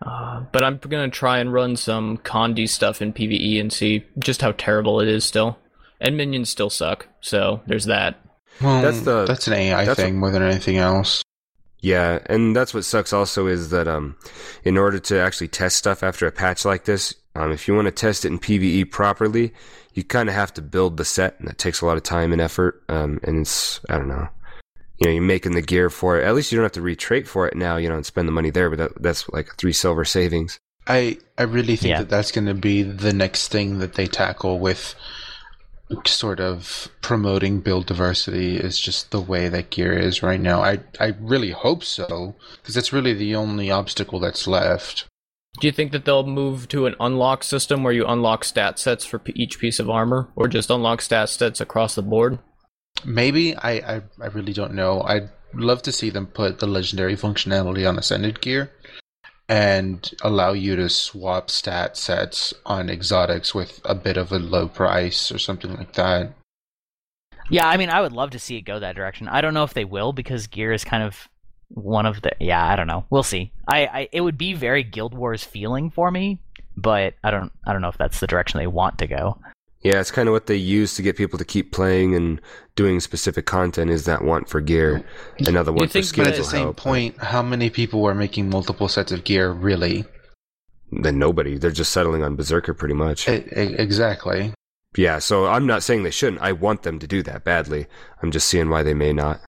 Uh, 0.00 0.40
but 0.52 0.62
I'm 0.62 0.78
gonna 0.78 1.08
try 1.10 1.38
and 1.38 1.52
run 1.52 1.76
some 1.76 2.18
Condi 2.18 2.68
stuff 2.68 3.02
in 3.02 3.12
PVE 3.12 3.60
and 3.60 3.72
see 3.72 4.04
just 4.18 4.42
how 4.42 4.52
terrible 4.52 5.00
it 5.00 5.08
is 5.08 5.24
still. 5.24 5.58
And 6.00 6.16
minions 6.16 6.48
still 6.50 6.70
suck, 6.70 7.08
so 7.20 7.60
there's 7.66 7.86
that. 7.86 8.20
Well, 8.62 8.80
That's 8.80 9.00
the- 9.00 9.24
that's 9.24 9.48
an 9.48 9.54
AI 9.54 9.84
that's 9.84 9.98
thing 9.98 10.16
more 10.18 10.30
than 10.30 10.42
anything 10.42 10.76
else. 10.76 11.22
Yeah, 11.80 12.18
and 12.26 12.56
that's 12.56 12.74
what 12.74 12.84
sucks 12.84 13.12
also 13.12 13.46
is 13.46 13.70
that 13.70 13.86
um, 13.86 14.16
in 14.64 14.76
order 14.76 14.98
to 14.98 15.20
actually 15.20 15.48
test 15.48 15.76
stuff 15.76 16.02
after 16.02 16.26
a 16.26 16.32
patch 16.32 16.64
like 16.64 16.84
this, 16.84 17.14
um, 17.36 17.52
if 17.52 17.68
you 17.68 17.74
want 17.74 17.86
to 17.86 17.92
test 17.92 18.24
it 18.24 18.28
in 18.28 18.38
PVE 18.38 18.90
properly, 18.90 19.52
you 19.94 20.02
kind 20.02 20.28
of 20.28 20.34
have 20.34 20.52
to 20.54 20.62
build 20.62 20.96
the 20.96 21.04
set, 21.04 21.38
and 21.38 21.48
that 21.48 21.58
takes 21.58 21.80
a 21.80 21.86
lot 21.86 21.96
of 21.96 22.02
time 22.02 22.32
and 22.32 22.40
effort. 22.40 22.82
Um, 22.88 23.20
and 23.22 23.40
it's 23.42 23.80
I 23.88 23.96
don't 23.96 24.08
know, 24.08 24.28
you 24.98 25.06
know, 25.06 25.12
you're 25.12 25.22
making 25.22 25.52
the 25.52 25.62
gear 25.62 25.88
for 25.88 26.18
it. 26.18 26.24
At 26.24 26.34
least 26.34 26.50
you 26.50 26.56
don't 26.56 26.64
have 26.64 26.72
to 26.72 26.82
retrait 26.82 27.28
for 27.28 27.46
it 27.46 27.56
now, 27.56 27.76
you 27.76 27.88
know, 27.88 27.94
and 27.94 28.06
spend 28.06 28.26
the 28.26 28.32
money 28.32 28.50
there. 28.50 28.70
But 28.70 28.78
that, 28.78 29.02
that's 29.02 29.28
like 29.28 29.54
three 29.56 29.72
silver 29.72 30.04
savings. 30.04 30.58
I 30.88 31.18
I 31.36 31.44
really 31.44 31.76
think 31.76 31.90
Yeah. 31.90 31.98
that 32.00 32.08
that's 32.08 32.32
going 32.32 32.46
to 32.46 32.54
be 32.54 32.82
the 32.82 33.12
next 33.12 33.48
thing 33.48 33.78
that 33.78 33.94
they 33.94 34.06
tackle 34.06 34.58
with 34.58 34.94
sort 36.04 36.40
of 36.40 36.88
promoting 37.00 37.60
build 37.60 37.86
diversity 37.86 38.56
is 38.56 38.78
just 38.78 39.10
the 39.10 39.20
way 39.20 39.48
that 39.48 39.70
gear 39.70 39.92
is 39.92 40.22
right 40.22 40.40
now. 40.40 40.62
I 40.62 40.80
I 41.00 41.14
really 41.20 41.50
hope 41.50 41.84
so 41.84 42.36
because 42.56 42.74
that's 42.74 42.92
really 42.92 43.14
the 43.14 43.34
only 43.34 43.70
obstacle 43.70 44.20
that's 44.20 44.46
left. 44.46 45.06
Do 45.60 45.66
you 45.66 45.72
think 45.72 45.92
that 45.92 46.04
they'll 46.04 46.26
move 46.26 46.68
to 46.68 46.86
an 46.86 46.94
unlock 47.00 47.42
system 47.42 47.82
where 47.82 47.92
you 47.92 48.06
unlock 48.06 48.44
stat 48.44 48.78
sets 48.78 49.04
for 49.04 49.18
p- 49.18 49.32
each 49.34 49.58
piece 49.58 49.80
of 49.80 49.90
armor, 49.90 50.28
or 50.36 50.46
just 50.46 50.70
unlock 50.70 51.00
stat 51.00 51.30
sets 51.30 51.60
across 51.60 51.94
the 51.94 52.02
board? 52.02 52.38
Maybe 53.04 53.56
I 53.56 53.72
I, 53.72 54.02
I 54.20 54.26
really 54.26 54.52
don't 54.52 54.74
know. 54.74 55.02
I'd 55.02 55.30
love 55.54 55.82
to 55.82 55.92
see 55.92 56.10
them 56.10 56.26
put 56.26 56.58
the 56.58 56.66
legendary 56.66 57.16
functionality 57.16 57.88
on 57.88 57.98
ascended 57.98 58.40
gear 58.40 58.70
and 59.48 60.14
allow 60.22 60.52
you 60.52 60.76
to 60.76 60.88
swap 60.88 61.50
stat 61.50 61.96
sets 61.96 62.52
on 62.66 62.90
exotics 62.90 63.54
with 63.54 63.80
a 63.84 63.94
bit 63.94 64.16
of 64.16 64.30
a 64.30 64.38
low 64.38 64.68
price 64.68 65.32
or 65.32 65.38
something 65.38 65.74
like 65.74 65.94
that. 65.94 66.32
Yeah, 67.50 67.66
I 67.66 67.78
mean, 67.78 67.88
I 67.88 68.02
would 68.02 68.12
love 68.12 68.30
to 68.30 68.38
see 68.38 68.56
it 68.56 68.62
go 68.62 68.78
that 68.78 68.94
direction. 68.94 69.26
I 69.26 69.40
don't 69.40 69.54
know 69.54 69.64
if 69.64 69.72
they 69.72 69.86
will 69.86 70.12
because 70.12 70.46
gear 70.46 70.72
is 70.72 70.84
kind 70.84 71.02
of 71.02 71.28
one 71.68 72.04
of 72.04 72.20
the. 72.20 72.32
Yeah, 72.40 72.64
I 72.64 72.76
don't 72.76 72.86
know. 72.86 73.06
We'll 73.08 73.22
see. 73.22 73.52
I, 73.66 73.86
I 73.86 74.08
it 74.12 74.20
would 74.20 74.36
be 74.36 74.52
very 74.52 74.82
Guild 74.82 75.14
Wars 75.14 75.44
feeling 75.44 75.90
for 75.90 76.10
me, 76.10 76.40
but 76.76 77.14
I 77.24 77.30
don't 77.30 77.52
I 77.66 77.72
don't 77.72 77.80
know 77.80 77.88
if 77.88 77.98
that's 77.98 78.20
the 78.20 78.26
direction 78.26 78.58
they 78.58 78.66
want 78.66 78.98
to 78.98 79.06
go. 79.06 79.38
Yeah, 79.82 80.00
it's 80.00 80.10
kind 80.10 80.28
of 80.28 80.32
what 80.32 80.46
they 80.46 80.56
use 80.56 80.94
to 80.96 81.02
get 81.02 81.16
people 81.16 81.38
to 81.38 81.44
keep 81.44 81.70
playing 81.70 82.14
and 82.16 82.40
doing 82.74 82.98
specific 82.98 83.46
content. 83.46 83.90
Is 83.90 84.06
that 84.06 84.22
want 84.22 84.48
for 84.48 84.60
gear, 84.60 85.04
another 85.38 85.72
one 85.72 85.86
for 85.86 85.92
think 85.92 86.04
skills 86.04 86.26
But 86.28 86.34
at 86.34 86.38
the 86.38 86.44
same 86.44 86.62
help. 86.62 86.76
point, 86.76 87.16
how 87.18 87.42
many 87.42 87.70
people 87.70 88.04
are 88.06 88.14
making 88.14 88.50
multiple 88.50 88.88
sets 88.88 89.12
of 89.12 89.22
gear 89.24 89.50
really? 89.52 90.04
Then 90.90 91.18
nobody. 91.18 91.58
They're 91.58 91.70
just 91.70 91.92
settling 91.92 92.24
on 92.24 92.34
Berserker 92.34 92.74
pretty 92.74 92.94
much. 92.94 93.28
E- 93.28 93.44
e- 93.56 93.74
exactly. 93.78 94.52
Yeah, 94.96 95.18
so 95.20 95.46
I'm 95.46 95.66
not 95.66 95.82
saying 95.84 96.02
they 96.02 96.10
shouldn't. 96.10 96.42
I 96.42 96.52
want 96.52 96.82
them 96.82 96.98
to 96.98 97.06
do 97.06 97.22
that 97.24 97.44
badly. 97.44 97.86
I'm 98.22 98.30
just 98.32 98.48
seeing 98.48 98.70
why 98.70 98.82
they 98.82 98.94
may 98.94 99.12
not. 99.12 99.40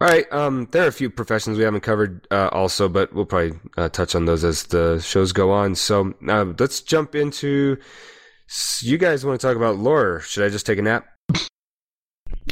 All 0.00 0.08
right, 0.08 0.30
um, 0.32 0.68
there 0.72 0.84
are 0.84 0.88
a 0.88 0.92
few 0.92 1.10
professions 1.10 1.56
we 1.58 1.64
haven't 1.64 1.80
covered 1.82 2.26
uh, 2.30 2.48
also, 2.52 2.88
but 2.88 3.12
we'll 3.12 3.24
probably 3.24 3.58
uh, 3.76 3.88
touch 3.88 4.14
on 4.14 4.24
those 4.24 4.42
as 4.44 4.64
the 4.64 5.00
shows 5.00 5.32
go 5.32 5.52
on. 5.52 5.74
So 5.74 6.12
uh, 6.28 6.52
let's 6.58 6.80
jump 6.80 7.14
into. 7.14 7.76
S- 8.52 8.82
You 8.84 8.98
guys 8.98 9.24
want 9.24 9.40
to 9.40 9.46
talk 9.46 9.56
about 9.56 9.76
lore? 9.78 10.20
Should 10.20 10.44
I 10.44 10.48
just 10.48 10.66
take 10.66 10.78
a 10.78 10.82
nap? 10.82 11.06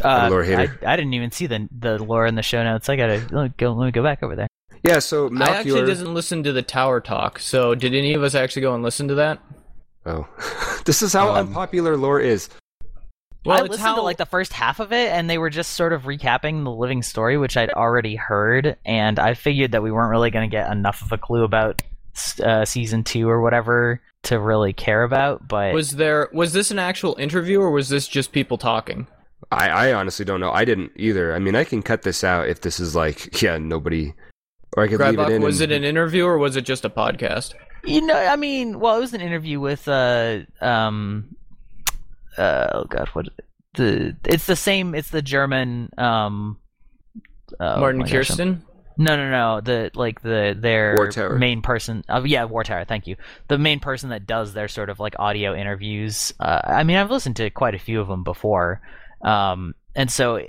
I'm 0.03 0.23
a 0.23 0.27
Uh, 0.27 0.31
lore 0.31 0.43
hater. 0.45 0.79
I 0.87 0.97
didn't 0.97 1.15
even 1.15 1.31
see 1.31 1.47
the 1.47 1.69
the 1.77 1.99
lore 2.03 2.27
in 2.27 2.35
the 2.35 2.43
show 2.43 2.63
notes. 2.63 2.89
I 2.89 2.97
gotta 2.97 3.23
let 3.31 3.43
me 3.45 3.53
go. 3.59 3.73
Let 3.73 3.87
me 3.87 3.93
go 3.93 4.03
back 4.03 4.23
over 4.23 4.35
there. 4.37 4.47
Yeah, 4.83 4.99
so 4.99 5.27
I 5.39 5.45
actually 5.51 5.73
Malchior. 5.83 5.87
didn't 5.87 6.15
listen 6.15 6.43
to 6.45 6.53
the 6.53 6.63
Tower 6.63 7.01
Talk, 7.01 7.39
so 7.39 7.75
did 7.75 7.95
any 7.95 8.15
of 8.15 8.23
us 8.23 8.35
actually 8.35 8.63
go 8.63 8.75
and 8.75 8.83
listen 8.83 9.09
to 9.09 9.15
that? 9.17 9.39
Oh, 10.07 10.27
this 10.87 11.03
is 11.03 11.13
how 11.13 11.31
Um, 11.31 11.49
unpopular 11.49 11.97
lore 11.99 12.19
is. 12.21 12.49
Well, 13.45 13.57
I 13.57 13.61
it's 13.61 13.71
listened 13.71 13.87
how 13.89 13.95
to 13.97 14.03
like 14.03 14.17
the 14.17 14.27
first 14.27 14.53
half 14.55 14.81
of 14.81 14.93
it, 14.93 15.11
and 15.13 15.29
they 15.29 15.37
were 15.39 15.51
just 15.51 15.73
sort 15.73 15.93
of 15.93 16.03
recapping 16.05 16.65
the 16.65 16.71
living 16.71 17.03
story, 17.03 17.37
which 17.37 17.57
I'd 17.59 17.71
already 17.73 18.15
heard, 18.17 18.77
and 18.87 19.19
I 19.19 19.35
figured 19.35 19.73
that 19.73 19.83
we 19.83 19.91
weren't 19.91 20.11
really 20.11 20.31
going 20.31 20.49
to 20.49 20.55
get 20.55 20.71
enough 20.71 21.03
of 21.03 21.13
a 21.13 21.19
clue 21.19 21.43
about 21.45 21.83
uh, 22.43 22.65
season 22.65 23.05
two 23.05 23.29
or 23.29 23.41
whatever 23.41 24.01
to 24.25 24.39
really 24.39 24.73
care 24.73 25.03
about. 25.03 25.47
But 25.49 25.75
was 25.75 25.93
there 25.93 26.29
was 26.33 26.53
this 26.53 26.71
an 26.71 26.79
actual 26.79 27.17
interview 27.19 27.61
or 27.61 27.71
was 27.71 27.89
this 27.89 28.09
just 28.09 28.33
people 28.33 28.59
talking? 28.59 29.07
I, 29.53 29.69
I 29.69 29.93
honestly 29.93 30.25
don't 30.25 30.41
know. 30.41 30.53
I 30.53 30.65
didn't 30.65 30.93
either. 30.97 31.35
I 31.35 31.39
mean, 31.39 31.57
I 31.57 31.65
can 31.65 31.83
cut 31.83 32.03
this 32.03 32.23
out 32.23 32.49
if 32.49 32.61
this 32.61 32.79
is 32.79 32.95
like, 32.95 33.43
yeah, 33.43 33.59
nobody. 33.59 34.15
Or 34.77 34.85
I 34.85 34.89
could 34.89 35.01
leave 35.01 35.19
it 35.19 35.31
in. 35.31 35.43
was 35.43 35.61
and- 35.61 35.73
it 35.73 35.77
an 35.77 35.85
interview 35.85 36.25
or 36.25 36.39
was 36.39 36.57
it 36.57 36.65
just 36.65 36.85
a 36.85 36.91
podcast? 36.91 37.55
you 37.85 38.03
know, 38.03 38.15
I 38.15 38.37
mean, 38.37 38.79
well, 38.79 38.97
it 38.97 39.01
was 39.01 39.15
an 39.15 39.21
interview 39.21 39.59
with 39.59 39.89
uh 39.89 40.41
um 40.61 41.35
uh 42.37 42.69
oh 42.73 42.85
god, 42.85 43.09
what 43.09 43.29
the 43.75 44.17
it's 44.25 44.47
the 44.47 44.57
same. 44.57 44.95
It's 44.95 45.11
the 45.11 45.23
German 45.23 45.91
um. 45.99 46.59
oh 47.59 47.81
Martin 47.81 48.01
my 48.01 48.05
gosh, 48.07 48.13
Kirsten? 48.13 48.63
No, 48.97 49.17
no, 49.17 49.31
no. 49.31 49.61
The 49.61 49.91
like 49.95 50.21
the 50.23 50.57
their 50.59 50.95
War 50.97 51.11
Tower. 51.11 51.37
main 51.37 51.63
person. 51.63 52.05
Uh, 52.09 52.23
yeah, 52.25 52.45
War 52.45 52.65
Tower. 52.65 52.85
Thank 52.85 53.07
you. 53.07 53.17
The 53.49 53.59
main 53.59 53.81
person 53.81 54.11
that 54.11 54.27
does 54.27 54.53
their 54.53 54.69
sort 54.69 54.91
of 54.91 55.01
like 55.01 55.15
audio 55.19 55.55
interviews. 55.55 56.33
Uh, 56.39 56.61
I 56.65 56.85
mean, 56.85 56.97
I've 56.97 57.11
listened 57.11 57.37
to 57.37 57.51
quite 57.51 57.75
a 57.75 57.79
few 57.79 58.01
of 58.01 58.09
them 58.09 58.25
before, 58.25 58.81
um, 59.23 59.75
and 59.95 60.11
so 60.11 60.41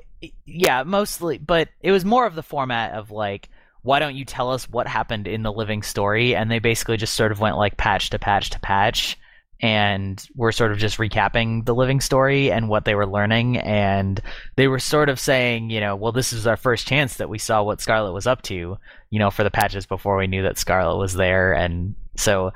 yeah, 0.45 0.83
mostly. 0.83 1.37
But 1.37 1.69
it 1.81 1.91
was 1.91 2.05
more 2.05 2.25
of 2.25 2.35
the 2.35 2.43
format 2.43 2.93
of 2.93 3.11
like, 3.11 3.49
why 3.83 3.99
don't 3.99 4.15
you 4.15 4.25
tell 4.25 4.51
us 4.51 4.69
what 4.69 4.87
happened 4.87 5.27
in 5.27 5.43
the 5.43 5.51
living 5.51 5.83
story? 5.83 6.35
And 6.35 6.51
they 6.51 6.59
basically 6.59 6.97
just 6.97 7.15
sort 7.15 7.31
of 7.31 7.39
went 7.39 7.57
like 7.57 7.77
patch 7.77 8.09
to 8.11 8.19
patch 8.19 8.49
to 8.51 8.59
patch. 8.59 9.17
And 9.63 10.25
we're 10.35 10.51
sort 10.51 10.71
of 10.71 10.79
just 10.79 10.97
recapping 10.97 11.65
the 11.65 11.75
living 11.75 12.01
story 12.01 12.51
and 12.51 12.67
what 12.67 12.83
they 12.85 12.95
were 12.95 13.05
learning, 13.05 13.57
and 13.59 14.19
they 14.55 14.67
were 14.67 14.79
sort 14.79 15.07
of 15.07 15.19
saying, 15.19 15.69
you 15.69 15.79
know, 15.79 15.95
well, 15.95 16.11
this 16.11 16.33
is 16.33 16.47
our 16.47 16.57
first 16.57 16.87
chance 16.87 17.17
that 17.17 17.29
we 17.29 17.37
saw 17.37 17.61
what 17.61 17.79
Scarlet 17.79 18.11
was 18.11 18.25
up 18.25 18.41
to, 18.43 18.77
you 19.11 19.19
know, 19.19 19.29
for 19.29 19.43
the 19.43 19.51
patches 19.51 19.85
before 19.85 20.17
we 20.17 20.25
knew 20.25 20.41
that 20.41 20.57
Scarlet 20.57 20.97
was 20.97 21.13
there, 21.13 21.53
and 21.53 21.93
so, 22.17 22.51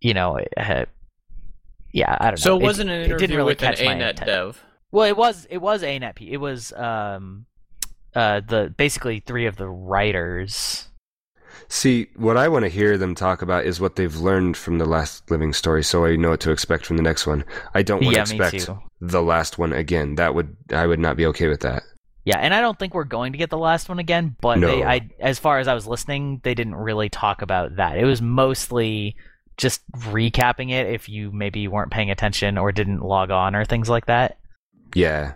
you 0.00 0.12
know, 0.12 0.40
uh, 0.56 0.86
yeah, 1.92 2.16
I 2.20 2.24
don't 2.24 2.32
know. 2.32 2.36
So 2.42 2.56
it 2.56 2.62
wasn't 2.62 2.90
an 2.90 3.02
interview 3.02 3.36
really 3.36 3.52
with 3.52 3.62
an 3.62 3.74
ANET 4.00 4.16
dev. 4.26 4.64
Well, 4.90 5.06
it 5.06 5.16
was 5.16 5.46
it 5.50 5.58
was 5.58 5.84
ANET. 5.84 6.16
P- 6.16 6.32
It 6.32 6.38
was 6.38 6.72
um, 6.72 7.46
uh, 8.14 8.40
the 8.40 8.74
basically 8.76 9.20
three 9.20 9.46
of 9.46 9.54
the 9.56 9.68
writers. 9.68 10.88
See, 11.68 12.08
what 12.16 12.36
I 12.36 12.48
want 12.48 12.64
to 12.64 12.68
hear 12.68 12.98
them 12.98 13.14
talk 13.14 13.42
about 13.42 13.64
is 13.64 13.80
what 13.80 13.96
they've 13.96 14.14
learned 14.16 14.56
from 14.56 14.78
the 14.78 14.86
last 14.86 15.30
living 15.30 15.52
story, 15.52 15.82
so 15.82 16.04
I 16.04 16.16
know 16.16 16.30
what 16.30 16.40
to 16.40 16.50
expect 16.50 16.86
from 16.86 16.96
the 16.96 17.02
next 17.02 17.26
one. 17.26 17.44
I 17.74 17.82
don't 17.82 18.02
want 18.04 18.16
Yeah, 18.16 18.24
to 18.24 18.36
expect 18.36 18.68
the 19.00 19.22
last 19.22 19.58
one 19.58 19.72
again. 19.72 20.16
That 20.16 20.34
would 20.34 20.56
I 20.72 20.86
would 20.86 20.98
not 21.00 21.16
be 21.16 21.26
okay 21.26 21.48
with 21.48 21.60
that. 21.60 21.82
Yeah, 22.24 22.38
and 22.38 22.52
I 22.52 22.60
don't 22.60 22.78
think 22.78 22.94
we're 22.94 23.04
going 23.04 23.32
to 23.32 23.38
get 23.38 23.48
the 23.50 23.58
last 23.58 23.88
one 23.88 23.98
again. 23.98 24.36
But 24.40 24.58
No. 24.58 24.66
they, 24.66 24.84
I, 24.84 25.08
as 25.20 25.38
far 25.38 25.58
as 25.58 25.66
I 25.68 25.74
was 25.74 25.86
listening, 25.86 26.40
they 26.44 26.54
didn't 26.54 26.74
really 26.74 27.08
talk 27.08 27.40
about 27.40 27.76
that. 27.76 27.96
It 27.96 28.04
was 28.04 28.20
mostly 28.20 29.16
just 29.56 29.80
recapping 29.92 30.70
it. 30.70 30.86
If 30.92 31.08
you 31.08 31.32
maybe 31.32 31.66
weren't 31.66 31.90
paying 31.90 32.10
attention 32.10 32.58
or 32.58 32.72
didn't 32.72 33.00
log 33.00 33.30
on 33.30 33.56
or 33.56 33.64
things 33.64 33.88
like 33.88 34.06
that. 34.06 34.38
Yeah, 34.94 35.34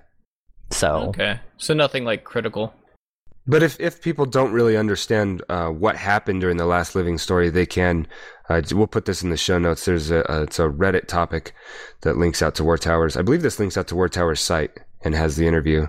So 0.71 1.07
Okay. 1.09 1.41
So 1.57 1.73
nothing 1.75 2.05
like 2.05 2.23
critical. 2.25 2.75
But 3.47 3.63
if 3.63 3.79
if 3.81 4.01
people 4.01 4.27
don't 4.27 4.53
really 4.53 4.77
understand 4.77 5.43
uh, 5.49 5.69
what 5.69 5.97
happened 5.97 6.41
during 6.41 6.57
the 6.57 6.67
last 6.67 6.95
living 6.95 7.19
story, 7.19 7.51
they 7.51 7.67
can. 7.67 8.07
Uh, 8.49 8.61
we'll 8.73 8.87
put 8.87 9.07
this 9.07 9.23
in 9.23 9.31
the 9.31 9.37
show 9.37 9.59
notes. 9.59 9.85
There's 9.85 10.11
a, 10.11 10.25
a 10.29 10.43
it's 10.43 10.59
a 10.59 10.69
Reddit 10.69 11.09
topic 11.09 11.55
that 12.03 12.17
links 12.17 12.43
out 12.43 12.55
to 12.57 12.65
War 12.65 12.79
Towers. 12.79 13.17
I 13.17 13.23
believe 13.23 13.43
this 13.43 13.59
links 13.59 13.77
out 13.77 13.89
to 13.89 13.97
War 13.97 14.09
Towers 14.09 14.41
site 14.41 14.81
and 15.03 15.15
has 15.15 15.37
the 15.37 15.47
interview. 15.47 15.87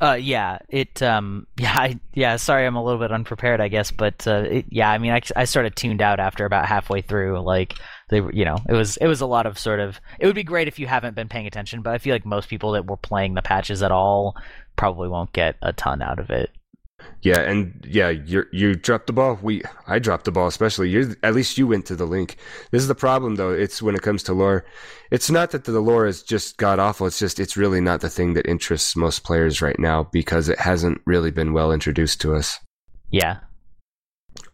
Uh, 0.00 0.12
yeah, 0.20 0.58
it, 0.68 1.02
um, 1.02 1.46
yeah, 1.56 1.74
I, 1.74 2.00
yeah. 2.14 2.36
Sorry, 2.36 2.66
I'm 2.66 2.76
a 2.76 2.84
little 2.84 3.00
bit 3.00 3.12
unprepared, 3.12 3.60
I 3.60 3.68
guess, 3.68 3.90
but 3.90 4.26
uh, 4.26 4.44
it, 4.48 4.66
yeah, 4.68 4.90
I 4.90 4.98
mean, 4.98 5.12
I, 5.12 5.20
I 5.34 5.44
sort 5.44 5.66
of 5.66 5.74
tuned 5.74 6.02
out 6.02 6.20
after 6.20 6.44
about 6.44 6.66
halfway 6.66 7.00
through. 7.02 7.40
Like 7.40 7.74
they, 8.08 8.18
you 8.18 8.44
know, 8.44 8.58
it 8.68 8.74
was 8.74 8.96
it 8.98 9.06
was 9.06 9.20
a 9.20 9.26
lot 9.26 9.46
of 9.46 9.58
sort 9.58 9.80
of. 9.80 10.00
It 10.18 10.26
would 10.26 10.34
be 10.34 10.44
great 10.44 10.68
if 10.68 10.78
you 10.78 10.86
haven't 10.86 11.14
been 11.14 11.28
paying 11.28 11.46
attention, 11.46 11.82
but 11.82 11.94
I 11.94 11.98
feel 11.98 12.14
like 12.14 12.26
most 12.26 12.48
people 12.48 12.72
that 12.72 12.86
were 12.86 12.96
playing 12.96 13.34
the 13.34 13.42
patches 13.42 13.82
at 13.82 13.90
all 13.90 14.36
probably 14.76 15.08
won't 15.08 15.32
get 15.32 15.56
a 15.62 15.72
ton 15.72 16.02
out 16.02 16.18
of 16.18 16.30
it. 16.30 16.50
Yeah, 17.22 17.40
and 17.40 17.84
yeah, 17.88 18.10
you 18.10 18.44
you 18.52 18.74
dropped 18.74 19.06
the 19.08 19.12
ball. 19.12 19.38
We 19.42 19.62
I 19.86 19.98
dropped 19.98 20.24
the 20.24 20.32
ball, 20.32 20.46
especially. 20.46 20.90
You 20.90 21.16
at 21.22 21.34
least 21.34 21.58
you 21.58 21.66
went 21.66 21.86
to 21.86 21.96
the 21.96 22.06
link. 22.06 22.36
This 22.70 22.82
is 22.82 22.88
the 22.88 22.94
problem, 22.94 23.34
though. 23.34 23.50
It's 23.50 23.82
when 23.82 23.94
it 23.94 24.02
comes 24.02 24.22
to 24.24 24.32
lore. 24.32 24.64
It's 25.10 25.30
not 25.30 25.50
that 25.50 25.64
the 25.64 25.80
lore 25.80 26.06
is 26.06 26.22
just 26.22 26.56
god 26.56 26.78
awful. 26.78 27.06
It's 27.06 27.18
just 27.18 27.40
it's 27.40 27.56
really 27.56 27.80
not 27.80 28.00
the 28.00 28.10
thing 28.10 28.34
that 28.34 28.46
interests 28.46 28.94
most 28.94 29.24
players 29.24 29.60
right 29.60 29.78
now 29.78 30.04
because 30.12 30.48
it 30.48 30.60
hasn't 30.60 31.00
really 31.04 31.30
been 31.30 31.52
well 31.52 31.72
introduced 31.72 32.20
to 32.20 32.34
us. 32.34 32.60
Yeah. 33.10 33.38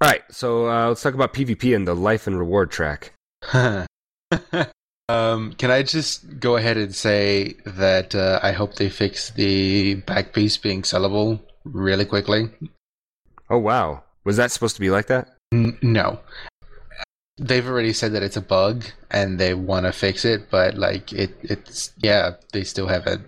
All 0.00 0.08
right, 0.08 0.22
so 0.30 0.68
uh, 0.68 0.88
let's 0.88 1.02
talk 1.02 1.14
about 1.14 1.32
PvP 1.34 1.74
and 1.74 1.86
the 1.86 1.94
life 1.94 2.26
and 2.26 2.38
reward 2.38 2.70
track. 2.70 3.12
um, 3.52 3.86
can 5.52 5.70
I 5.70 5.82
just 5.82 6.40
go 6.40 6.56
ahead 6.56 6.76
and 6.76 6.94
say 6.94 7.54
that 7.64 8.14
uh, 8.14 8.40
I 8.42 8.52
hope 8.52 8.74
they 8.74 8.88
fix 8.88 9.30
the 9.30 9.94
back 9.94 10.32
piece 10.32 10.56
being 10.56 10.82
sellable 10.82 11.40
really 11.64 12.04
quickly? 12.04 12.50
Oh 13.50 13.58
wow, 13.58 14.04
was 14.24 14.36
that 14.36 14.50
supposed 14.50 14.76
to 14.76 14.80
be 14.80 14.90
like 14.90 15.06
that? 15.06 15.28
N- 15.52 15.78
no. 15.82 16.20
They've 17.38 17.66
already 17.66 17.92
said 17.92 18.12
that 18.12 18.22
it's 18.22 18.36
a 18.36 18.42
bug 18.42 18.84
and 19.10 19.38
they 19.38 19.54
want 19.54 19.86
to 19.86 19.92
fix 19.92 20.24
it, 20.24 20.50
but 20.50 20.76
like 20.76 21.12
it, 21.12 21.34
it's 21.42 21.92
yeah, 21.98 22.32
they 22.52 22.64
still 22.64 22.88
haven't. 22.88 23.22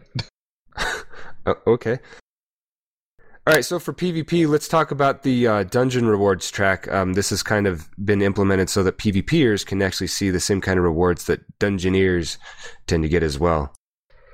Oh, 1.46 1.56
okay. 1.66 1.98
All 3.46 3.52
right, 3.52 3.64
so 3.64 3.78
for 3.78 3.92
PvP, 3.92 4.48
let's 4.48 4.66
talk 4.66 4.90
about 4.90 5.22
the 5.22 5.46
uh, 5.46 5.62
dungeon 5.64 6.06
rewards 6.06 6.50
track. 6.50 6.90
Um, 6.90 7.12
this 7.12 7.28
has 7.28 7.42
kind 7.42 7.66
of 7.66 7.90
been 8.02 8.22
implemented 8.22 8.70
so 8.70 8.82
that 8.82 8.96
PvPers 8.96 9.66
can 9.66 9.82
actually 9.82 10.06
see 10.06 10.30
the 10.30 10.40
same 10.40 10.62
kind 10.62 10.78
of 10.78 10.84
rewards 10.84 11.26
that 11.26 11.42
dungeoneers 11.58 12.38
tend 12.86 13.02
to 13.02 13.08
get 13.10 13.22
as 13.22 13.38
well. 13.38 13.74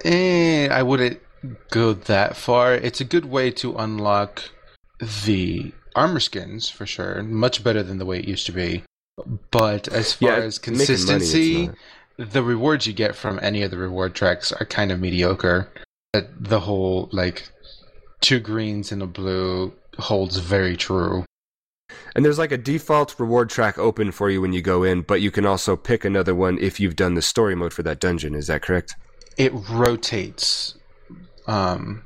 Eh, 0.04 0.68
I 0.70 0.84
wouldn't 0.84 1.20
go 1.70 1.92
that 1.92 2.36
far. 2.36 2.74
It's 2.74 3.00
a 3.00 3.04
good 3.04 3.24
way 3.24 3.50
to 3.52 3.76
unlock 3.76 4.50
the 5.24 5.72
armor 5.94 6.20
skins 6.20 6.68
for 6.68 6.86
sure. 6.86 7.22
Much 7.22 7.64
better 7.64 7.82
than 7.82 7.98
the 7.98 8.06
way 8.06 8.18
it 8.18 8.28
used 8.28 8.46
to 8.46 8.52
be. 8.52 8.84
But 9.50 9.88
as 9.88 10.14
far 10.14 10.30
Yeah, 10.30 10.36
as 10.44 10.60
making 10.60 10.74
money, 10.74 10.86
consistency, 10.86 11.70
the 12.16 12.42
rewards 12.42 12.86
you 12.86 12.92
get 12.92 13.14
from 13.14 13.38
any 13.42 13.62
of 13.62 13.70
the 13.70 13.78
reward 13.78 14.14
tracks 14.14 14.52
are 14.52 14.66
kind 14.66 14.92
of 14.92 15.00
mediocre. 15.00 15.68
The 16.12 16.60
whole 16.60 17.08
like 17.12 17.48
two 18.20 18.40
greens 18.40 18.92
and 18.92 19.02
a 19.02 19.06
blue 19.06 19.72
holds 19.98 20.38
very 20.38 20.76
true. 20.76 21.24
And 22.14 22.24
there's 22.24 22.38
like 22.38 22.52
a 22.52 22.58
default 22.58 23.18
reward 23.18 23.50
track 23.50 23.78
open 23.78 24.10
for 24.10 24.30
you 24.30 24.40
when 24.40 24.52
you 24.52 24.62
go 24.62 24.82
in, 24.82 25.02
but 25.02 25.20
you 25.20 25.30
can 25.30 25.46
also 25.46 25.76
pick 25.76 26.04
another 26.04 26.34
one 26.34 26.58
if 26.58 26.80
you've 26.80 26.96
done 26.96 27.14
the 27.14 27.22
story 27.22 27.54
mode 27.54 27.72
for 27.72 27.82
that 27.84 28.00
dungeon. 28.00 28.34
Is 28.34 28.48
that 28.48 28.62
correct? 28.62 28.96
It 29.36 29.52
rotates. 29.70 30.74
Um, 31.50 32.04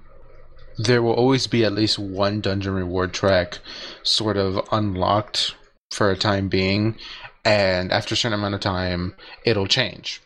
there 0.78 1.02
will 1.02 1.12
always 1.12 1.46
be 1.46 1.64
at 1.64 1.72
least 1.72 1.98
one 1.98 2.40
dungeon 2.40 2.72
reward 2.74 3.12
track 3.12 3.58
sort 4.02 4.36
of 4.36 4.66
unlocked 4.72 5.54
for 5.90 6.10
a 6.10 6.16
time 6.16 6.48
being, 6.48 6.96
and 7.44 7.92
after 7.92 8.14
a 8.14 8.16
certain 8.16 8.38
amount 8.38 8.54
of 8.54 8.60
time, 8.60 9.14
it'll 9.44 9.66
change. 9.66 10.22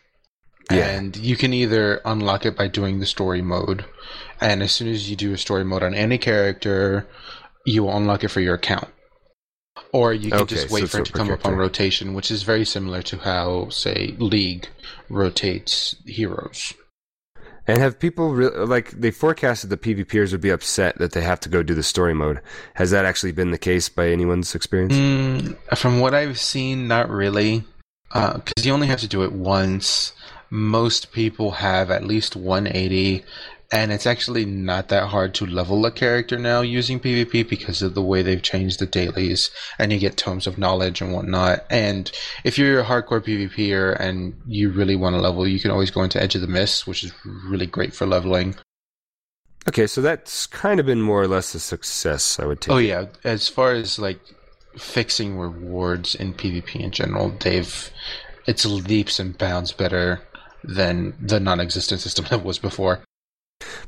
Yeah. 0.71 0.87
And 0.87 1.17
you 1.17 1.35
can 1.35 1.53
either 1.53 1.99
unlock 2.05 2.45
it 2.45 2.55
by 2.55 2.67
doing 2.67 2.99
the 2.99 3.05
story 3.05 3.41
mode, 3.41 3.85
and 4.39 4.63
as 4.63 4.71
soon 4.71 4.87
as 4.87 5.09
you 5.09 5.15
do 5.15 5.33
a 5.33 5.37
story 5.37 5.65
mode 5.65 5.83
on 5.83 5.93
any 5.93 6.17
character, 6.17 7.07
you 7.65 7.83
will 7.83 7.97
unlock 7.97 8.23
it 8.23 8.29
for 8.29 8.39
your 8.39 8.55
account. 8.55 8.87
Or 9.91 10.13
you 10.13 10.31
can 10.31 10.41
Okay, 10.41 10.55
just 10.55 10.71
wait 10.71 10.83
it's 10.83 10.91
for 10.93 11.01
it 11.01 11.07
to 11.07 11.11
come 11.11 11.31
up 11.31 11.45
on 11.45 11.55
rotation, 11.55 12.13
which 12.13 12.31
is 12.31 12.43
very 12.43 12.65
similar 12.65 13.01
to 13.03 13.17
how, 13.17 13.69
say, 13.69 14.15
League 14.17 14.69
rotates 15.09 15.95
heroes. 16.05 16.73
And 17.69 17.77
have 17.77 17.99
people 17.99 18.33
re- 18.33 18.49
like 18.65 18.89
they 18.91 19.11
forecasted 19.11 19.69
the 19.69 19.77
PvPers 19.77 20.31
would 20.31 20.41
be 20.41 20.49
upset 20.49 20.97
that 20.97 21.11
they 21.11 21.21
have 21.21 21.39
to 21.41 21.49
go 21.49 21.61
do 21.61 21.75
the 21.75 21.83
story 21.83 22.15
mode? 22.15 22.41
Has 22.73 22.89
that 22.89 23.05
actually 23.05 23.31
been 23.31 23.51
the 23.51 23.59
case 23.59 23.89
by 23.89 24.09
anyone's 24.09 24.55
experience? 24.55 24.95
Mm, 24.95 25.77
from 25.77 25.99
what 25.99 26.15
I've 26.15 26.39
seen, 26.39 26.87
not 26.87 27.11
really. 27.11 27.63
Because 28.11 28.65
you 28.65 28.73
only 28.73 28.87
have 28.87 29.01
to 29.01 29.07
do 29.07 29.21
it 29.21 29.31
once. 29.31 30.13
Most 30.49 31.11
people 31.11 31.51
have 31.51 31.91
at 31.91 32.03
least 32.03 32.35
180, 32.35 33.23
and 33.71 33.91
it's 33.91 34.07
actually 34.07 34.45
not 34.45 34.87
that 34.89 35.09
hard 35.09 35.33
to 35.35 35.45
level 35.45 35.85
a 35.85 35.91
character 35.91 36.39
now 36.39 36.61
using 36.61 36.99
PvP 36.99 37.47
because 37.47 37.81
of 37.81 37.93
the 37.93 38.01
way 38.01 38.21
they've 38.21 38.41
changed 38.41 38.79
the 38.79 38.87
dailies, 38.87 39.51
and 39.77 39.93
you 39.93 39.99
get 39.99 40.17
tomes 40.17 40.47
of 40.47 40.57
knowledge 40.57 41.01
and 41.01 41.13
whatnot. 41.13 41.65
And 41.69 42.11
if 42.43 42.57
you're 42.57 42.79
a 42.79 42.85
hardcore 42.85 43.21
PvPer 43.21 43.99
and 43.99 44.33
you 44.47 44.71
really 44.71 44.95
want 44.95 45.15
to 45.15 45.21
level, 45.21 45.47
you 45.47 45.59
can 45.59 45.71
always 45.71 45.91
go 45.91 46.03
into 46.03 46.21
Edge 46.21 46.35
of 46.35 46.41
the 46.41 46.47
Mist, 46.47 46.87
which 46.87 47.03
is 47.03 47.11
really 47.23 47.67
great 47.67 47.93
for 47.93 48.07
leveling. 48.07 48.55
Okay, 49.67 49.85
so 49.85 50.01
that's 50.01 50.47
kind 50.47 50.79
of 50.79 50.87
been 50.87 51.01
more 51.01 51.21
or 51.21 51.27
less 51.27 51.53
a 51.53 51.59
success, 51.59 52.39
I 52.39 52.45
would 52.45 52.61
take. 52.61 52.73
Oh 52.73 52.77
yeah, 52.77 53.05
as 53.23 53.47
far 53.47 53.73
as 53.73 53.99
like 53.99 54.19
fixing 54.77 55.37
rewards 55.37 56.15
in 56.15 56.33
PvP 56.33 56.79
in 56.79 56.91
general, 56.91 57.29
they've 57.39 57.91
it's 58.47 58.65
leaps 58.65 59.19
and 59.19 59.37
bounds 59.37 59.71
better 59.71 60.21
than 60.63 61.15
the 61.21 61.39
non-existent 61.39 62.01
system 62.01 62.25
that 62.29 62.43
was 62.43 62.57
before. 62.57 63.03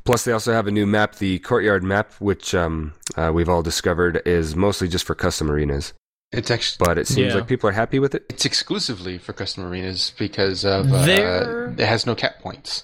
Plus, 0.04 0.24
they 0.24 0.32
also 0.32 0.52
have 0.54 0.68
a 0.68 0.72
new 0.72 0.86
map, 0.86 1.16
the 1.16 1.40
Courtyard 1.40 1.84
map, 1.84 2.12
which 2.20 2.54
um, 2.54 2.94
uh, 3.16 3.32
we've 3.34 3.50
all 3.50 3.62
discovered 3.62 4.22
is 4.26 4.56
mostly 4.56 4.88
just 4.88 5.06
for 5.06 5.16
custom 5.16 5.50
arenas. 5.52 5.94
It's 6.32 6.50
actually 6.50 6.86
But 6.86 6.98
it 6.98 7.08
seems 7.08 7.30
Yeah. 7.34 7.36
like 7.40 7.48
people 7.48 7.70
are 7.70 7.74
happy 7.74 8.00
with 8.00 8.16
it. 8.16 8.26
it's 8.30 8.46
exclusively 8.46 9.18
for 9.18 9.34
custom 9.34 9.66
arenas 9.66 10.14
because 10.18 10.64
of 10.66 10.92
uh, 10.92 11.06
There- 11.06 11.70
it 11.78 11.86
has 11.86 12.06
no 12.06 12.16
cap 12.16 12.40
points. 12.42 12.84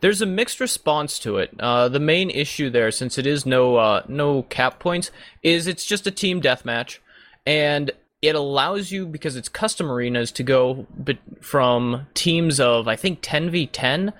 There's 0.00 0.20
a 0.20 0.26
mixed 0.26 0.58
response 0.58 1.18
to 1.20 1.36
it. 1.36 1.50
Uh, 1.60 1.88
the 1.88 2.00
main 2.00 2.28
issue 2.30 2.70
there, 2.70 2.90
since 2.90 3.18
it 3.18 3.26
is 3.26 3.46
no 3.46 3.76
uh, 3.76 4.02
no 4.08 4.42
cap 4.44 4.80
points, 4.80 5.12
is 5.44 5.66
it's 5.68 5.84
just 5.86 6.06
a 6.08 6.10
team 6.10 6.40
deathmatch, 6.42 6.98
and 7.46 7.92
it 8.20 8.34
allows 8.34 8.90
you 8.90 9.06
because 9.06 9.36
it's 9.36 9.48
custom 9.48 9.90
arenas 9.90 10.32
to 10.32 10.42
go 10.42 10.86
from 11.40 12.06
teams 12.14 12.58
of 12.58 12.88
I 12.88 12.96
think 12.96 13.20
10v10 13.22 14.12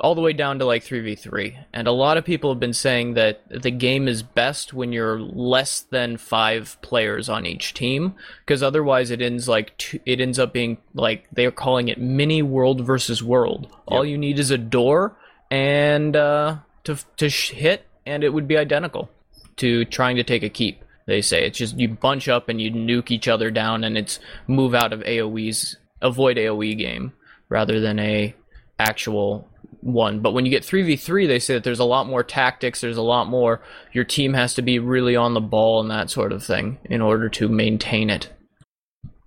all 0.00 0.14
the 0.14 0.20
way 0.20 0.32
down 0.32 0.58
to 0.58 0.64
like 0.64 0.82
3v3. 0.82 1.66
And 1.72 1.86
a 1.86 1.92
lot 1.92 2.16
of 2.16 2.24
people 2.24 2.50
have 2.50 2.60
been 2.60 2.72
saying 2.72 3.14
that 3.14 3.42
the 3.48 3.70
game 3.70 4.08
is 4.08 4.22
best 4.22 4.72
when 4.72 4.92
you're 4.92 5.20
less 5.20 5.80
than 5.80 6.16
5 6.16 6.78
players 6.80 7.28
on 7.28 7.44
each 7.44 7.74
team 7.74 8.14
because 8.40 8.62
otherwise 8.62 9.10
it 9.10 9.20
ends 9.20 9.48
like 9.48 10.00
it 10.06 10.20
ends 10.20 10.38
up 10.38 10.52
being 10.52 10.78
like 10.94 11.26
they're 11.32 11.50
calling 11.50 11.88
it 11.88 12.00
mini 12.00 12.42
world 12.42 12.80
versus 12.80 13.22
world. 13.22 13.68
All 13.86 14.04
you 14.04 14.16
need 14.16 14.38
is 14.38 14.50
a 14.50 14.58
door 14.58 15.16
and 15.50 16.16
uh 16.16 16.56
to 16.84 16.96
to 17.18 17.28
sh- 17.28 17.50
hit 17.50 17.86
and 18.06 18.24
it 18.24 18.30
would 18.30 18.48
be 18.48 18.56
identical 18.56 19.10
to 19.56 19.84
trying 19.84 20.16
to 20.16 20.24
take 20.24 20.42
a 20.42 20.48
keep. 20.48 20.82
They 21.06 21.20
say 21.20 21.46
it's 21.46 21.58
just 21.58 21.78
you 21.78 21.88
bunch 21.88 22.28
up 22.28 22.48
and 22.48 22.60
you 22.60 22.70
nuke 22.70 23.10
each 23.10 23.28
other 23.28 23.50
down 23.50 23.84
and 23.84 23.98
it's 23.98 24.18
move 24.46 24.74
out 24.74 24.94
of 24.94 25.00
AoE's 25.00 25.76
avoid 26.00 26.38
AoE 26.38 26.78
game 26.78 27.12
rather 27.50 27.80
than 27.80 27.98
a 27.98 28.34
actual 28.78 29.46
one. 29.84 30.20
But 30.20 30.32
when 30.32 30.44
you 30.44 30.50
get 30.50 30.62
3v3, 30.62 31.28
they 31.28 31.38
say 31.38 31.54
that 31.54 31.64
there's 31.64 31.78
a 31.78 31.84
lot 31.84 32.06
more 32.06 32.22
tactics, 32.22 32.80
there's 32.80 32.96
a 32.96 33.02
lot 33.02 33.28
more 33.28 33.60
your 33.92 34.04
team 34.04 34.34
has 34.34 34.54
to 34.54 34.62
be 34.62 34.78
really 34.78 35.14
on 35.14 35.34
the 35.34 35.40
ball 35.40 35.80
and 35.80 35.90
that 35.90 36.10
sort 36.10 36.32
of 36.32 36.42
thing 36.42 36.78
in 36.84 37.00
order 37.00 37.28
to 37.28 37.48
maintain 37.48 38.10
it. 38.10 38.30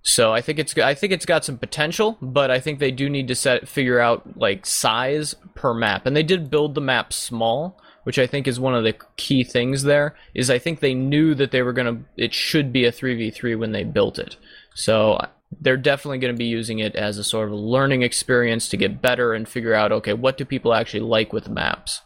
So 0.02 0.32
I 0.32 0.40
think 0.40 0.58
it's 0.58 0.76
I 0.78 0.94
think 0.94 1.12
it's 1.12 1.26
got 1.26 1.44
some 1.44 1.58
potential, 1.58 2.16
but 2.22 2.50
I 2.50 2.60
think 2.60 2.78
they 2.78 2.90
do 2.90 3.10
need 3.10 3.28
to 3.28 3.34
set 3.34 3.68
figure 3.68 4.00
out 4.00 4.38
like 4.38 4.64
size 4.64 5.34
per 5.54 5.74
map. 5.74 6.06
And 6.06 6.16
they 6.16 6.22
did 6.22 6.50
build 6.50 6.74
the 6.74 6.80
map 6.80 7.12
small, 7.12 7.78
which 8.04 8.18
I 8.18 8.26
think 8.26 8.48
is 8.48 8.58
one 8.58 8.74
of 8.74 8.84
the 8.84 8.96
key 9.16 9.44
things 9.44 9.82
there 9.82 10.16
is 10.34 10.50
I 10.50 10.58
think 10.58 10.80
they 10.80 10.94
knew 10.94 11.34
that 11.34 11.50
they 11.50 11.62
were 11.62 11.74
going 11.74 11.94
to 11.94 12.04
it 12.16 12.32
should 12.32 12.72
be 12.72 12.84
a 12.86 12.92
3v3 12.92 13.58
when 13.58 13.72
they 13.72 13.84
built 13.84 14.18
it. 14.18 14.36
So 14.74 15.20
they're 15.60 15.76
definitely 15.76 16.18
going 16.18 16.34
to 16.34 16.38
be 16.38 16.44
using 16.44 16.78
it 16.78 16.94
as 16.94 17.18
a 17.18 17.24
sort 17.24 17.48
of 17.48 17.54
learning 17.54 18.02
experience 18.02 18.68
to 18.68 18.76
get 18.76 19.02
better 19.02 19.32
and 19.32 19.48
figure 19.48 19.74
out 19.74 19.92
okay, 19.92 20.12
what 20.12 20.36
do 20.36 20.44
people 20.44 20.74
actually 20.74 21.00
like 21.00 21.32
with 21.32 21.48
maps? 21.48 22.02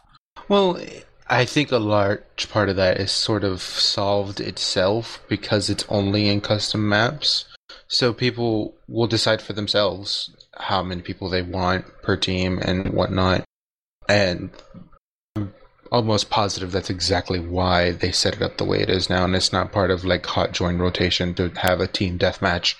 Well, 0.47 0.79
I 1.29 1.45
think 1.45 1.71
a 1.71 1.77
large 1.77 2.49
part 2.49 2.69
of 2.69 2.75
that 2.75 2.99
is 2.99 3.11
sort 3.11 3.43
of 3.43 3.61
solved 3.61 4.39
itself 4.39 5.23
because 5.29 5.69
it's 5.69 5.85
only 5.89 6.29
in 6.29 6.41
custom 6.41 6.87
maps. 6.87 7.45
So 7.87 8.13
people 8.13 8.75
will 8.87 9.07
decide 9.07 9.41
for 9.41 9.53
themselves 9.53 10.35
how 10.55 10.83
many 10.83 11.01
people 11.01 11.29
they 11.29 11.41
want 11.41 11.85
per 12.01 12.17
team 12.17 12.59
and 12.59 12.93
whatnot. 12.93 13.43
And 14.09 14.49
I'm 15.35 15.53
almost 15.91 16.29
positive 16.29 16.71
that's 16.71 16.89
exactly 16.89 17.39
why 17.39 17.91
they 17.91 18.11
set 18.11 18.35
it 18.35 18.41
up 18.41 18.57
the 18.57 18.65
way 18.65 18.81
it 18.81 18.89
is 18.89 19.09
now, 19.09 19.25
and 19.25 19.35
it's 19.35 19.53
not 19.53 19.71
part 19.71 19.91
of 19.91 20.03
like 20.03 20.25
hot 20.25 20.51
join 20.51 20.77
rotation 20.77 21.33
to 21.35 21.49
have 21.55 21.79
a 21.79 21.87
team 21.87 22.19
deathmatch. 22.19 22.75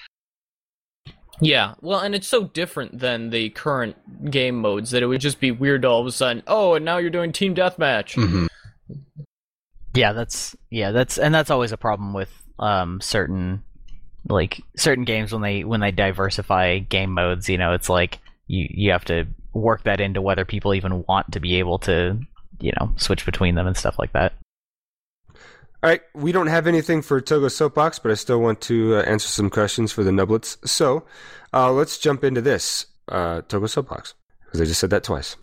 Yeah, 1.40 1.74
well, 1.82 2.00
and 2.00 2.14
it's 2.14 2.28
so 2.28 2.46
different 2.46 3.00
than 3.00 3.30
the 3.30 3.50
current 3.50 4.30
game 4.30 4.56
modes 4.56 4.92
that 4.92 5.02
it 5.02 5.08
would 5.08 5.22
just 5.22 5.40
be 5.40 5.52
weird 5.52 5.84
all 5.84 6.00
of 6.00 6.08
a 6.08 6.12
sudden. 6.12 6.44
Oh, 6.48 6.76
and 6.76 6.86
now 6.86 6.98
you're 6.98 7.10
doing 7.10 7.32
team 7.32 7.56
deathmatch. 7.56 8.16
Mm-hmm. 8.16 8.46
Yeah, 9.96 10.14
that's 10.14 10.56
yeah, 10.70 10.92
that's 10.92 11.18
and 11.18 11.34
that's 11.34 11.50
always 11.50 11.72
a 11.72 11.78
problem 11.78 12.14
with 12.14 12.30
um 12.60 13.02
certain 13.02 13.64
like 14.30 14.62
certain 14.78 15.04
games 15.04 15.34
when 15.34 15.42
they 15.42 15.64
when 15.64 15.82
they 15.82 15.92
diversify 15.92 16.80
game 16.80 17.12
modes, 17.12 17.50
you 17.50 17.58
know, 17.58 17.74
it's 17.74 17.90
like 17.90 18.20
you 18.48 18.68
you 18.70 18.92
have 18.92 19.06
to 19.06 19.26
work 19.54 19.84
that 19.84 20.00
into 20.00 20.22
whether 20.22 20.46
people 20.46 20.74
even 20.74 21.04
want 21.08 21.32
to 21.34 21.40
be 21.40 21.56
able 21.56 21.80
to, 21.80 22.20
you 22.60 22.72
know, 22.80 22.94
switch 22.96 23.26
between 23.26 23.56
them 23.56 23.68
and 23.68 23.78
stuff 23.78 24.00
like 24.00 24.14
that. 24.14 24.34
All 25.84 25.90
right, 25.90 26.02
we 26.14 26.32
don't 26.32 26.48
have 26.48 26.66
anything 26.66 27.02
for 27.02 27.20
Togo 27.20 27.50
Soapbox, 27.50 28.00
but 28.00 28.10
I 28.10 28.14
still 28.14 28.40
want 28.40 28.62
to 28.62 28.96
uh, 28.96 29.02
answer 29.02 29.28
some 29.28 29.50
questions 29.50 29.92
for 29.92 30.02
the 30.02 30.14
nublets. 30.14 30.58
So 30.64 31.04
uh, 31.54 31.74
let's 31.74 31.98
jump 31.98 32.24
into 32.24 32.40
this 32.40 32.86
uh, 33.10 33.42
Togo 33.50 33.66
Soapbox 33.66 34.14
because 34.46 34.62
I 34.62 34.64
just 34.64 34.80
said 34.80 34.92
that 34.92 35.04
twice. 35.04 35.36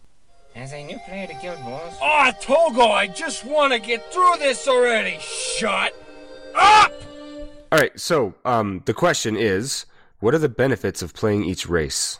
As 0.56 0.72
a 0.72 0.82
new 0.82 0.98
player 1.06 1.26
to 1.26 1.34
Guild 1.34 1.62
Wars, 1.62 1.92
Ah, 2.00 2.32
Togo, 2.40 2.84
I 2.86 3.06
just 3.08 3.44
want 3.44 3.74
to 3.74 3.78
get 3.78 4.10
through 4.14 4.36
this 4.38 4.66
already. 4.66 5.18
Shut 5.20 5.94
up! 6.54 6.92
All 7.70 7.78
right, 7.78 8.00
so 8.00 8.32
um, 8.46 8.82
the 8.86 8.94
question 8.94 9.36
is, 9.36 9.84
what 10.20 10.32
are 10.34 10.38
the 10.38 10.48
benefits 10.48 11.02
of 11.02 11.12
playing 11.12 11.44
each 11.44 11.68
race? 11.68 12.18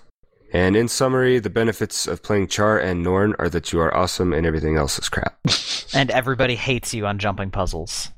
And 0.53 0.75
in 0.77 0.89
summary, 0.89 1.39
the 1.39 1.51
benefits 1.51 2.07
of 2.07 2.23
playing 2.23 2.49
Charr 2.49 2.83
and 2.83 3.03
Norn 3.03 3.35
are 3.39 3.49
that 3.49 3.73
you 3.73 3.81
are 3.81 3.97
awesome 3.97 4.33
and 4.33 4.45
everything 4.47 4.77
else 4.77 4.99
is 4.99 5.09
crap. 5.09 5.39
And 5.93 6.13
everybody 6.13 6.55
hates 6.55 6.95
you 6.95 7.05
on 7.07 7.19
jumping 7.19 7.51
puzzles. 7.51 8.11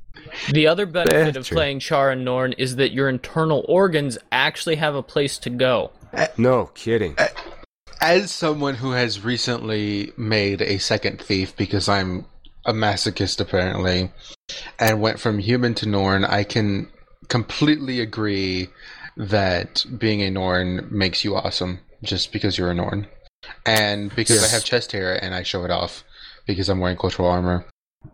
The 0.53 0.67
other 0.67 0.85
benefit 0.85 1.35
Eh, 1.37 1.39
of 1.41 1.47
true. 1.47 1.57
playing 1.57 1.79
Charr 1.81 2.13
and 2.13 2.23
Norn 2.23 2.53
is 2.59 2.77
that 2.77 2.93
your 2.93 3.09
internal 3.09 3.65
organs 3.67 4.19
actually 4.31 4.77
have 4.77 4.95
a 4.95 5.03
place 5.03 5.39
to 5.39 5.49
go. 5.51 5.91
No 6.37 6.67
kidding. 6.75 7.17
As 8.03 8.31
someone 8.31 8.75
who 8.75 8.91
has 8.91 9.25
recently 9.25 10.13
made 10.19 10.61
a 10.61 10.77
second 10.79 11.23
thief 11.23 11.57
because 11.57 11.89
I'm 11.89 12.27
a 12.67 12.75
masochist 12.75 13.41
apparently, 13.41 14.11
and 14.79 15.01
went 15.01 15.19
from 15.19 15.39
human 15.39 15.73
to 15.77 15.89
Norn, 15.89 16.27
I 16.27 16.45
can 16.45 16.91
completely 17.29 18.01
agree 18.01 18.69
that 19.17 19.83
being 19.97 20.21
a 20.21 20.31
Norn 20.31 20.87
makes 20.91 21.25
you 21.25 21.37
awesome 21.37 21.81
just 22.03 22.33
because 22.33 22.59
you're 22.59 22.71
a 22.71 22.75
Norn. 22.75 23.07
And 23.67 24.15
because 24.15 24.43
I 24.45 24.49
have 24.49 24.65
chest 24.65 24.93
hair 24.93 25.23
and 25.23 25.35
I 25.35 25.43
show 25.43 25.65
it 25.65 25.71
off 25.71 26.05
because 26.47 26.69
I'm 26.69 26.81
wearing 26.81 26.97
cultural 26.97 27.29
armor. 27.29 27.67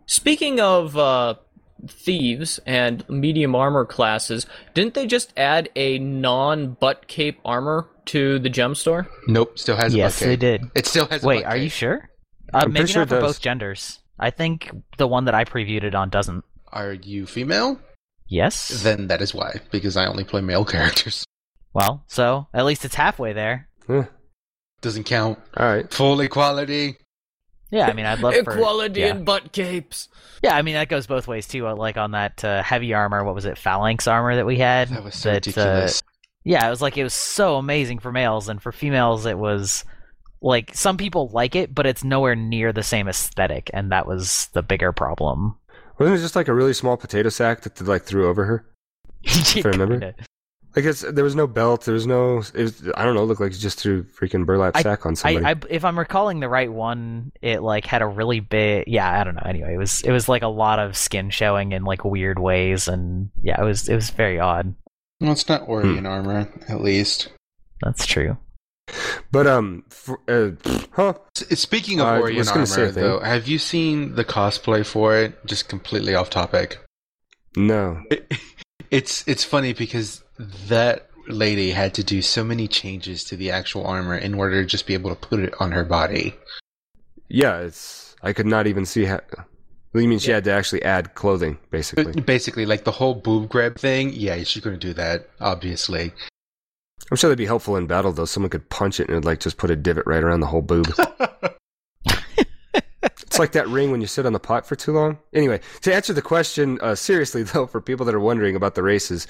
Speaking 0.05 0.59
of 0.59 0.97
uh, 0.97 1.35
thieves 1.87 2.59
and 2.65 3.07
medium 3.09 3.55
armor 3.55 3.85
classes, 3.85 4.45
didn't 4.73 4.93
they 4.93 5.05
just 5.05 5.33
add 5.37 5.69
a 5.75 5.99
non 5.99 6.73
butt 6.73 7.07
cape 7.07 7.39
armor 7.45 7.87
to 8.05 8.39
the 8.39 8.49
gem 8.49 8.75
store? 8.75 9.07
Nope, 9.27 9.57
still 9.57 9.75
has 9.75 9.93
a 9.93 9.97
yes, 9.97 10.19
butt 10.19 10.27
they 10.27 10.35
did. 10.35 10.63
It 10.75 10.85
still 10.85 11.05
has 11.07 11.23
a 11.23 11.27
Wait, 11.27 11.43
butt 11.43 11.51
are 11.51 11.57
you 11.57 11.69
sure? 11.69 12.09
Uh, 12.53 12.61
I'm 12.63 12.73
maybe 12.73 12.87
sure 12.87 13.01
not 13.01 13.09
for 13.09 13.19
both 13.19 13.41
genders. 13.41 13.99
I 14.19 14.31
think 14.31 14.71
the 14.97 15.07
one 15.07 15.25
that 15.25 15.35
I 15.35 15.45
previewed 15.45 15.83
it 15.83 15.95
on 15.95 16.09
doesn't. 16.09 16.43
Are 16.71 16.93
you 16.93 17.25
female? 17.25 17.79
Yes. 18.27 18.83
Then 18.83 19.07
that 19.07 19.21
is 19.21 19.33
why, 19.33 19.59
because 19.71 19.97
I 19.97 20.05
only 20.05 20.23
play 20.23 20.41
male 20.41 20.65
characters. 20.75 21.25
well, 21.73 22.03
so 22.07 22.47
at 22.53 22.65
least 22.65 22.85
it's 22.85 22.95
halfway 22.95 23.33
there. 23.33 23.68
Eh, 23.89 24.03
Doesn't 24.81 25.03
count. 25.05 25.39
all 25.57 25.65
right. 25.65 25.91
Full 25.93 26.19
equality. 26.21 26.97
Yeah, 27.71 27.85
I 27.87 27.93
mean, 27.93 28.05
I'd 28.07 28.19
love 28.19 28.33
for 28.43 28.53
Equality 28.53 29.01
yeah. 29.01 29.11
in 29.15 29.23
butt 29.23 29.51
capes. 29.51 30.07
Yeah, 30.41 30.55
I 30.55 30.63
mean 30.63 30.73
that 30.73 30.89
goes 30.89 31.05
both 31.05 31.27
ways 31.27 31.47
too. 31.47 31.67
uh, 31.67 31.75
Like 31.75 31.97
on 31.97 32.11
that 32.11 32.43
uh, 32.43 32.63
heavy 32.63 32.93
armor, 32.95 33.23
what 33.23 33.35
was 33.35 33.45
it, 33.45 33.57
phalanx 33.59 34.07
armor 34.07 34.35
that 34.35 34.45
we 34.45 34.57
had? 34.57 34.89
That 34.89 35.03
was 35.03 35.13
so 35.15 35.29
uh, 35.29 35.33
ridiculous. 35.33 36.01
yeah, 36.43 36.65
it 36.65 36.69
was 36.71 36.81
like 36.81 36.97
it 36.97 37.03
was 37.03 37.13
so 37.13 37.57
amazing 37.57 37.99
for 37.99 38.11
males, 38.11 38.49
and 38.49 38.59
for 38.61 38.71
females, 38.71 39.25
it 39.27 39.37
was 39.37 39.85
like 40.41 40.73
some 40.73 40.97
people 40.97 41.29
like 41.31 41.55
it, 41.55 41.75
but 41.75 41.85
it's 41.85 42.03
nowhere 42.03 42.35
near 42.35 42.73
the 42.73 42.81
same 42.81 43.07
aesthetic, 43.07 43.69
and 43.73 43.91
that 43.91 44.07
was 44.07 44.47
the 44.53 44.63
bigger 44.63 44.91
problem. 44.91 45.55
Wasn't 45.99 46.17
it 46.17 46.21
just 46.21 46.35
like 46.35 46.47
a 46.47 46.53
really 46.55 46.73
small 46.73 46.97
potato 46.97 47.29
sack 47.29 47.61
that 47.61 47.75
they 47.75 47.85
like 47.85 48.03
threw 48.03 48.27
over 48.29 48.45
her? 48.45 48.65
I 49.27 49.61
remember. 49.63 50.15
Kinda. 50.73 50.75
Like 50.75 50.85
it's, 50.85 51.01
there 51.01 51.23
was 51.23 51.35
no 51.35 51.47
belt. 51.47 51.85
There 51.85 51.93
was 51.93 52.05
no. 52.07 52.37
It 52.53 52.61
was, 52.61 52.83
I 52.95 53.03
don't 53.05 53.15
know. 53.15 53.23
It 53.23 53.25
looked 53.25 53.41
like 53.41 53.51
it 53.51 53.57
just 53.57 53.79
threw 53.79 54.03
freaking 54.03 54.45
burlap 54.45 54.75
I- 54.75 54.81
sack 54.81 55.05
on 55.05 55.15
somebody. 55.15 55.45
I, 55.45 55.51
I, 55.51 55.55
if 55.69 55.83
I'm 55.85 55.97
recalling 55.97 56.39
the 56.39 56.49
right 56.49 56.71
one, 56.71 57.31
it 57.41 57.61
like 57.61 57.85
had 57.85 58.01
a 58.01 58.07
really 58.07 58.39
big. 58.39 58.85
Yeah, 58.87 59.19
I 59.19 59.23
don't 59.23 59.35
know. 59.35 59.43
Anyway, 59.45 59.73
it 59.73 59.77
was 59.77 60.01
it 60.01 60.11
was 60.11 60.29
like 60.29 60.41
a 60.43 60.47
lot 60.47 60.79
of 60.79 60.95
skin 60.97 61.29
showing 61.31 61.71
in 61.71 61.83
like 61.83 62.03
weird 62.05 62.39
ways, 62.39 62.87
and 62.87 63.29
yeah, 63.41 63.59
it 63.61 63.65
was 63.65 63.89
it 63.89 63.95
was 63.95 64.09
very 64.11 64.39
odd. 64.39 64.75
Well, 65.21 65.31
it's 65.33 65.49
not 65.49 65.67
Orion 65.67 65.99
Hmm. 65.99 66.05
armor, 66.07 66.49
at 66.69 66.81
least. 66.81 67.29
That's 67.81 68.05
true. 68.05 68.37
but 69.31 69.45
um, 69.47 69.83
for, 69.89 70.19
uh, 70.27 70.51
huh? 70.91 71.13
S- 71.37 71.59
Speaking 71.59 71.99
of 71.99 72.07
Uh, 72.07 72.11
I 72.11 72.19
Orion 72.19 72.37
was 72.37 72.47
say 72.71 72.81
armor, 72.81 72.91
though, 72.91 73.19
have 73.19 73.47
you 73.47 73.59
seen 73.59 74.15
the 74.15 74.23
cosplay 74.25 74.85
for 74.85 75.15
it? 75.15 75.45
Just 75.45 75.67
completely 75.69 76.15
off 76.15 76.29
topic. 76.29 76.79
No. 77.55 78.01
It's 78.91 79.23
it's 79.27 79.43
funny 79.43 79.73
because 79.73 80.23
that 80.39 81.09
lady 81.27 81.71
had 81.71 81.93
to 81.95 82.03
do 82.03 82.21
so 82.21 82.43
many 82.43 82.67
changes 82.67 83.23
to 83.25 83.35
the 83.35 83.51
actual 83.51 83.85
armor 83.85 84.15
in 84.15 84.33
order 84.33 84.61
to 84.61 84.67
just 84.67 84.87
be 84.87 84.93
able 84.93 85.09
to 85.09 85.15
put 85.15 85.39
it 85.39 85.53
on 85.59 85.71
her 85.71 85.83
body. 85.83 86.35
Yeah, 87.27 87.59
it's. 87.59 88.15
I 88.21 88.33
could 88.33 88.47
not 88.47 88.67
even 88.67 88.85
see 88.85 89.05
how. 89.05 89.21
You 89.93 90.07
mean 90.07 90.19
she 90.19 90.31
had 90.31 90.43
to 90.43 90.51
actually 90.51 90.83
add 90.83 91.15
clothing, 91.15 91.57
basically? 91.71 92.13
Uh, 92.13 92.21
basically, 92.21 92.65
like 92.65 92.83
the 92.83 92.91
whole 92.91 93.15
boob 93.15 93.49
grab 93.49 93.77
thing. 93.77 94.11
Yeah, 94.13 94.43
she's 94.43 94.63
going 94.63 94.77
to 94.77 94.87
do 94.87 94.93
that, 94.93 95.29
obviously. 95.39 96.13
I'm 97.09 97.17
sure 97.17 97.29
that'd 97.29 97.39
be 97.39 97.45
helpful 97.45 97.75
in 97.75 97.87
battle, 97.87 98.11
though. 98.11 98.25
Someone 98.25 98.51
could 98.51 98.69
punch 98.69 98.99
it 98.99 99.07
and 99.07 99.11
it'd, 99.11 99.25
like 99.25 99.39
just 99.39 99.57
put 99.57 99.71
a 99.71 99.75
divot 99.75 100.05
right 100.05 100.23
around 100.23 100.41
the 100.41 100.47
whole 100.47 100.61
boob. 100.61 100.87
it's 103.39 103.55
like 103.55 103.63
that 103.63 103.69
ring 103.69 103.89
when 103.89 104.01
you 104.01 104.07
sit 104.07 104.25
on 104.25 104.33
the 104.33 104.39
pot 104.39 104.65
for 104.65 104.75
too 104.75 104.91
long. 104.91 105.17
Anyway, 105.33 105.61
to 105.81 105.93
answer 105.93 106.11
the 106.11 106.21
question 106.21 106.77
uh, 106.81 106.93
seriously, 106.93 107.43
though, 107.53 107.65
for 107.67 107.79
people 107.79 108.05
that 108.05 108.13
are 108.15 108.19
wondering 108.19 108.55
about 108.57 108.75
the 108.75 108.83
races, 108.83 109.27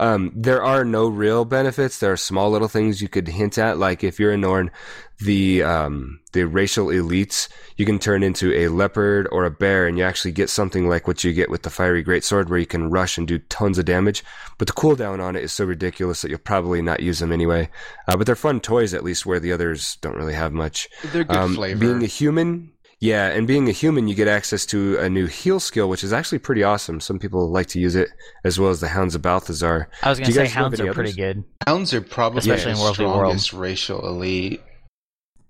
um, 0.00 0.32
there 0.34 0.62
are 0.64 0.84
no 0.84 1.06
real 1.06 1.44
benefits. 1.44 1.98
There 2.00 2.10
are 2.12 2.16
small 2.16 2.50
little 2.50 2.66
things 2.66 3.00
you 3.00 3.08
could 3.08 3.28
hint 3.28 3.58
at, 3.58 3.78
like 3.78 4.02
if 4.02 4.18
you're 4.18 4.32
a 4.32 4.36
Norn, 4.36 4.72
the 5.20 5.62
um, 5.62 6.18
the 6.32 6.44
racial 6.44 6.86
elites, 6.86 7.48
you 7.76 7.86
can 7.86 8.00
turn 8.00 8.24
into 8.24 8.52
a 8.52 8.66
leopard 8.66 9.28
or 9.30 9.44
a 9.44 9.50
bear, 9.50 9.86
and 9.86 9.96
you 9.96 10.02
actually 10.02 10.32
get 10.32 10.50
something 10.50 10.88
like 10.88 11.06
what 11.06 11.22
you 11.22 11.32
get 11.32 11.48
with 11.50 11.62
the 11.62 11.70
fiery 11.70 12.02
greatsword, 12.02 12.48
where 12.48 12.58
you 12.58 12.66
can 12.66 12.90
rush 12.90 13.16
and 13.16 13.28
do 13.28 13.38
tons 13.38 13.78
of 13.78 13.84
damage. 13.84 14.24
But 14.58 14.66
the 14.66 14.72
cooldown 14.74 15.22
on 15.22 15.36
it 15.36 15.44
is 15.44 15.52
so 15.52 15.64
ridiculous 15.64 16.22
that 16.22 16.30
you'll 16.30 16.38
probably 16.40 16.82
not 16.82 17.00
use 17.00 17.20
them 17.20 17.30
anyway. 17.30 17.68
Uh, 18.08 18.16
but 18.16 18.26
they're 18.26 18.34
fun 18.34 18.60
toys, 18.60 18.92
at 18.92 19.04
least, 19.04 19.24
where 19.24 19.38
the 19.38 19.52
others 19.52 19.96
don't 20.00 20.16
really 20.16 20.34
have 20.34 20.52
much. 20.52 20.88
They're 21.12 21.22
good 21.22 21.36
Um, 21.36 21.54
flavor. 21.54 21.78
Being 21.78 22.02
a 22.02 22.06
human, 22.06 22.72
yeah, 23.02 23.30
and 23.30 23.48
being 23.48 23.68
a 23.68 23.72
human, 23.72 24.06
you 24.06 24.14
get 24.14 24.28
access 24.28 24.64
to 24.66 24.96
a 24.98 25.10
new 25.10 25.26
heal 25.26 25.58
skill, 25.58 25.88
which 25.88 26.04
is 26.04 26.12
actually 26.12 26.38
pretty 26.38 26.62
awesome. 26.62 27.00
Some 27.00 27.18
people 27.18 27.50
like 27.50 27.66
to 27.68 27.80
use 27.80 27.96
it, 27.96 28.10
as 28.44 28.60
well 28.60 28.70
as 28.70 28.78
the 28.78 28.86
Hounds 28.86 29.16
of 29.16 29.22
Balthazar. 29.22 29.88
I 30.04 30.08
was 30.08 30.20
gonna 30.20 30.30
say 30.30 30.44
guys 30.44 30.54
know 30.54 30.60
of 30.60 30.64
hounds 30.66 30.80
any 30.80 30.88
are 30.88 30.94
pretty 30.94 31.12
good. 31.12 31.42
Hounds 31.66 31.92
are 31.94 32.00
probably 32.00 32.38
Especially 32.38 32.74
the 32.74 32.78
in 32.78 32.84
World 32.84 32.96
v. 32.96 33.04
World. 33.04 33.16
strongest 33.16 33.52
racial 33.54 34.06
elite. 34.06 34.62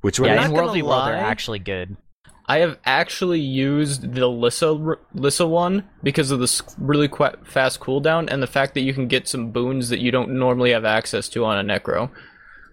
Which 0.01 0.19
one? 0.19 0.31
Yeah, 0.31 0.47
in 0.47 0.55
gonna 0.55 0.83
World 0.83 1.07
they're 1.09 1.15
actually 1.15 1.59
good. 1.59 1.99
I 2.47 2.61
have 2.61 2.79
actually 2.87 3.41
used 3.41 4.15
the 4.15 4.23
Lyssa 4.23 4.97
Lyssa 5.15 5.47
one 5.47 5.85
because 6.03 6.31
of 6.31 6.41
the 6.41 6.63
really 6.79 7.09
qu- 7.09 7.37
fast 7.45 7.81
cooldown 7.81 8.33
and 8.33 8.43
the 8.43 8.47
fact 8.47 8.73
that 8.75 8.81
you 8.81 8.95
can 8.95 9.09
get 9.09 9.29
some 9.29 9.51
boons 9.51 9.91
that 9.91 10.01
you 10.01 10.11
don't 10.11 10.31
normally 10.31 10.71
have 10.71 10.87
access 10.87 11.29
to 11.29 11.45
on 11.45 11.59
a 11.59 11.63
Necro, 11.63 12.09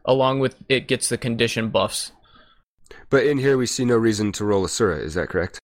along 0.06 0.40
with 0.40 0.56
it 0.70 0.88
gets 0.88 1.10
the 1.10 1.18
condition 1.18 1.68
buffs. 1.68 2.14
But 3.10 3.26
in 3.26 3.38
here, 3.38 3.58
we 3.58 3.66
see 3.66 3.86
no 3.86 3.98
reason 3.98 4.32
to 4.34 4.46
roll 4.46 4.64
Asura. 4.64 4.98
Is 4.98 5.14
that 5.16 5.30
correct? 5.30 5.60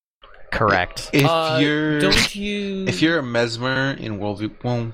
Correct. 0.51 1.09
If 1.13 1.25
Uh, 1.25 1.57
you're 1.61 1.99
don't 1.99 2.35
you? 2.35 2.85
if 2.87 3.01
you're 3.01 3.19
a 3.19 3.23
mesmer 3.23 3.91
in 3.99 4.19
World 4.19 4.39
v. 4.39 4.49
Well, 4.63 4.93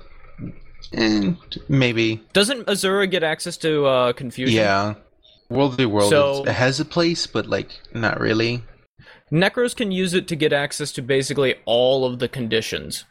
eh, 0.94 1.34
maybe. 1.70 2.22
doesn't 2.34 2.68
Asura 2.68 3.08
get 3.08 3.24
access 3.24 3.58
to 3.58 3.86
uh, 3.86 4.14
confusion? 4.14 4.56
Yeah. 4.58 4.96
World 5.50 5.78
v. 5.78 5.86
World 5.86 6.10
So- 6.10 6.44
it 6.46 6.52
has 6.54 6.80
a 6.80 6.86
place, 6.86 7.28
but 7.28 7.46
like 7.48 7.70
not 7.94 8.20
really. 8.20 8.64
Necros 9.32 9.76
can 9.76 9.92
use 9.92 10.14
it 10.14 10.28
to 10.28 10.36
get 10.36 10.52
access 10.52 10.92
to 10.94 11.02
basically 11.02 11.56
all 11.66 12.04
of 12.06 12.20
the 12.20 12.28
conditions. 12.28 13.06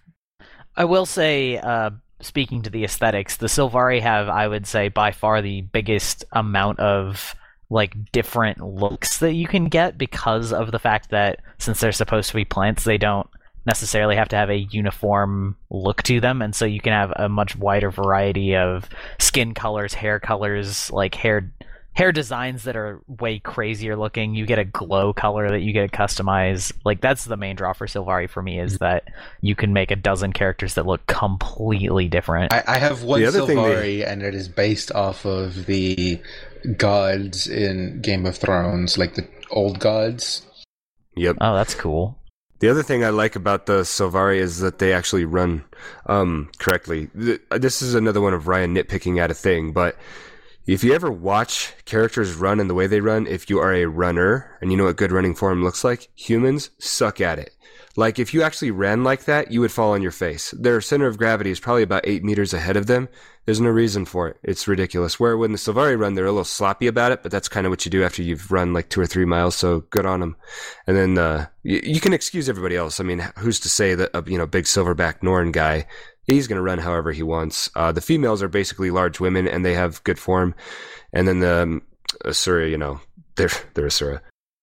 I 0.77 0.85
will 0.85 1.07
say, 1.07 1.57
uh, 1.57 1.91
speaking 2.21 2.63
to 2.63 2.71
the 2.71 2.85
aesthetics, 2.85 3.37
the 3.39 3.47
Sylvari 3.47 4.01
have, 4.03 4.29
I 4.29 4.47
would 4.47 4.67
say, 4.67 4.89
by 4.89 5.13
far 5.13 5.41
the 5.41 5.63
biggest 5.63 6.25
amount 6.33 6.79
of 6.79 7.35
like 7.71 8.13
different 8.13 8.61
looks 8.61 9.19
that 9.19 9.35
you 9.35 9.47
can 9.47 9.67
get 9.67 9.97
because 9.97 10.53
of 10.53 10.73
the 10.73 10.79
fact 10.79 11.11
that 11.11 11.41
since 11.59 11.81
they're 11.81 11.93
supposed 11.93 12.29
to 12.29 12.37
be 12.37 12.45
plants, 12.45 12.85
they 12.85 12.99
don't 12.99 13.29
necessarily 13.67 14.17
have 14.17 14.29
to 14.29 14.37
have 14.37 14.51
a 14.51 14.67
uniform 14.71 15.57
look 15.71 16.03
to 16.03 16.21
them, 16.21 16.43
and 16.43 16.55
so 16.55 16.65
you 16.65 16.81
can 16.81 16.93
have 16.93 17.13
a 17.17 17.29
much 17.29 17.57
wider 17.57 17.91
variety 17.91 18.57
of 18.57 18.89
skin 19.19 19.55
colors, 19.55 19.95
hair 19.95 20.19
colors, 20.19 20.91
like 20.91 21.15
hair 21.15 21.53
hair 21.93 22.13
designs 22.13 22.65
that 22.65 22.77
are 22.77 23.01
way 23.07 23.39
crazier 23.39 23.97
looking. 23.97 24.35
You 24.35 24.47
get 24.47 24.59
a 24.59 24.65
glow 24.65 25.13
color 25.13 25.51
that 25.51 25.61
you 25.61 25.73
get 25.73 25.91
to 25.91 25.97
customize. 25.97 26.73
Like 26.85 27.01
that's 27.01 27.25
the 27.25 27.37
main 27.37 27.57
draw 27.57 27.73
for 27.73 27.87
Sylvari 27.87 28.29
for 28.29 28.43
me 28.43 28.61
is 28.61 28.79
that 28.79 29.09
you 29.41 29.55
can 29.55 29.73
make 29.73 29.91
a 29.91 29.97
dozen 29.97 30.33
characters 30.33 30.75
that 30.75 30.87
look 30.87 31.07
completely 31.07 32.09
different. 32.09 32.53
I, 32.53 32.63
I 32.67 32.79
have 32.79 33.03
one 33.03 33.21
The 33.21 33.27
other 33.27 33.47
thing 33.47 33.59
Sylvari, 33.59 33.81
they- 33.81 34.05
and 34.05 34.23
it 34.23 34.35
is 34.35 34.49
based 34.49 34.93
off 34.93 35.25
of 35.25 35.67
the 35.67 36.21
gods 36.77 37.47
in 37.47 38.01
Game 38.01 38.27
of 38.27 38.37
Thrones, 38.37 38.97
like 38.99 39.15
the 39.15 39.27
old 39.51 39.79
gods. 39.81 40.47
Yep. 41.17 41.37
oh, 41.41 41.55
that's 41.55 41.75
cool. 41.75 42.19
The 42.61 42.69
other 42.69 42.83
thing 42.83 43.03
I 43.03 43.09
like 43.09 43.37
about 43.37 43.67
the 43.67 43.81
Sylvari 43.81 44.37
is 44.37 44.59
that 44.59 44.79
they 44.79 44.93
actually 44.93 45.25
run 45.25 45.65
um, 46.07 46.51
correctly. 46.59 47.09
This 47.15 47.81
is 47.83 47.95
another 47.95 48.21
one 48.21 48.35
of 48.35 48.49
Ryan 48.49 48.75
nitpicking 48.75 49.19
at 49.19 49.31
a 49.31 49.35
thing, 49.35 49.73
but 49.73 49.97
if 50.67 50.85
you 50.85 50.95
ever 50.95 51.11
watch 51.11 51.73
characters 51.85 52.35
run 52.35 52.61
and 52.61 52.69
the 52.69 52.75
way 52.75 52.87
they 52.87 53.01
run, 53.01 53.27
if 53.27 53.51
you 53.51 53.59
are 53.59 53.73
a 53.73 53.87
runner 53.87 54.59
and 54.61 54.71
you 54.71 54.77
know 54.77 54.85
what 54.85 54.97
good 54.97 55.13
running 55.13 55.35
form 55.35 55.65
looks 55.65 55.85
like, 55.85 56.09
humans 56.15 56.71
suck 56.79 57.21
at 57.21 57.39
it. 57.39 57.55
Like 57.97 58.19
if 58.19 58.33
you 58.33 58.43
actually 58.43 58.71
ran 58.71 59.03
like 59.03 59.25
that, 59.25 59.51
you 59.51 59.61
would 59.61 59.73
fall 59.73 59.93
on 59.93 60.03
your 60.03 60.13
face. 60.13 60.53
Their 60.53 60.81
center 60.81 61.07
of 61.07 61.19
gravity 61.19 61.51
is 61.51 61.61
probably 61.61 61.83
about 61.83 62.07
eight 62.07 62.23
meters 62.23 62.55
ahead 62.55 62.77
of 62.77 62.87
them. 62.87 63.09
There's 63.47 63.61
no 63.61 63.71
reason 63.71 64.05
for 64.05 64.29
it. 64.29 64.37
It's 64.45 64.69
ridiculous. 64.69 65.19
Where 65.19 65.37
when 65.37 65.51
the 65.51 65.59
Sylvari 65.59 65.99
run, 65.99 66.15
they're 66.15 66.27
a 66.27 66.31
little 66.31 66.45
sloppy 66.45 66.87
about 66.87 67.11
it, 67.11 67.23
but 67.23 67.33
that's 67.33 67.49
kind 67.49 67.67
of 67.67 67.71
what 67.71 67.85
you 67.85 67.91
do 67.91 68.05
after 68.05 68.23
you've 68.23 68.53
run 68.53 68.73
like 68.73 68.91
two 68.91 69.01
or 69.01 69.07
three 69.07 69.25
miles. 69.25 69.57
So 69.57 69.81
good 69.91 70.07
on 70.07 70.21
them. 70.21 70.37
And 70.87 70.97
then 70.97 71.19
uh, 71.19 71.47
you, 71.65 71.81
you 71.83 72.01
can 72.01 72.13
excuse 72.13 72.49
everybody 72.49 72.77
else. 72.77 73.01
I 73.01 73.03
mean, 73.03 73.19
who's 73.39 73.59
to 73.61 73.69
say 73.69 73.95
that 73.97 74.11
a 74.15 74.23
you 74.31 74.39
know 74.39 74.47
big 74.47 74.67
silverback 74.67 75.23
Norn 75.23 75.51
guy 75.51 75.87
he's 76.27 76.47
going 76.47 76.57
to 76.57 76.63
run 76.63 76.79
however 76.79 77.13
he 77.13 77.23
wants. 77.23 77.71
Uh, 77.75 77.93
the 77.93 78.01
females 78.01 78.43
are 78.43 78.49
basically 78.49 78.91
large 78.91 79.21
women 79.21 79.47
and 79.49 79.65
they 79.65 79.75
have 79.75 80.03
good 80.05 80.19
form, 80.19 80.55
and 81.13 81.27
then 81.27 81.41
the 81.41 81.63
um, 81.63 81.83
Asura, 82.25 82.69
you 82.69 82.79
know, 82.79 83.01
they're 83.37 83.51
they're 83.75 83.87
Asura. 83.87 84.23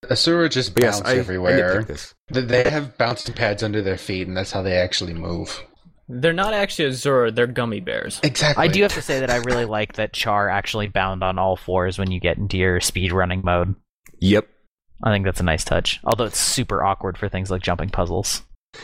Asura 0.10 0.48
just 0.50 0.74
But 0.76 0.84
yes, 0.84 1.00
bounce 1.02 1.10
I, 1.10 1.16
I 1.16 1.18
everywhere. 1.18 1.82
nitpick 1.82 1.88
this. 1.88 2.14
They 2.30 2.70
have 2.70 2.98
bouncing 2.98 3.34
pads 3.34 3.64
under 3.64 3.82
their 3.82 3.98
feet, 3.98 4.28
and 4.28 4.38
that's 4.38 4.52
how 4.52 4.62
they 4.62 4.78
actually 4.78 5.14
move. 5.14 5.62
They're 6.08 6.34
not 6.34 6.54
actually 6.54 6.90
Asura, 6.90 7.32
they're 7.32 7.48
gummy 7.48 7.82
bears. 7.82 8.20
Exactly. 8.24 8.64
I 8.64 8.68
do 8.70 8.82
have 8.84 8.94
to 8.94 9.02
say 9.02 9.20
that 9.20 9.30
I 9.30 9.38
really 9.38 9.66
like 9.78 9.94
that 9.94 10.14
Charr 10.14 10.52
actually 10.52 10.88
bound 10.88 11.24
on 11.24 11.38
all 11.38 11.58
fours 11.58 11.98
when 12.00 12.12
you 12.12 12.20
get 12.20 12.38
into 12.38 12.58
your 12.58 12.80
speed 12.80 13.12
running 13.12 13.42
mode. 13.44 13.76
Yep. 14.20 14.48
I 15.04 15.12
think 15.12 15.26
that's 15.26 15.42
a 15.42 15.44
nice 15.44 15.64
touch. 15.66 16.00
Although 16.04 16.26
it's 16.26 16.40
super 16.40 16.84
awkward 16.84 17.18
for 17.18 17.28
things 17.28 17.52
like 17.52 17.62
jumping 17.62 17.90
puzzles. 17.90 18.42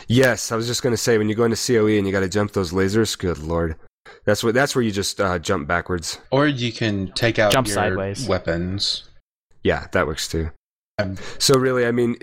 Yes, 0.08 0.52
I 0.52 0.56
was 0.56 0.66
just 0.66 0.82
gonna 0.82 0.96
say 0.96 1.18
when 1.18 1.28
you 1.28 1.34
go 1.34 1.44
into 1.44 1.56
COE 1.56 1.96
and 1.98 2.06
you 2.06 2.12
got 2.12 2.20
to 2.20 2.28
jump 2.28 2.52
those 2.52 2.72
lasers. 2.72 3.18
Good 3.18 3.38
lord, 3.38 3.76
that's 4.24 4.42
what 4.44 4.54
that's 4.54 4.74
where 4.74 4.82
you 4.82 4.90
just 4.90 5.20
uh, 5.20 5.38
jump 5.38 5.66
backwards. 5.68 6.18
Or 6.30 6.46
you 6.46 6.72
can 6.72 7.12
take 7.12 7.38
out 7.38 7.52
Jump 7.52 7.66
your 7.66 7.74
sideways. 7.74 8.28
weapons. 8.28 9.04
Yeah, 9.62 9.86
that 9.92 10.06
works 10.06 10.28
too. 10.28 10.50
Um, 10.98 11.16
So 11.38 11.54
really, 11.54 11.86
I 11.86 11.90
mean, 11.90 12.16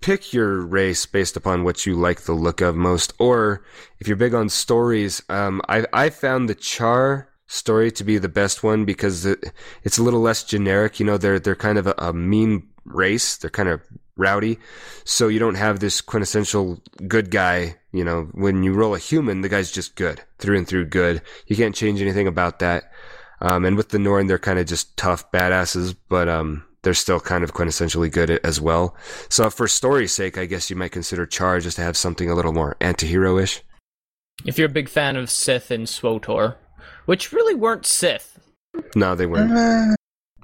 pick 0.00 0.32
your 0.32 0.60
race 0.62 1.06
based 1.06 1.36
upon 1.36 1.62
what 1.62 1.86
you 1.86 1.94
like 1.94 2.22
the 2.22 2.32
look 2.32 2.60
of 2.60 2.74
most, 2.74 3.12
or 3.18 3.62
if 4.00 4.08
you're 4.08 4.16
big 4.16 4.34
on 4.34 4.48
stories. 4.48 5.22
Um, 5.28 5.60
I 5.68 5.86
I 5.92 6.10
found 6.10 6.48
the 6.48 6.54
Charr 6.54 7.26
story 7.46 7.90
to 7.92 8.04
be 8.04 8.16
the 8.18 8.28
best 8.28 8.62
one 8.62 8.84
because 8.84 9.26
it, 9.26 9.52
it's 9.82 9.98
a 9.98 10.02
little 10.02 10.20
less 10.20 10.42
generic. 10.44 10.98
You 11.00 11.06
know, 11.06 11.18
they're 11.18 11.38
they're 11.38 11.54
kind 11.54 11.78
of 11.78 11.86
a, 11.86 11.94
a 11.98 12.12
mean 12.12 12.68
race. 12.84 13.36
They're 13.36 13.50
kind 13.50 13.68
of 13.68 13.80
rowdy, 14.20 14.58
so 15.04 15.28
you 15.28 15.38
don't 15.38 15.56
have 15.56 15.80
this 15.80 16.00
quintessential 16.00 16.82
good 17.08 17.30
guy. 17.30 17.76
You 17.92 18.04
know, 18.04 18.28
when 18.32 18.62
you 18.62 18.72
roll 18.72 18.94
a 18.94 18.98
human, 18.98 19.40
the 19.40 19.48
guy's 19.48 19.72
just 19.72 19.96
good 19.96 20.22
through 20.38 20.58
and 20.58 20.68
through. 20.68 20.86
Good. 20.86 21.22
You 21.46 21.56
can't 21.56 21.74
change 21.74 22.00
anything 22.00 22.28
about 22.28 22.60
that. 22.60 22.92
Um, 23.40 23.64
and 23.64 23.76
with 23.76 23.88
the 23.88 23.98
Norn, 23.98 24.26
they're 24.26 24.38
kind 24.38 24.58
of 24.58 24.66
just 24.66 24.96
tough 24.96 25.32
badasses, 25.32 25.96
but 26.08 26.28
um, 26.28 26.62
they're 26.82 26.94
still 26.94 27.18
kind 27.18 27.42
of 27.42 27.54
quintessentially 27.54 28.12
good 28.12 28.30
as 28.44 28.60
well. 28.60 28.94
So 29.28 29.48
for 29.50 29.66
story's 29.66 30.12
sake, 30.12 30.38
I 30.38 30.44
guess 30.44 30.70
you 30.70 30.76
might 30.76 30.92
consider 30.92 31.26
Charr 31.26 31.62
just 31.62 31.76
to 31.76 31.82
have 31.82 31.96
something 31.96 32.30
a 32.30 32.34
little 32.34 32.52
more 32.52 32.76
anti-hero-ish. 32.80 33.62
If 34.44 34.58
you're 34.58 34.68
a 34.68 34.72
big 34.72 34.88
fan 34.88 35.16
of 35.16 35.30
Sith 35.30 35.70
and 35.70 35.86
SWTOR, 35.86 36.56
which 37.06 37.32
really 37.32 37.54
weren't 37.54 37.86
Sith. 37.86 38.38
No, 38.94 39.14
they 39.14 39.26
weren't. 39.26 39.96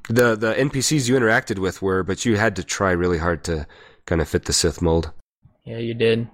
The 0.09 0.37
the 0.37 0.55
NPCs 0.55 1.09
you 1.09 1.17
interacted 1.17 1.59
with 1.59 1.83
were, 1.83 2.03
but 2.03 2.25
you 2.25 2.37
had 2.37 2.57
to 2.57 2.65
try 2.65 2.93
really 2.93 3.19
hard 3.19 3.43
to 3.45 3.67
kind 4.07 4.21
of 4.21 4.29
fit 4.29 4.45
the 4.45 4.53
Sith 4.53 4.81
mold. 4.81 5.11
Yeah, 5.65 5.79
you 5.79 5.95
did. 5.95 6.29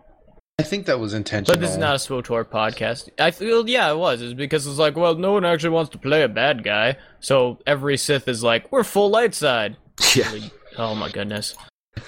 I 0.58 0.62
think 0.64 0.84
that 0.86 1.00
was 1.00 1.14
intentional. 1.14 1.54
But 1.56 1.60
this 1.60 1.70
is 1.70 1.78
not 1.78 1.94
a 1.94 1.98
SWTOR 1.98 2.44
podcast. 2.44 3.08
I 3.18 3.30
feel, 3.30 3.66
yeah, 3.68 3.90
it 3.90 3.96
was. 3.96 4.20
It's 4.20 4.34
because 4.34 4.66
it's 4.66 4.78
like, 4.78 4.94
well, 4.96 5.14
no 5.14 5.32
one 5.32 5.44
actually 5.46 5.70
wants 5.70 5.90
to 5.92 5.98
play 5.98 6.22
a 6.22 6.28
bad 6.28 6.62
guy. 6.62 6.98
So 7.20 7.58
every 7.66 7.96
Sith 7.96 8.28
is 8.28 8.44
like, 8.44 8.70
we're 8.70 8.84
full 8.84 9.08
light 9.10 9.34
side. 9.34 9.76
Yeah. 10.14 10.30
Oh 10.76 10.94
my 10.94 11.10
goodness. 11.10 11.54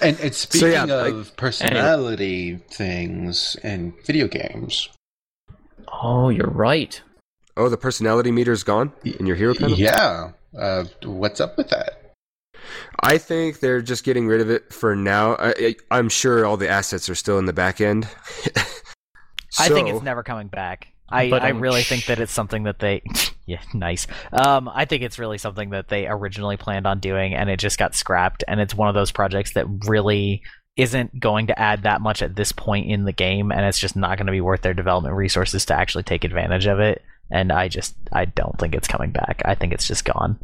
And, 0.02 0.18
and 0.20 0.34
So, 0.34 0.48
speaking 0.48 0.72
yeah, 0.72 0.84
of 1.06 1.14
like- 1.28 1.36
personality 1.36 2.56
things 2.70 3.56
in 3.64 3.94
video 4.06 4.28
games, 4.28 4.90
Oh, 6.02 6.28
you're 6.28 6.46
right. 6.50 7.00
Oh, 7.56 7.68
the 7.68 7.76
personality 7.78 8.30
meter's 8.30 8.62
gone 8.62 8.92
in 9.04 9.26
your 9.26 9.36
hero 9.36 9.54
panel. 9.54 9.76
yeah, 9.78 10.32
uh, 10.58 10.84
what's 11.04 11.40
up 11.40 11.56
with 11.56 11.68
that? 11.68 12.00
I 13.00 13.18
think 13.18 13.60
they're 13.60 13.82
just 13.82 14.04
getting 14.04 14.26
rid 14.26 14.40
of 14.40 14.50
it 14.50 14.72
for 14.72 14.96
now. 14.96 15.34
I, 15.34 15.54
I, 15.58 15.74
I'm 15.90 16.08
sure 16.08 16.46
all 16.46 16.56
the 16.56 16.68
assets 16.68 17.08
are 17.08 17.14
still 17.14 17.38
in 17.38 17.44
the 17.44 17.52
back 17.52 17.80
end. 17.80 18.04
I 19.58 19.68
think 19.68 19.88
it's 19.88 20.02
never 20.02 20.22
coming 20.22 20.48
back. 20.48 20.88
I, 21.08 21.30
But, 21.30 21.42
I 21.42 21.50
really 21.50 21.82
think 21.82 22.06
that 22.06 22.18
it's 22.18 22.32
something 22.32 22.64
that 22.64 22.78
they 22.78 23.02
yeah 23.46 23.60
nice 23.74 24.06
um 24.32 24.70
i 24.70 24.86
think 24.86 25.02
it's 25.02 25.18
really 25.18 25.36
something 25.36 25.70
that 25.70 25.88
they 25.88 26.06
originally 26.06 26.56
planned 26.56 26.86
on 26.86 26.98
doing 26.98 27.34
and 27.34 27.50
it 27.50 27.58
just 27.58 27.78
got 27.78 27.94
scrapped 27.94 28.42
and 28.48 28.58
it's 28.58 28.74
one 28.74 28.88
of 28.88 28.94
those 28.94 29.12
projects 29.12 29.52
that 29.52 29.66
really 29.86 30.42
isn't 30.76 31.20
going 31.20 31.48
to 31.48 31.58
add 31.58 31.82
that 31.82 32.00
much 32.00 32.22
at 32.22 32.34
this 32.34 32.52
point 32.52 32.90
in 32.90 33.04
the 33.04 33.12
game 33.12 33.52
and 33.52 33.66
it's 33.66 33.78
just 33.78 33.96
not 33.96 34.16
going 34.16 34.26
to 34.26 34.32
be 34.32 34.40
worth 34.40 34.62
their 34.62 34.72
development 34.72 35.14
resources 35.14 35.66
to 35.66 35.74
actually 35.74 36.02
take 36.02 36.24
advantage 36.24 36.66
of 36.66 36.80
it 36.80 37.02
and 37.30 37.50
i 37.52 37.68
just 37.68 37.94
i 38.12 38.24
don't 38.24 38.58
think 38.58 38.74
it's 38.74 38.88
coming 38.88 39.10
back 39.10 39.42
i 39.44 39.54
think 39.54 39.72
it's 39.72 39.86
just 39.88 40.04
gone 40.04 40.38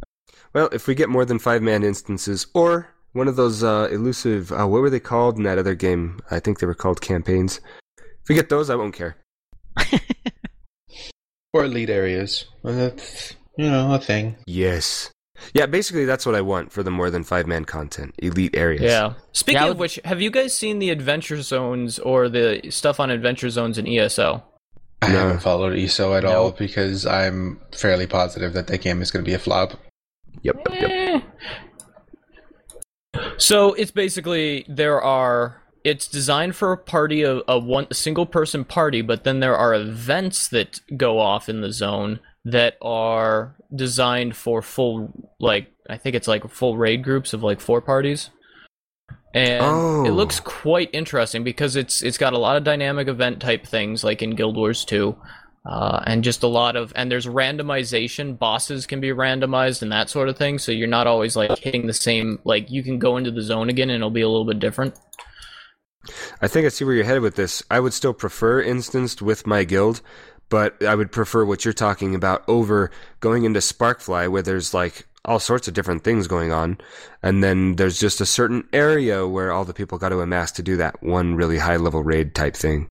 Well, 0.53 0.69
if 0.73 0.87
we 0.87 0.95
get 0.95 1.07
more 1.09 1.23
than 1.25 1.39
five 1.39 1.61
man 1.61 1.83
instances, 1.83 2.45
or 2.53 2.89
one 3.13 3.27
of 3.29 3.35
those 3.37 3.63
uh, 3.63 3.87
elusive, 3.91 4.51
uh, 4.51 4.67
what 4.67 4.81
were 4.81 4.89
they 4.89 4.99
called 4.99 5.37
in 5.37 5.43
that 5.43 5.57
other 5.57 5.75
game? 5.75 6.19
I 6.29 6.39
think 6.41 6.59
they 6.59 6.65
were 6.67 6.73
called 6.75 6.99
campaigns. 6.99 7.61
If 7.97 8.27
we 8.29 8.35
get 8.35 8.49
those, 8.49 8.69
I 8.69 8.75
won't 8.75 8.93
care. 8.93 9.15
Or 11.53 11.65
elite 11.65 11.89
areas. 11.89 12.45
Well, 12.63 12.75
that's, 12.75 13.33
you 13.57 13.69
know, 13.69 13.93
a 13.93 13.99
thing. 13.99 14.37
Yes. 14.47 15.11
Yeah, 15.53 15.65
basically 15.65 16.05
that's 16.05 16.25
what 16.25 16.35
I 16.35 16.41
want 16.41 16.71
for 16.71 16.81
the 16.83 16.91
more 16.91 17.09
than 17.09 17.23
five 17.25 17.45
man 17.47 17.65
content. 17.65 18.15
Elite 18.19 18.55
areas. 18.55 18.83
Yeah. 18.83 19.13
Speaking 19.33 19.61
Yeah, 19.61 19.67
I 19.67 19.69
of 19.71 19.77
which, 19.79 19.99
have 20.05 20.21
you 20.21 20.31
guys 20.31 20.55
seen 20.55 20.79
the 20.79 20.91
adventure 20.91 21.41
zones 21.41 21.99
or 21.99 22.29
the 22.29 22.61
stuff 22.69 22.99
on 23.01 23.09
adventure 23.09 23.49
zones 23.49 23.77
in 23.77 23.85
ESO? 23.87 24.43
I 25.01 25.11
No. 25.11 25.19
haven't 25.19 25.39
followed 25.41 25.75
ESO 25.77 26.13
at 26.13 26.25
all 26.25 26.45
Nope. 26.45 26.57
because 26.59 27.05
I'm 27.05 27.59
fairly 27.71 28.05
positive 28.07 28.53
that 28.53 28.67
that 28.67 28.81
game 28.81 29.01
is 29.01 29.09
going 29.11 29.23
to 29.25 29.29
be 29.29 29.33
a 29.33 29.39
flop. 29.39 29.73
Yep. 30.43 30.67
Yep. 30.71 30.91
Eh. 30.91 31.21
So 33.37 33.73
it's 33.73 33.91
basically 33.91 34.65
there 34.69 35.01
are 35.01 35.61
it's 35.83 36.07
designed 36.07 36.55
for 36.55 36.71
a 36.71 36.77
party 36.77 37.23
of 37.23 37.41
a 37.47 37.57
one 37.59 37.87
a 37.89 37.93
single 37.95 38.25
person 38.25 38.63
party, 38.63 39.01
but 39.01 39.23
then 39.23 39.39
there 39.39 39.57
are 39.57 39.73
events 39.73 40.47
that 40.49 40.79
go 40.95 41.19
off 41.19 41.49
in 41.49 41.61
the 41.61 41.71
zone 41.71 42.19
that 42.45 42.77
are 42.81 43.55
designed 43.75 44.35
for 44.35 44.61
full 44.61 45.11
like 45.39 45.71
I 45.89 45.97
think 45.97 46.15
it's 46.15 46.27
like 46.27 46.47
full 46.49 46.77
raid 46.77 47.03
groups 47.03 47.33
of 47.33 47.43
like 47.43 47.59
four 47.59 47.81
parties. 47.81 48.29
And 49.33 49.63
Oh. 49.63 50.03
it 50.05 50.11
looks 50.11 50.39
quite 50.39 50.89
interesting 50.93 51.43
because 51.43 51.75
it's 51.75 52.01
it's 52.01 52.17
got 52.17 52.33
a 52.33 52.37
lot 52.37 52.57
of 52.57 52.63
dynamic 52.63 53.07
event 53.07 53.39
type 53.41 53.65
things 53.65 54.03
like 54.03 54.21
in 54.21 54.31
Guild 54.31 54.55
Wars 54.57 54.83
2. 54.85 55.15
Uh, 55.63 56.01
and 56.07 56.23
just 56.23 56.41
a 56.41 56.47
lot 56.47 56.75
of 56.75 56.91
and 56.95 57.11
there's 57.11 57.27
randomization 57.27 58.37
bosses 58.37 58.87
can 58.87 58.99
be 58.99 59.09
randomized 59.09 59.83
and 59.83 59.91
that 59.91 60.09
sort 60.09 60.27
of 60.27 60.35
thing 60.35 60.57
so 60.57 60.71
you're 60.71 60.87
not 60.87 61.05
always 61.05 61.35
like 61.35 61.55
hitting 61.59 61.85
the 61.85 61.93
same 61.93 62.39
like 62.45 62.71
you 62.71 62.81
can 62.81 62.97
go 62.97 63.15
into 63.15 63.29
the 63.29 63.43
zone 63.43 63.69
again 63.69 63.91
and 63.91 63.97
it'll 63.97 64.09
be 64.09 64.21
a 64.21 64.27
little 64.27 64.43
bit 64.43 64.57
different 64.57 64.97
I 66.41 66.47
think 66.47 66.65
I 66.65 66.69
see 66.69 66.83
where 66.83 66.95
you're 66.95 67.03
headed 67.05 67.21
with 67.21 67.35
this. 67.35 67.61
I 67.69 67.79
would 67.79 67.93
still 67.93 68.13
prefer 68.13 68.59
instanced 68.59 69.21
with 69.21 69.45
my 69.45 69.63
guild, 69.63 70.01
but 70.49 70.81
I 70.83 70.95
would 70.95 71.11
prefer 71.11 71.45
what 71.45 71.63
you're 71.63 71.75
talking 71.75 72.15
about 72.15 72.43
over 72.47 72.89
going 73.19 73.43
into 73.45 73.59
Sparkfly 73.59 74.27
where 74.31 74.41
there's 74.41 74.73
like 74.73 75.05
all 75.25 75.39
sorts 75.39 75.67
of 75.67 75.73
different 75.73 76.03
things 76.03 76.27
going 76.27 76.51
on, 76.51 76.77
and 77.21 77.43
then 77.43 77.75
there's 77.75 77.99
just 77.99 78.21
a 78.21 78.25
certain 78.25 78.67
area 78.73 79.27
where 79.27 79.51
all 79.51 79.65
the 79.65 79.73
people 79.73 79.97
got 79.97 80.09
to 80.09 80.19
amass 80.21 80.51
to 80.53 80.63
do 80.63 80.77
that 80.77 81.01
one 81.03 81.35
really 81.35 81.57
high 81.59 81.77
level 81.77 82.03
raid 82.03 82.33
type 82.35 82.55
thing. 82.55 82.87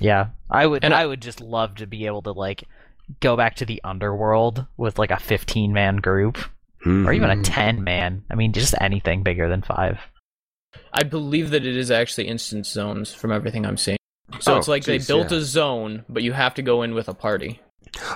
yeah 0.00 0.28
i 0.50 0.66
would 0.66 0.82
And 0.84 0.94
I- 0.94 1.02
i 1.02 1.06
would 1.06 1.20
just 1.20 1.40
love 1.40 1.74
to 1.76 1.86
be 1.86 2.06
able 2.06 2.22
to 2.22 2.32
like 2.32 2.64
go 3.20 3.36
back 3.36 3.56
to 3.56 3.66
the 3.66 3.80
underworld 3.84 4.66
with 4.78 4.98
like 4.98 5.10
a 5.10 5.18
15 5.18 5.72
man 5.74 5.96
group 5.96 6.38
or 6.86 7.12
even 7.12 7.28
a 7.30 7.36
Mhm. 7.36 7.42
10 7.44 7.84
man 7.84 8.24
i 8.30 8.34
mean 8.34 8.52
just 8.54 8.74
anything 8.80 9.22
bigger 9.22 9.48
than 9.48 9.60
five 9.62 9.98
i 10.94 11.02
believe 11.02 11.50
that 11.50 11.66
it 11.66 11.76
is 11.76 11.90
actually 11.90 12.26
instance 12.28 12.68
zones 12.70 13.12
from 13.12 13.30
everything 13.30 13.66
i'm 13.66 13.76
seeing 13.76 13.98
so 14.38 14.54
Oh, 14.54 14.58
it's 14.58 14.68
like 14.68 14.84
geez, 14.84 15.06
they 15.06 15.12
built 15.12 15.30
yeah. 15.32 15.38
a 15.38 15.42
zone 15.42 16.04
but 16.08 16.22
you 16.22 16.32
have 16.32 16.54
to 16.54 16.62
go 16.62 16.80
in 16.82 16.94
with 16.94 17.08
a 17.08 17.14
party 17.14 17.60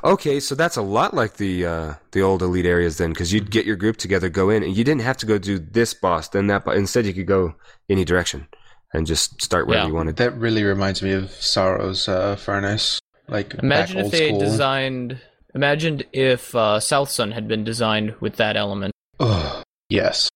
Okay, 0.04 0.40
so 0.40 0.54
that's 0.54 0.76
a 0.76 0.82
lot 0.82 1.14
like 1.14 1.36
the 1.36 1.66
uh, 1.66 1.94
the 2.12 2.22
old 2.22 2.42
elite 2.42 2.66
areas 2.66 2.98
then, 2.98 3.10
because 3.10 3.32
you'd 3.32 3.50
get 3.50 3.66
your 3.66 3.76
group 3.76 3.96
together, 3.96 4.28
go 4.28 4.48
in, 4.50 4.62
and 4.62 4.76
you 4.76 4.84
didn't 4.84 5.02
have 5.02 5.16
to 5.18 5.26
go 5.26 5.36
do 5.38 5.58
this 5.58 5.92
boss, 5.94 6.28
then 6.28 6.46
that. 6.46 6.64
Bo- 6.64 6.72
Instead, 6.72 7.06
you 7.06 7.12
could 7.12 7.26
go 7.26 7.54
any 7.88 8.04
direction 8.04 8.46
and 8.92 9.06
just 9.06 9.42
start 9.42 9.66
wherever 9.66 9.84
Yeah. 9.84 9.88
you 9.88 9.94
wanted. 9.94 10.16
That 10.16 10.36
really 10.38 10.62
reminds 10.64 11.02
me 11.02 11.12
of 11.12 11.30
Sorrow's 11.32 12.08
uh, 12.08 12.36
Furnace. 12.36 13.00
Like 13.28 13.54
imagine 13.54 13.96
back 13.96 14.00
if 14.00 14.04
old 14.04 14.12
they 14.12 14.28
school. 14.28 14.40
designed 14.40 15.18
imagined 15.54 16.04
if 16.12 16.54
uh, 16.54 16.78
Southsun 16.78 17.32
had 17.32 17.48
been 17.48 17.64
designed 17.64 18.14
with 18.20 18.36
that 18.36 18.56
element 18.56 18.92
Ugh, 19.20 19.62
yes, 19.88 20.28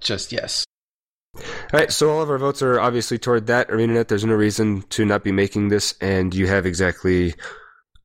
just 0.00 0.32
yes. 0.32 0.64
All 1.36 1.42
right, 1.72 1.92
so 1.92 2.10
all 2.10 2.22
of 2.22 2.30
our 2.30 2.38
votes 2.38 2.62
are 2.62 2.78
obviously 2.80 3.18
toward 3.18 3.46
that. 3.48 3.68
ArenaNet, 3.68 4.08
there's 4.08 4.24
no 4.24 4.34
reason 4.34 4.82
to 4.90 5.04
not 5.04 5.24
be 5.24 5.32
making 5.32 5.68
this, 5.68 5.94
and 6.00 6.34
you 6.34 6.46
have 6.46 6.64
exactly 6.66 7.34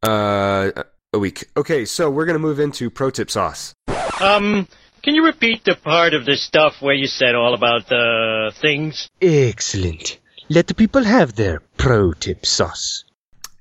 uh, 0.04 0.72
a 1.14 1.20
week. 1.20 1.46
Okay, 1.58 1.86
so 1.86 2.10
we're 2.10 2.26
gonna 2.26 2.40
move 2.40 2.60
into 2.60 2.90
pro 2.90 3.10
tip 3.10 3.30
sauce. 3.32 3.74
Um, 4.22 4.68
can 5.02 5.16
you 5.16 5.26
repeat 5.26 5.64
the 5.64 5.76
part 5.76 6.14
of 6.14 6.26
the 6.26 6.36
stuff 6.36 6.82
where 6.82 6.94
you 6.94 7.08
said 7.08 7.36
all 7.36 7.54
about 7.54 7.88
the 7.88 8.52
things? 8.62 9.10
Excellent. 9.22 10.20
Let 10.50 10.68
the 10.68 10.74
people 10.74 11.04
have 11.04 11.36
their 11.36 11.62
pro 11.78 12.14
tip 12.14 12.46
sauce. 12.46 13.06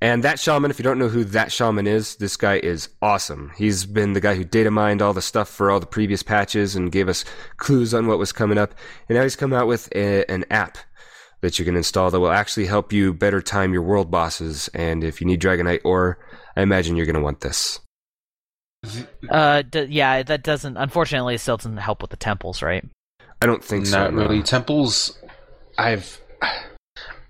And 0.01 0.23
that 0.23 0.39
shaman, 0.39 0.71
if 0.71 0.79
you 0.79 0.83
don't 0.83 0.97
know 0.97 1.09
who 1.09 1.25
that 1.25 1.51
shaman 1.51 1.85
is, 1.85 2.15
this 2.15 2.37
guy 2.37 2.55
is 2.55 2.87
awesome. 3.01 3.51
He's 3.57 3.85
been 3.85 4.13
the 4.13 4.21
guy 4.21 4.35
who 4.35 4.45
data 4.45 4.71
mined 4.71 5.01
all 5.01 5.13
the 5.13 5.21
stuff 5.21 5.49
for 5.49 5.69
all 5.69 5.81
the 5.81 5.85
previous 5.85 6.23
patches 6.23 6.75
and 6.75 6.91
gave 6.91 7.09
us 7.09 7.25
clues 7.57 7.93
on 7.93 8.07
what 8.07 8.17
was 8.17 8.31
coming 8.31 8.57
up. 8.57 8.73
And 9.09 9.17
now 9.17 9.23
he's 9.23 9.35
come 9.35 9.51
out 9.51 9.67
with 9.67 9.89
a, 9.93 10.29
an 10.31 10.45
app 10.49 10.77
that 11.41 11.59
you 11.59 11.65
can 11.65 11.75
install 11.75 12.11
that 12.11 12.19
will 12.19 12.31
actually 12.31 12.65
help 12.65 12.93
you 12.93 13.13
better 13.13 13.41
time 13.41 13.73
your 13.73 13.81
world 13.81 14.09
bosses. 14.09 14.69
And 14.73 15.03
if 15.03 15.19
you 15.19 15.27
need 15.27 15.41
Dragonite 15.41 15.81
ore, 15.83 16.17
I 16.55 16.61
imagine 16.61 16.95
you're 16.95 17.05
going 17.05 17.15
to 17.15 17.21
want 17.21 17.41
this. 17.41 17.79
Uh, 19.29 19.61
d- 19.61 19.87
yeah, 19.89 20.23
that 20.23 20.43
doesn't. 20.43 20.77
Unfortunately, 20.77 21.35
it 21.35 21.39
still 21.39 21.57
doesn't 21.57 21.77
help 21.77 22.01
with 22.01 22.11
the 22.11 22.17
temples, 22.17 22.61
right? 22.61 22.83
I 23.41 23.45
don't 23.45 23.63
think 23.63 23.85
so. 23.85 23.97
Not 23.99 24.13
no. 24.13 24.21
really. 24.23 24.41
Temples, 24.43 25.17
I've 25.77 26.19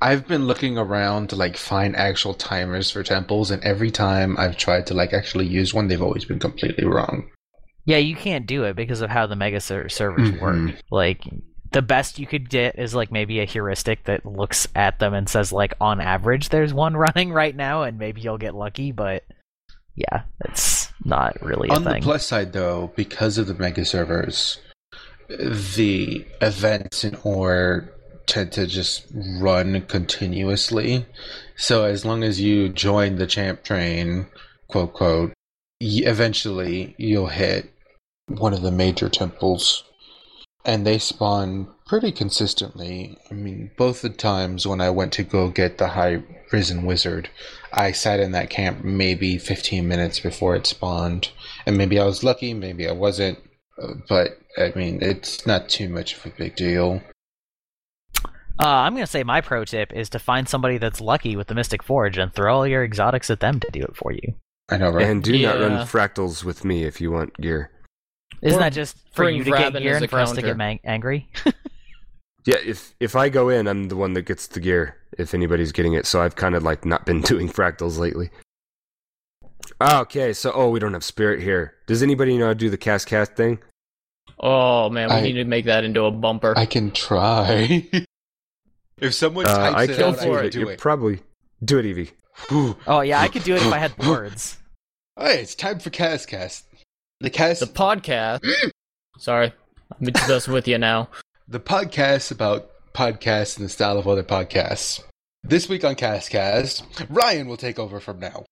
I've 0.02 0.28
been 0.28 0.46
looking 0.46 0.78
around 0.78 1.30
to 1.30 1.36
like 1.36 1.58
find 1.58 1.96
actual 1.96 2.34
timers 2.34 2.90
for 2.92 3.04
temples, 3.04 3.52
and 3.52 3.64
every 3.64 3.92
time 3.92 4.38
I've 4.38 4.58
tried 4.58 4.88
to 4.88 4.94
like 4.94 5.12
actually 5.14 5.48
use 5.48 5.74
one, 5.74 5.88
they've 5.88 6.02
always 6.02 6.26
been 6.26 6.40
completely 6.40 6.86
wrong. 6.86 7.30
Yeah, 7.86 7.98
you 7.98 8.16
can't 8.16 8.46
do 8.46 8.64
it 8.66 8.76
because 8.76 9.02
of 9.02 9.10
how 9.10 9.26
the 9.26 9.36
mega 9.36 9.60
ser- 9.60 9.90
servers 9.90 10.30
Mhm. 10.32 10.42
work. 10.42 10.76
Like 10.92 11.22
the 11.72 11.82
best 11.82 12.20
you 12.20 12.26
could 12.26 12.50
get 12.50 12.80
is 12.80 12.96
like 12.96 13.12
maybe 13.12 13.40
a 13.40 13.46
heuristic 13.46 14.04
that 14.06 14.26
looks 14.26 14.68
at 14.76 15.00
them 15.00 15.14
and 15.14 15.30
says 15.30 15.52
like 15.52 15.74
on 15.80 16.02
average 16.02 16.50
there's 16.50 16.74
one 16.74 16.98
running 16.98 17.32
right 17.32 17.56
now 17.56 17.84
and 17.84 17.98
maybe 17.98 18.22
you'll 18.22 18.38
get 18.38 18.56
lucky, 18.56 18.92
but 18.92 19.24
yeah, 19.96 20.24
it's 20.46 20.92
not 21.04 21.42
really 21.42 21.70
a 21.70 21.74
On 21.74 21.84
the 21.84 22.00
plus 22.02 22.26
side, 22.26 22.54
though, 22.54 22.92
because 22.96 23.38
of 23.38 23.48
the 23.48 23.54
mega 23.54 23.84
servers, 23.84 24.60
the 25.28 26.26
events 26.42 27.04
in 27.04 27.16
Orr 27.24 27.94
tend 28.26 28.52
to 28.54 28.66
just 28.66 29.08
run 29.42 29.82
continuously. 29.82 31.06
So 31.58 31.84
as 31.84 32.06
long 32.06 32.24
as 32.24 32.40
you 32.40 32.70
join 32.70 33.16
the 33.16 33.28
champ 33.28 33.64
train, 33.64 34.28
quote 34.70 34.94
quote, 34.94 35.34
eventually 35.82 36.96
you'll 36.98 37.28
hit 37.28 37.74
one 38.28 38.54
of 38.54 38.62
the 38.62 38.72
major 38.72 39.10
temples, 39.10 39.84
and 40.66 40.86
they 40.86 40.98
spawn 40.98 41.68
pretty 41.88 42.12
consistently. 42.12 43.18
I 43.32 43.34
mean, 43.34 43.72
both 43.78 44.02
the 44.02 44.10
times 44.10 44.68
when 44.68 44.82
I 44.82 44.90
went 44.90 45.14
to 45.14 45.24
go 45.24 45.50
get 45.50 45.78
the 45.78 45.88
high 45.88 46.24
risen 46.52 46.86
wizard, 46.86 47.30
I 47.74 47.92
sat 47.92 48.20
in 48.20 48.32
that 48.34 48.50
camp 48.50 48.84
maybe 48.84 49.38
15 49.38 49.88
minutes 49.88 50.20
before 50.20 50.56
it 50.56 50.68
spawned, 50.68 51.30
and 51.66 51.78
maybe 51.78 52.00
I 52.00 52.06
was 52.06 52.24
lucky, 52.24 52.54
maybe 52.54 52.88
I 52.88 52.92
wasn't. 52.92 53.40
uh, 53.82 53.94
But 54.08 54.38
I 54.58 54.72
mean, 54.76 55.00
it's 55.02 55.46
not 55.48 55.70
too 55.70 55.90
much 55.90 56.16
of 56.16 56.26
a 56.26 56.36
big 56.38 56.56
deal. 56.56 57.02
Uh, 58.62 58.68
I'm 58.68 58.94
gonna 58.94 59.08
say 59.08 59.24
my 59.24 59.40
pro 59.40 59.64
tip 59.64 59.94
is 59.94 60.10
to 60.10 60.20
find 60.20 60.50
somebody 60.50 60.78
that's 60.78 61.00
lucky 61.00 61.38
with 61.38 61.48
the 61.48 61.56
Mystic 61.56 61.82
Forge 61.82 62.18
and 62.18 62.34
throw 62.34 62.58
all 62.58 62.68
your 62.68 62.84
exotics 62.84 63.30
at 63.30 63.40
them 63.40 63.60
to 63.62 63.68
do 63.72 63.82
it 63.82 63.96
for 63.96 64.12
you. 64.12 64.34
I 64.70 64.78
know, 64.78 64.90
right? 64.90 65.06
And 65.08 65.24
do 65.24 65.42
not 65.42 65.60
run 65.62 65.88
fractals 65.88 66.44
with 66.44 66.66
me 66.66 66.84
if 66.84 67.00
you 67.00 67.10
want 67.12 67.38
gear. 67.38 67.72
Isn't 68.42 68.60
that 68.60 68.74
just 68.74 68.98
for 69.14 69.30
you 69.30 69.44
to 69.44 69.52
get 69.52 69.74
gear 69.74 69.98
and 69.98 70.10
for 70.10 70.20
us 70.20 70.32
to 70.34 70.42
get 70.42 70.58
mang- 70.58 70.80
angry? 70.84 71.30
Yeah, 72.46 72.56
if 72.66 72.96
if 73.02 73.16
I 73.18 73.28
go 73.30 73.50
in, 73.50 73.68
I'm 73.68 73.90
the 73.90 73.98
one 73.98 74.14
that 74.14 74.22
gets 74.24 74.48
the 74.48 74.62
gear. 74.62 74.96
If 75.18 75.34
anybody's 75.34 75.74
getting 75.74 75.94
it, 75.94 76.06
so 76.08 76.22
I've 76.22 76.38
kind 76.38 76.56
of 76.56 76.64
like 76.64 76.86
not 76.86 77.06
been 77.06 77.20
doing 77.34 77.50
fractals 77.50 78.00
lately. 78.00 78.30
Okay, 79.82 80.34
so 80.34 80.52
oh, 80.56 80.70
we 80.70 80.80
don't 80.80 80.94
have 80.94 81.04
spirit 81.04 81.42
here. 81.42 81.74
Does 81.86 82.02
anybody 82.02 82.38
know 82.38 82.46
how 82.46 82.52
to 82.54 82.56
do 82.56 82.70
the 82.70 82.78
cast 82.78 83.08
cast 83.08 83.36
thing? 83.36 83.60
Oh 84.40 84.90
man, 84.90 85.10
we 85.10 85.16
I- 85.16 85.22
need 85.22 85.34
to 85.34 85.44
make 85.44 85.66
that 85.66 85.84
into 85.84 86.06
a 86.06 86.12
bumper. 86.12 86.54
I 86.58 86.66
can 86.66 86.92
try. 86.92 87.86
if 89.00 89.14
someone 89.14 89.46
Uh, 89.46 89.56
types 89.56 89.76
I 89.76 89.84
it 89.84 89.88
can't 89.98 90.02
out, 90.02 90.20
for 90.20 90.40
I 90.40 90.42
do 90.44 90.48
it. 90.48 90.52
do 90.54 90.60
You 90.62 90.70
it. 90.70 90.80
probably 90.80 91.20
do 91.64 91.78
it, 91.80 91.86
Evee. 91.86 92.12
Oh 92.88 93.02
yeah, 93.02 93.20
I 93.20 93.28
could 93.28 93.44
do 93.44 93.54
it 93.56 93.62
if 93.62 93.72
I 93.72 93.78
had 93.78 93.96
boards. 93.98 94.58
Hey, 95.20 95.42
it's 95.42 95.56
time 95.56 95.80
for 95.80 95.90
Cast 95.90 96.30
Cast. 96.30 96.66
The 97.22 97.30
cast 97.30 97.60
the 97.60 97.66
podcast. 97.66 98.46
Sorry, 99.18 99.52
I'm 100.00 100.08
just 100.28 100.48
with 100.48 100.68
you 100.70 100.78
now. 100.78 101.10
the 101.50 101.60
podcast 101.60 102.32
about 102.32 102.70
podcasts 102.94 103.58
and 103.58 103.66
the 103.66 103.70
style 103.70 103.98
of 103.98 104.08
other 104.08 104.24
podcasts. 104.24 105.04
This 105.44 105.68
week 105.68 105.84
on 105.84 105.96
Castcast, 105.96 106.84
Ryan 107.10 107.48
will 107.48 107.58
take 107.58 107.78
over 107.78 108.00
from 108.00 108.20
now. 108.20 108.46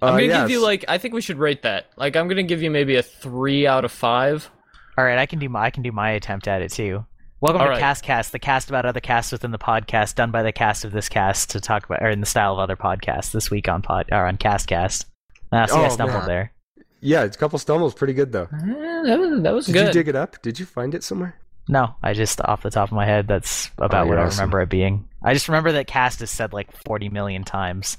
I'm 0.00 0.08
Uh, 0.08 0.12
gonna 0.12 0.22
yes. 0.24 0.40
give 0.42 0.50
you 0.50 0.62
like 0.62 0.84
I 0.88 0.96
think 0.96 1.12
we 1.12 1.20
should 1.20 1.38
rate 1.38 1.62
that. 1.62 1.86
Like 1.96 2.16
I'm 2.16 2.28
gonna 2.28 2.42
give 2.44 2.62
you 2.62 2.70
maybe 2.70 2.96
a 2.96 3.02
three 3.02 3.66
out 3.66 3.84
of 3.84 3.92
five. 3.92 4.50
All 4.96 5.04
right, 5.04 5.18
I 5.18 5.26
can 5.26 5.38
do 5.38 5.48
my 5.50 5.64
I 5.64 5.70
can 5.70 5.82
do 5.82 5.92
my 5.92 6.10
attempt 6.12 6.48
at 6.48 6.62
it 6.62 6.72
too. 6.72 7.04
Welcome 7.42 7.60
All 7.60 7.66
to 7.66 7.72
right. 7.72 7.78
Cast 7.80 8.02
Cast, 8.04 8.32
the 8.32 8.38
cast 8.38 8.70
about 8.70 8.86
other 8.86 9.00
casts 9.00 9.32
within 9.32 9.50
the 9.50 9.58
podcast, 9.58 10.14
done 10.14 10.30
by 10.30 10.42
the 10.42 10.50
cast 10.52 10.84
of 10.86 10.92
this 10.92 11.10
cast 11.10 11.50
to 11.50 11.60
talk 11.60 11.84
about, 11.84 12.02
or 12.02 12.08
in 12.08 12.20
the 12.20 12.26
style 12.26 12.54
of 12.54 12.58
other 12.58 12.74
podcasts. 12.74 13.32
This 13.32 13.50
week 13.50 13.68
on 13.68 13.82
pod 13.82 14.06
or 14.10 14.26
on 14.26 14.38
Cast 14.38 14.66
Cast. 14.66 15.04
Ah, 15.52 15.66
see, 15.66 15.76
I 15.76 15.86
Oh, 15.86 15.88
stumbled 15.90 16.20
man. 16.20 16.26
there. 16.28 16.52
Yeah, 17.00 17.24
it's 17.24 17.36
a 17.36 17.38
couple 17.38 17.58
stumbles, 17.58 17.94
pretty 17.94 18.12
good 18.14 18.32
though. 18.32 18.48
That 18.50 19.18
was 19.18 19.42
that 19.42 19.54
was 19.54 19.66
Did 19.66 19.72
good. 19.72 19.86
you 19.86 19.92
dig 19.92 20.08
it 20.08 20.16
up? 20.16 20.40
Did 20.42 20.58
you 20.58 20.66
find 20.66 20.94
it 20.94 21.04
somewhere? 21.04 21.38
No, 21.68 21.94
I 22.02 22.14
just 22.14 22.40
off 22.40 22.62
the 22.62 22.70
top 22.70 22.88
of 22.88 22.94
my 22.94 23.04
head, 23.04 23.28
that's 23.28 23.70
about 23.78 24.06
Oh, 24.06 24.08
what 24.08 24.14
you're 24.14 24.26
I 24.26 24.28
remember 24.28 24.60
it 24.62 24.70
being. 24.70 25.06
I 25.22 25.34
just 25.34 25.48
remember 25.48 25.72
that 25.72 25.86
cast 25.86 26.22
is 26.22 26.30
said 26.30 26.52
like 26.52 26.72
40 26.86 27.08
million 27.10 27.44
times. 27.44 27.98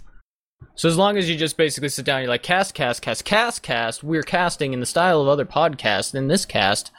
So 0.76 0.90
as 0.90 0.98
long 0.98 1.18
as 1.18 1.30
you 1.30 1.36
just 1.38 1.56
basically 1.56 1.90
sit 1.90 2.04
down, 2.06 2.22
you're 2.22 2.30
like 2.30 2.44
cast, 2.44 2.74
cast, 2.74 3.02
cast, 3.02 3.24
cast, 3.26 3.62
cast. 3.62 4.04
We're 4.04 4.24
casting 4.24 4.74
in 4.74 4.80
the 4.80 4.86
style 4.86 5.22
of 5.22 5.28
other 5.28 5.46
podcasts. 5.46 6.14
In 6.16 6.28
this 6.28 6.46
cast, 6.46 6.92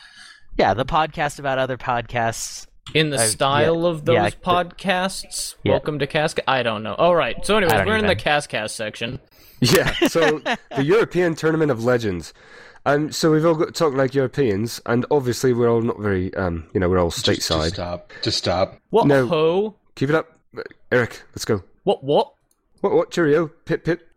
Yeah, 0.57 0.74
the 0.74 0.84
podcast 0.84 1.38
about 1.38 1.59
other 1.59 1.76
podcasts. 1.76 2.66
in 2.94 3.11
the 3.11 3.16
Uh, 3.16 3.26
style 3.26 3.82
yeah, 3.82 3.88
of 3.88 4.05
those 4.05 4.14
yeah, 4.14 4.30
the- 4.30 4.36
podcasts. 4.36 5.55
Yeah. 5.64 5.72
Welcome 5.72 5.98
to 5.98 6.07
cast. 6.07 6.40
I 6.48 6.62
don't 6.62 6.82
know. 6.82 6.94
All 6.94 7.14
right. 7.14 7.44
So 7.44 7.57
anyways, 7.57 7.84
we're 7.86 7.96
in 7.96 8.05
the 8.07 8.12
even. 8.12 8.18
cast 8.24 8.48
cast 8.48 8.76
section. 8.76 9.18
Yeah. 9.61 9.92
So 10.08 10.38
the 10.76 10.82
European 10.84 11.34
Tournament 11.34 11.70
of 11.70 11.84
Legends. 11.84 12.32
Um, 12.86 13.12
so 13.12 13.30
we've 13.30 13.44
all 13.44 13.54
got 13.54 13.74
talked 13.74 13.96
like 13.96 14.14
Europeans, 14.14 14.80
and 14.86 15.04
obviously 15.11 15.52
we're 15.52 15.68
all 15.70 15.82
not 15.82 15.98
very, 15.98 16.32
um, 16.34 16.66
you 16.72 16.80
know, 16.80 16.88
we're 16.88 16.98
all 16.98 17.11
Just, 17.11 17.26
just 17.26 17.74
stop. 17.74 18.11
Just 18.22 18.38
stop. 18.38 18.80
What 18.88 19.06
No. 19.06 19.26
ho? 19.26 19.74
Keep 19.96 20.08
it 20.11 20.14
up, 20.14 20.38
Eric. 20.90 21.22
Let's 21.32 21.44
go. 21.44 21.62
What 21.84 22.02
what? 22.02 22.32
What? 22.80 22.92
What? 22.94 23.11
Cheerio. 23.11 23.48
Pip 23.66 23.84
pip. 23.84 24.08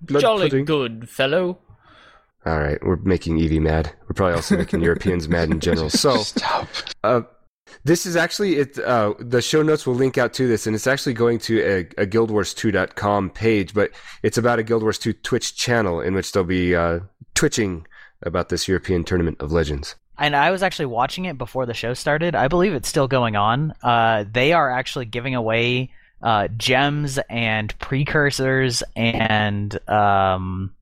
Blood 0.00 0.20
Jolly 0.20 0.48
pudding. 0.48 0.64
good 0.64 1.08
fellow. 1.08 1.58
All 2.46 2.58
right, 2.60 2.78
we're 2.84 2.96
making 2.96 3.38
Evee 3.38 3.58
mad. 3.58 3.90
We're 4.02 4.12
probably 4.14 4.34
also 4.34 4.56
making 4.58 4.82
Europeans 4.82 5.28
mad 5.28 5.50
in 5.50 5.60
general. 5.60 5.88
So, 6.04 6.18
Stop. 6.18 6.68
uh, 7.02 7.22
this 7.84 8.06
is 8.06 8.16
actually 8.16 8.56
it. 8.56 8.78
Uh, 8.78 9.14
the 9.18 9.42
show 9.42 9.62
notes 9.62 9.86
will 9.86 9.94
link 9.94 10.18
out 10.18 10.32
to 10.34 10.46
this, 10.46 10.66
and 10.66 10.74
it's 10.74 10.86
actually 10.86 11.14
going 11.14 11.38
to 11.40 11.60
a, 11.60 11.80
a 12.02 12.06
GuildWars2.com 12.06 13.30
page, 13.30 13.74
but 13.74 13.90
it's 14.22 14.38
about 14.38 14.58
a 14.58 14.62
Guild 14.62 14.82
Wars 14.82 14.98
2 14.98 15.12
Twitch 15.12 15.56
channel 15.56 16.00
in 16.00 16.14
which 16.14 16.32
they'll 16.32 16.44
be 16.44 16.74
uh, 16.74 17.00
twitching 17.34 17.86
about 18.22 18.48
this 18.48 18.68
European 18.68 19.04
Tournament 19.04 19.36
of 19.40 19.52
Legends. 19.52 19.96
And 20.16 20.36
I 20.36 20.50
was 20.50 20.62
actually 20.62 20.86
watching 20.86 21.24
it 21.24 21.36
before 21.36 21.66
the 21.66 21.74
show 21.74 21.92
started. 21.92 22.34
I 22.34 22.48
believe 22.48 22.72
it's 22.72 22.88
still 22.88 23.08
going 23.08 23.36
on. 23.36 23.74
Uh, 23.82 24.24
they 24.30 24.52
are 24.52 24.70
actually 24.70 25.06
giving 25.06 25.34
away 25.34 25.90
uh, 26.22 26.48
gems 26.56 27.18
and 27.28 27.76
precursors 27.80 28.82
and 28.96 29.78
um, 29.88 30.73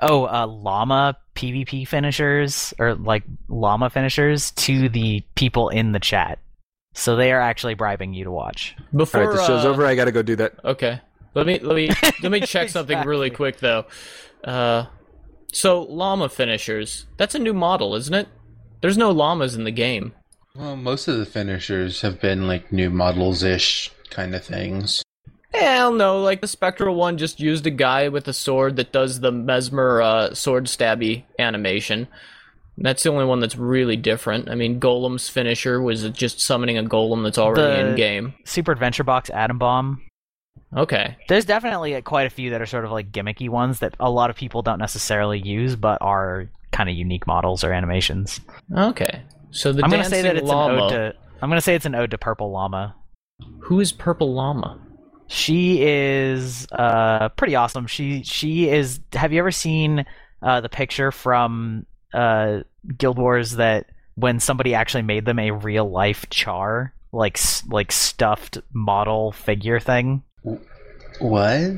oh, 0.00 0.26
uh, 0.26 0.46
llama 0.46 1.16
PvP 1.34 1.86
finishers 1.86 2.74
or 2.78 2.94
like 2.94 3.24
llama 3.48 3.90
finishers 3.90 4.50
to 4.52 4.88
the 4.88 5.22
people 5.34 5.68
in 5.68 5.92
the 5.92 6.00
chat. 6.00 6.38
So 6.92 7.16
they 7.16 7.32
are 7.32 7.40
actually 7.40 7.74
bribing 7.74 8.14
you 8.14 8.24
to 8.24 8.30
watch. 8.30 8.76
Before 8.94 9.22
All 9.22 9.28
right, 9.28 9.36
the 9.36 9.46
show's 9.46 9.64
uh, 9.64 9.68
over. 9.68 9.86
I 9.86 9.94
got 9.94 10.06
to 10.06 10.12
go 10.12 10.22
do 10.22 10.36
that. 10.36 10.54
Okay. 10.64 11.00
Let 11.34 11.46
me 11.46 11.58
let 11.60 11.76
me 11.76 11.90
let 12.22 12.32
me 12.32 12.40
check 12.40 12.68
something 12.68 13.00
really 13.06 13.30
quick 13.30 13.58
though. 13.58 13.86
Uh, 14.42 14.86
so 15.52 15.82
llama 15.82 16.28
finishers. 16.28 17.06
That's 17.16 17.34
a 17.34 17.38
new 17.38 17.54
model, 17.54 17.94
isn't 17.94 18.14
it? 18.14 18.28
There's 18.80 18.98
no 18.98 19.10
llamas 19.10 19.54
in 19.54 19.64
the 19.64 19.70
game. 19.70 20.14
Well, 20.54 20.76
most 20.76 21.06
of 21.06 21.18
the 21.18 21.26
finishers 21.26 22.00
have 22.00 22.20
been 22.20 22.46
like 22.48 22.72
new 22.72 22.90
models 22.90 23.42
ish 23.42 23.90
kind 24.10 24.34
of 24.34 24.44
things. 24.44 25.02
Hell 25.52 25.92
no, 25.92 26.20
like 26.22 26.40
the 26.40 26.46
spectral 26.46 26.94
one 26.94 27.18
just 27.18 27.40
used 27.40 27.66
a 27.66 27.70
guy 27.70 28.08
with 28.08 28.28
a 28.28 28.32
sword 28.32 28.76
that 28.76 28.92
does 28.92 29.20
the 29.20 29.32
mesmer 29.32 30.00
uh, 30.00 30.34
sword 30.34 30.66
stabby 30.66 31.24
animation. 31.38 32.06
That's 32.78 33.02
the 33.02 33.10
only 33.10 33.24
one 33.24 33.40
that's 33.40 33.56
really 33.56 33.96
different. 33.96 34.48
I 34.48 34.54
mean, 34.54 34.80
Golem's 34.80 35.28
finisher 35.28 35.82
was 35.82 36.08
just 36.10 36.40
summoning 36.40 36.78
a 36.78 36.82
golem 36.84 37.24
that's 37.24 37.36
already 37.36 37.62
The- 37.82 37.90
in 37.90 37.96
game. 37.96 38.34
Super 38.44 38.72
Adventure 38.72 39.04
Box 39.04 39.28
Atom 39.30 39.58
Bomb. 39.58 40.02
Okay. 40.76 41.16
There's 41.28 41.44
definitely 41.44 41.96
uh, 41.96 42.00
quite 42.00 42.26
a 42.26 42.30
few 42.30 42.50
that 42.50 42.62
are 42.62 42.66
sort 42.66 42.84
of 42.84 42.92
like 42.92 43.10
gimmicky 43.10 43.48
ones 43.48 43.80
that 43.80 43.94
a 43.98 44.08
lot 44.08 44.30
of 44.30 44.36
people 44.36 44.62
don't 44.62 44.78
necessarily 44.78 45.40
use, 45.40 45.74
but 45.74 45.98
are 46.00 46.48
kind 46.70 46.88
of 46.88 46.94
unique 46.94 47.26
models 47.26 47.64
or 47.64 47.72
animations. 47.72 48.40
Okay. 48.76 49.22
So 49.50 49.72
the 49.72 49.82
I'm 49.84 49.90
gonna 49.90 50.04
say 50.04 50.22
that 50.22 50.36
it's 50.36 50.46
llama. 50.46 50.74
an 50.74 50.80
ode 50.80 50.90
to. 50.92 51.14
I'm 51.42 51.50
gonna 51.50 51.60
say 51.60 51.74
it's 51.74 51.86
an 51.86 51.96
ode 51.96 52.12
to 52.12 52.18
Purple 52.18 52.52
Llama. 52.52 52.94
Who 53.62 53.80
is 53.80 53.90
Purple 53.90 54.32
Llama? 54.32 54.78
She 55.32 55.80
is 55.80 56.66
uh 56.72 57.28
pretty 57.30 57.54
awesome. 57.54 57.86
She 57.86 58.24
she 58.24 58.68
is. 58.68 59.00
Have 59.12 59.32
you 59.32 59.38
ever 59.38 59.52
seen 59.52 60.04
uh, 60.42 60.60
the 60.60 60.68
picture 60.68 61.12
from 61.12 61.86
uh, 62.12 62.60
Guild 62.98 63.18
Wars 63.18 63.52
that 63.52 63.86
when 64.16 64.40
somebody 64.40 64.74
actually 64.74 65.02
made 65.02 65.24
them 65.24 65.38
a 65.38 65.52
real 65.52 65.88
life 65.88 66.26
charr, 66.30 66.90
like 67.12 67.38
like 67.68 67.92
stuffed 67.92 68.58
model 68.72 69.32
figure 69.32 69.78
thing? 69.78 70.22
What? 71.20 71.72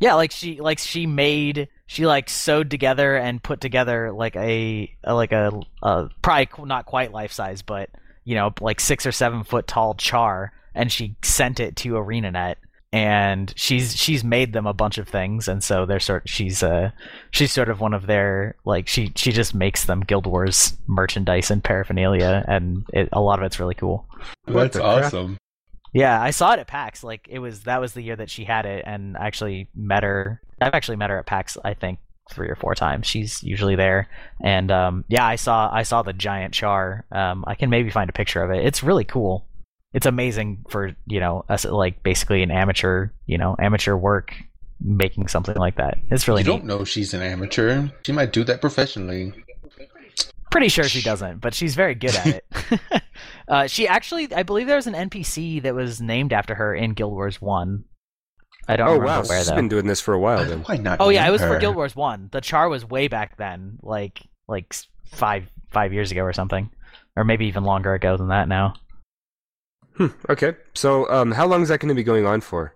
Yeah, 0.00 0.14
like 0.14 0.30
she 0.30 0.60
like 0.60 0.78
she 0.78 1.06
made 1.06 1.68
she 1.86 2.06
like 2.06 2.28
sewed 2.28 2.70
together 2.70 3.16
and 3.16 3.42
put 3.42 3.60
together 3.60 4.12
like 4.12 4.36
a, 4.36 4.94
a 5.04 5.14
like 5.14 5.32
a, 5.32 5.58
a 5.82 6.08
probably 6.22 6.48
not 6.66 6.86
quite 6.86 7.12
life 7.12 7.32
size, 7.32 7.62
but 7.62 7.90
you 8.24 8.34
know 8.34 8.52
like 8.60 8.78
six 8.78 9.06
or 9.06 9.12
seven 9.12 9.42
foot 9.42 9.66
tall 9.66 9.94
charr, 9.94 10.50
and 10.78 10.90
she 10.90 11.16
sent 11.22 11.60
it 11.60 11.76
to 11.76 11.90
ArenaNet 11.94 12.56
and 12.92 13.52
she's 13.54 13.94
she's 13.94 14.24
made 14.24 14.52
them 14.52 14.66
a 14.66 14.72
bunch 14.72 14.96
of 14.96 15.08
things, 15.08 15.46
and 15.46 15.62
so 15.62 15.84
they're 15.84 16.00
sort 16.00 16.28
she's 16.28 16.62
uh 16.62 16.90
she's 17.30 17.52
sort 17.52 17.68
of 17.68 17.80
one 17.80 17.92
of 17.92 18.06
their 18.06 18.56
like 18.64 18.88
she 18.88 19.12
she 19.14 19.30
just 19.30 19.54
makes 19.54 19.84
them 19.84 20.00
Guild 20.00 20.26
Wars 20.26 20.76
merchandise 20.86 21.50
and 21.50 21.62
paraphernalia, 21.62 22.44
and 22.48 22.84
it, 22.94 23.10
a 23.12 23.20
lot 23.20 23.38
of 23.38 23.44
it's 23.44 23.60
really 23.60 23.74
cool. 23.74 24.06
That's 24.46 24.76
awesome. 24.76 25.36
Yeah, 25.92 26.20
I 26.20 26.30
saw 26.30 26.52
it 26.52 26.60
at 26.60 26.66
PAX. 26.66 27.04
Like 27.04 27.26
it 27.28 27.40
was 27.40 27.64
that 27.64 27.80
was 27.80 27.92
the 27.92 28.02
year 28.02 28.16
that 28.16 28.30
she 28.30 28.44
had 28.44 28.64
it, 28.64 28.84
and 28.86 29.16
I 29.18 29.26
actually 29.26 29.68
met 29.74 30.02
her. 30.02 30.40
I've 30.60 30.74
actually 30.74 30.96
met 30.96 31.10
her 31.10 31.18
at 31.18 31.26
PAX. 31.26 31.58
I 31.62 31.74
think 31.74 31.98
three 32.30 32.48
or 32.48 32.56
four 32.56 32.74
times. 32.74 33.06
She's 33.06 33.42
usually 33.42 33.76
there, 33.76 34.08
and 34.42 34.70
um, 34.70 35.04
yeah, 35.08 35.26
I 35.26 35.36
saw 35.36 35.70
I 35.70 35.82
saw 35.82 36.02
the 36.02 36.14
giant 36.14 36.54
charr. 36.54 37.02
Um, 37.12 37.44
I 37.46 37.54
can 37.54 37.68
maybe 37.68 37.90
find 37.90 38.08
a 38.08 38.14
picture 38.14 38.42
of 38.42 38.50
it. 38.50 38.64
It's 38.64 38.82
really 38.82 39.04
cool. 39.04 39.46
It's 39.92 40.06
amazing 40.06 40.64
for 40.68 40.94
you 41.06 41.20
know 41.20 41.44
us 41.48 41.64
like 41.64 42.02
basically 42.02 42.42
an 42.42 42.50
amateur 42.50 43.08
you 43.26 43.38
know 43.38 43.56
amateur 43.58 43.96
work 43.96 44.34
making 44.80 45.28
something 45.28 45.56
like 45.56 45.76
that. 45.76 45.98
It's 46.10 46.28
really 46.28 46.42
you 46.42 46.52
neat. 46.52 46.58
don't 46.58 46.66
know 46.66 46.84
she's 46.84 47.14
an 47.14 47.22
amateur. 47.22 47.88
She 48.04 48.12
might 48.12 48.32
do 48.32 48.44
that 48.44 48.60
professionally. 48.60 49.32
Pretty 50.50 50.68
sure 50.68 50.84
she 50.84 51.02
doesn't, 51.02 51.40
but 51.40 51.52
she's 51.52 51.74
very 51.74 51.94
good 51.94 52.14
at 52.14 52.26
it. 52.26 52.44
uh, 53.48 53.66
she 53.66 53.86
actually, 53.86 54.32
I 54.32 54.42
believe 54.44 54.66
there 54.66 54.76
was 54.76 54.86
an 54.86 54.94
NPC 54.94 55.62
that 55.62 55.74
was 55.74 56.00
named 56.00 56.32
after 56.32 56.54
her 56.54 56.74
in 56.74 56.92
Guild 56.94 57.12
Wars 57.12 57.40
One. 57.40 57.84
I 58.66 58.76
don't 58.76 58.88
Oh 58.88 58.92
remember 58.92 59.06
wow, 59.06 59.22
where 59.28 59.38
she's 59.38 59.48
though. 59.48 59.56
been 59.56 59.68
doing 59.68 59.86
this 59.86 60.00
for 60.00 60.14
a 60.14 60.18
while 60.18 60.44
then. 60.44 60.60
Why 60.60 60.76
not? 60.76 61.00
Oh 61.00 61.08
yeah, 61.08 61.22
it 61.22 61.24
name 61.24 61.32
was 61.32 61.42
for? 61.42 61.58
Guild 61.58 61.76
Wars 61.76 61.96
One. 61.96 62.28
The 62.32 62.40
charr 62.40 62.68
was 62.70 62.84
way 62.84 63.08
back 63.08 63.36
then, 63.36 63.78
like 63.82 64.20
like 64.46 64.74
five 65.06 65.50
five 65.70 65.92
years 65.92 66.10
ago 66.10 66.22
or 66.22 66.32
something, 66.32 66.70
or 67.16 67.24
maybe 67.24 67.46
even 67.46 67.64
longer 67.64 67.94
ago 67.94 68.16
than 68.16 68.28
that 68.28 68.48
now. 68.48 68.74
Hmm, 69.98 70.06
okay, 70.30 70.54
so 70.74 71.10
um, 71.10 71.32
how 71.32 71.46
long 71.46 71.62
is 71.62 71.68
that 71.68 71.80
going 71.80 71.88
to 71.88 71.94
be 71.94 72.04
going 72.04 72.24
on 72.24 72.40
for? 72.40 72.72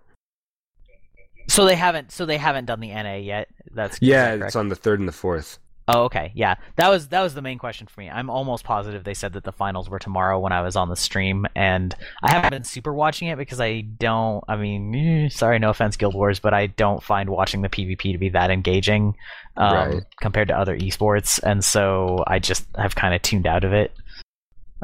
So 1.47 1.65
they 1.65 1.75
haven't 1.75 2.11
so 2.11 2.25
they 2.25 2.37
haven't 2.37 2.65
done 2.65 2.79
the 2.79 2.89
NA 2.89 3.15
yet. 3.15 3.49
That's 3.71 3.97
Yeah, 4.01 4.33
it's 4.35 4.55
on 4.55 4.69
the 4.69 4.75
third 4.75 4.99
and 4.99 5.07
the 5.07 5.13
fourth. 5.13 5.57
Oh, 5.87 6.03
okay. 6.03 6.31
Yeah, 6.33 6.55
that 6.77 6.87
was 6.89 7.09
that 7.09 7.21
was 7.21 7.33
the 7.33 7.41
main 7.41 7.57
question 7.57 7.87
for 7.87 7.99
me. 7.99 8.09
I'm 8.09 8.29
almost 8.29 8.63
positive 8.63 9.03
they 9.03 9.13
said 9.13 9.33
that 9.33 9.43
the 9.43 9.51
finals 9.51 9.89
were 9.89 9.99
tomorrow 9.99 10.39
when 10.39 10.53
I 10.53 10.61
was 10.61 10.77
on 10.77 10.87
the 10.87 10.95
stream, 10.95 11.45
and 11.55 11.93
I 12.21 12.31
haven't 12.31 12.51
been 12.51 12.63
super 12.63 12.93
watching 12.93 13.27
it 13.27 13.37
because 13.37 13.59
I 13.59 13.81
don't. 13.81 14.43
I 14.47 14.55
mean, 14.55 14.95
eh, 14.95 15.29
sorry, 15.29 15.59
no 15.59 15.69
offense, 15.69 15.97
Guild 15.97 16.15
Wars, 16.15 16.39
but 16.39 16.53
I 16.53 16.67
don't 16.67 17.03
find 17.03 17.29
watching 17.29 17.61
the 17.61 17.69
PvP 17.69 18.13
to 18.13 18.17
be 18.17 18.29
that 18.29 18.49
engaging 18.49 19.15
um, 19.57 19.73
Right. 19.73 20.03
compared 20.21 20.47
to 20.47 20.57
other 20.57 20.77
esports, 20.77 21.41
and 21.43 21.63
so 21.63 22.23
I 22.27 22.39
just 22.39 22.65
have 22.77 22.95
kind 22.95 23.13
of 23.13 23.21
tuned 23.21 23.45
out 23.47 23.65
of 23.65 23.73
it. 23.73 23.91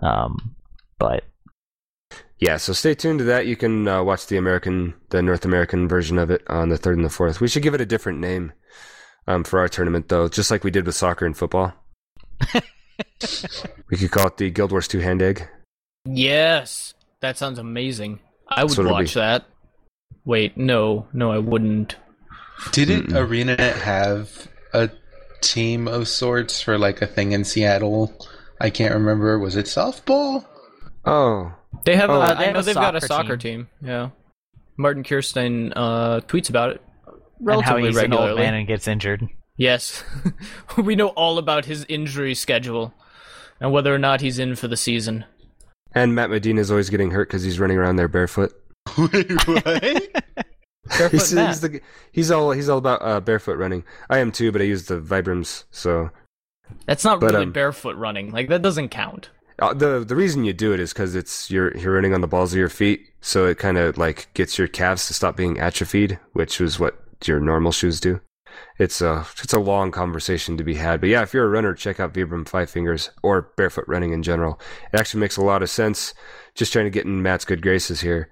Um, 0.04 0.54
but 0.98 1.24
Yeah, 2.40 2.56
so 2.56 2.72
stay 2.72 2.96
tuned 2.96 3.20
to 3.20 3.26
that. 3.26 3.48
You 3.48 3.58
can 3.58 3.88
uh, 3.88 4.02
watch 4.02 4.28
the 4.28 4.38
American, 4.38 4.94
the 5.10 5.22
North 5.22 5.44
American 5.44 5.88
version 5.90 6.18
of 6.18 6.32
it 6.32 6.42
on 6.48 6.70
the 6.70 6.78
third 6.78 6.96
and 6.96 7.06
the 7.06 7.10
fourth. 7.10 7.42
We 7.42 7.50
should 7.50 7.64
give 7.64 7.74
it 7.74 7.82
a 7.82 7.86
different 7.86 8.20
name 8.20 8.54
um, 9.28 9.44
for 9.44 9.60
our 9.60 9.68
tournament, 9.68 10.08
though, 10.08 10.30
just 10.30 10.50
like 10.50 10.64
we 10.64 10.72
did 10.72 10.86
with 10.86 10.96
soccer 10.96 11.26
and 11.26 11.36
football. 11.36 11.74
we 12.54 13.98
could 13.98 14.12
call 14.12 14.28
it 14.28 14.38
the 14.38 14.50
Guild 14.50 14.72
Wars 14.72 14.88
Two 14.88 15.00
Hand 15.00 15.22
Egg. 15.22 15.48
Yes, 16.06 16.94
that 17.20 17.38
sounds 17.38 17.60
amazing. 17.60 18.20
I 18.48 18.64
would 18.64 18.72
That's 18.72 18.90
watch 18.90 19.14
that. 19.16 19.46
Wait, 20.26 20.58
no, 20.58 21.08
no, 21.12 21.32
I 21.32 21.40
wouldn't. 21.40 21.98
Didn't 22.72 23.08
Mm-mm. 23.08 23.28
ArenaNet 23.28 23.82
have 23.82 24.48
a 24.74 24.90
team 25.42 25.88
of 25.88 26.08
sorts 26.08 26.62
for 26.62 26.78
like 26.78 27.02
a 27.02 27.08
thing 27.08 27.34
in 27.34 27.44
Seattle? 27.44 28.14
I 28.62 28.70
can't 28.70 28.94
remember. 28.94 29.38
Was 29.40 29.56
it 29.56 29.66
softball? 29.66 30.46
Oh, 31.06 31.54
They 31.86 31.96
have. 31.96 32.10
Oh. 32.10 32.16
a, 32.16 32.20
Uh, 32.20 32.34
they 32.36 32.48
I 32.50 32.52
know 32.52 32.62
they've 32.62 32.76
got 32.76 32.96
a 32.96 33.02
soccer 33.02 33.24
soccer 33.24 33.38
team. 33.38 33.68
Yeah, 33.82 34.10
Martin 34.78 35.04
Kerstein 35.04 35.72
uh, 35.76 36.22
tweets 36.22 36.50
about 36.50 36.72
it 36.72 36.82
and 37.08 37.16
how 37.62 37.76
relatively 37.76 37.88
he's 37.88 37.98
an 37.98 38.02
regularly. 38.04 38.32
old 38.32 38.40
man 38.40 38.54
and 38.54 38.68
gets 38.68 38.88
injured. 38.88 39.28
Yes, 39.58 40.04
we 40.78 40.96
know 40.96 41.10
all 41.10 41.38
about 41.38 41.66
his 41.66 41.86
injury 41.90 42.34
schedule 42.34 42.94
and 43.60 43.72
whether 43.72 43.94
or 43.94 44.00
not 44.00 44.22
he's 44.22 44.40
in 44.40 44.56
for 44.56 44.68
the 44.68 44.78
season. 44.78 45.26
and 45.94 46.16
Matt 46.16 46.30
Medina 46.30 46.62
is 46.62 46.72
always 46.72 46.90
getting 46.90 47.12
hurt 47.12 47.28
because 47.28 47.44
he's 47.44 47.60
running 47.60 47.78
around 47.78 47.98
there 47.98 48.08
barefoot. 48.08 48.54
Wait, 48.98 49.32
what? 49.48 49.66
Barefoot 50.98 51.12
he's, 51.12 51.30
he's, 51.32 51.62
the, 51.62 51.82
he's 52.12 52.32
all 52.32 52.52
he's 52.52 52.68
all 52.70 52.78
about 52.80 53.02
uh, 53.04 53.20
barefoot 53.20 53.58
running. 53.58 53.84
I 54.10 54.20
am 54.20 54.32
too, 54.32 54.52
but 54.52 54.62
I 54.62 54.66
use 54.66 54.86
the 54.86 55.00
Vibrams, 55.00 55.66
so 55.70 56.10
That's 56.88 57.04
not 57.04 57.20
But, 57.20 57.32
really 57.34 57.44
um, 57.44 57.52
barefoot 57.52 57.96
running. 57.96 58.32
Like 58.32 58.48
that 58.50 58.62
doesn't 58.64 58.90
count. 58.90 59.30
Uh, 59.62 59.74
the 59.74 60.06
the 60.06 60.16
reason 60.16 60.46
you 60.46 60.54
do 60.54 60.74
it 60.74 60.80
is 60.80 60.94
because 60.94 61.16
it's 61.16 61.52
you're 61.52 61.76
you're 61.78 61.94
running 61.94 62.14
on 62.14 62.22
the 62.22 62.28
balls 62.28 62.54
of 62.54 62.60
your 62.60 62.70
feet, 62.70 63.08
so 63.22 63.46
it 63.46 63.58
kind 63.58 63.78
of 63.78 63.98
like 63.98 64.34
gets 64.34 64.58
your 64.58 64.68
calves 64.68 65.08
to 65.08 65.14
stop 65.14 65.36
being 65.36 65.60
atrophied, 65.60 66.18
which 66.34 66.62
is 66.62 66.80
what 66.80 66.98
your 67.26 67.42
normal 67.42 67.72
shoes 67.72 68.00
do. 68.00 68.22
It's 68.78 69.02
a 69.02 69.26
it's 69.44 69.54
a 69.54 69.60
long 69.60 69.92
conversation 69.92 70.56
to 70.58 70.64
be 70.64 70.76
had, 70.76 71.02
but 71.02 71.10
yeah, 71.10 71.24
if 71.24 71.34
you're 71.34 71.46
a 71.46 71.50
runner, 71.50 71.74
check 71.74 72.00
out 72.00 72.14
Vibram 72.14 72.48
Five 72.48 72.70
Fingers 72.70 73.10
or 73.22 73.52
barefoot 73.58 73.84
running 73.88 74.14
in 74.14 74.24
general. 74.24 74.60
It 74.94 75.00
actually 75.00 75.20
makes 75.20 75.36
a 75.36 75.44
lot 75.44 75.62
of 75.62 75.70
sense. 75.70 76.14
Just 76.56 76.72
trying 76.72 76.86
to 76.86 76.92
get 76.92 77.06
in 77.06 77.22
Matt's 77.22 77.46
good 77.46 77.62
graces 77.62 78.00
here. 78.02 78.30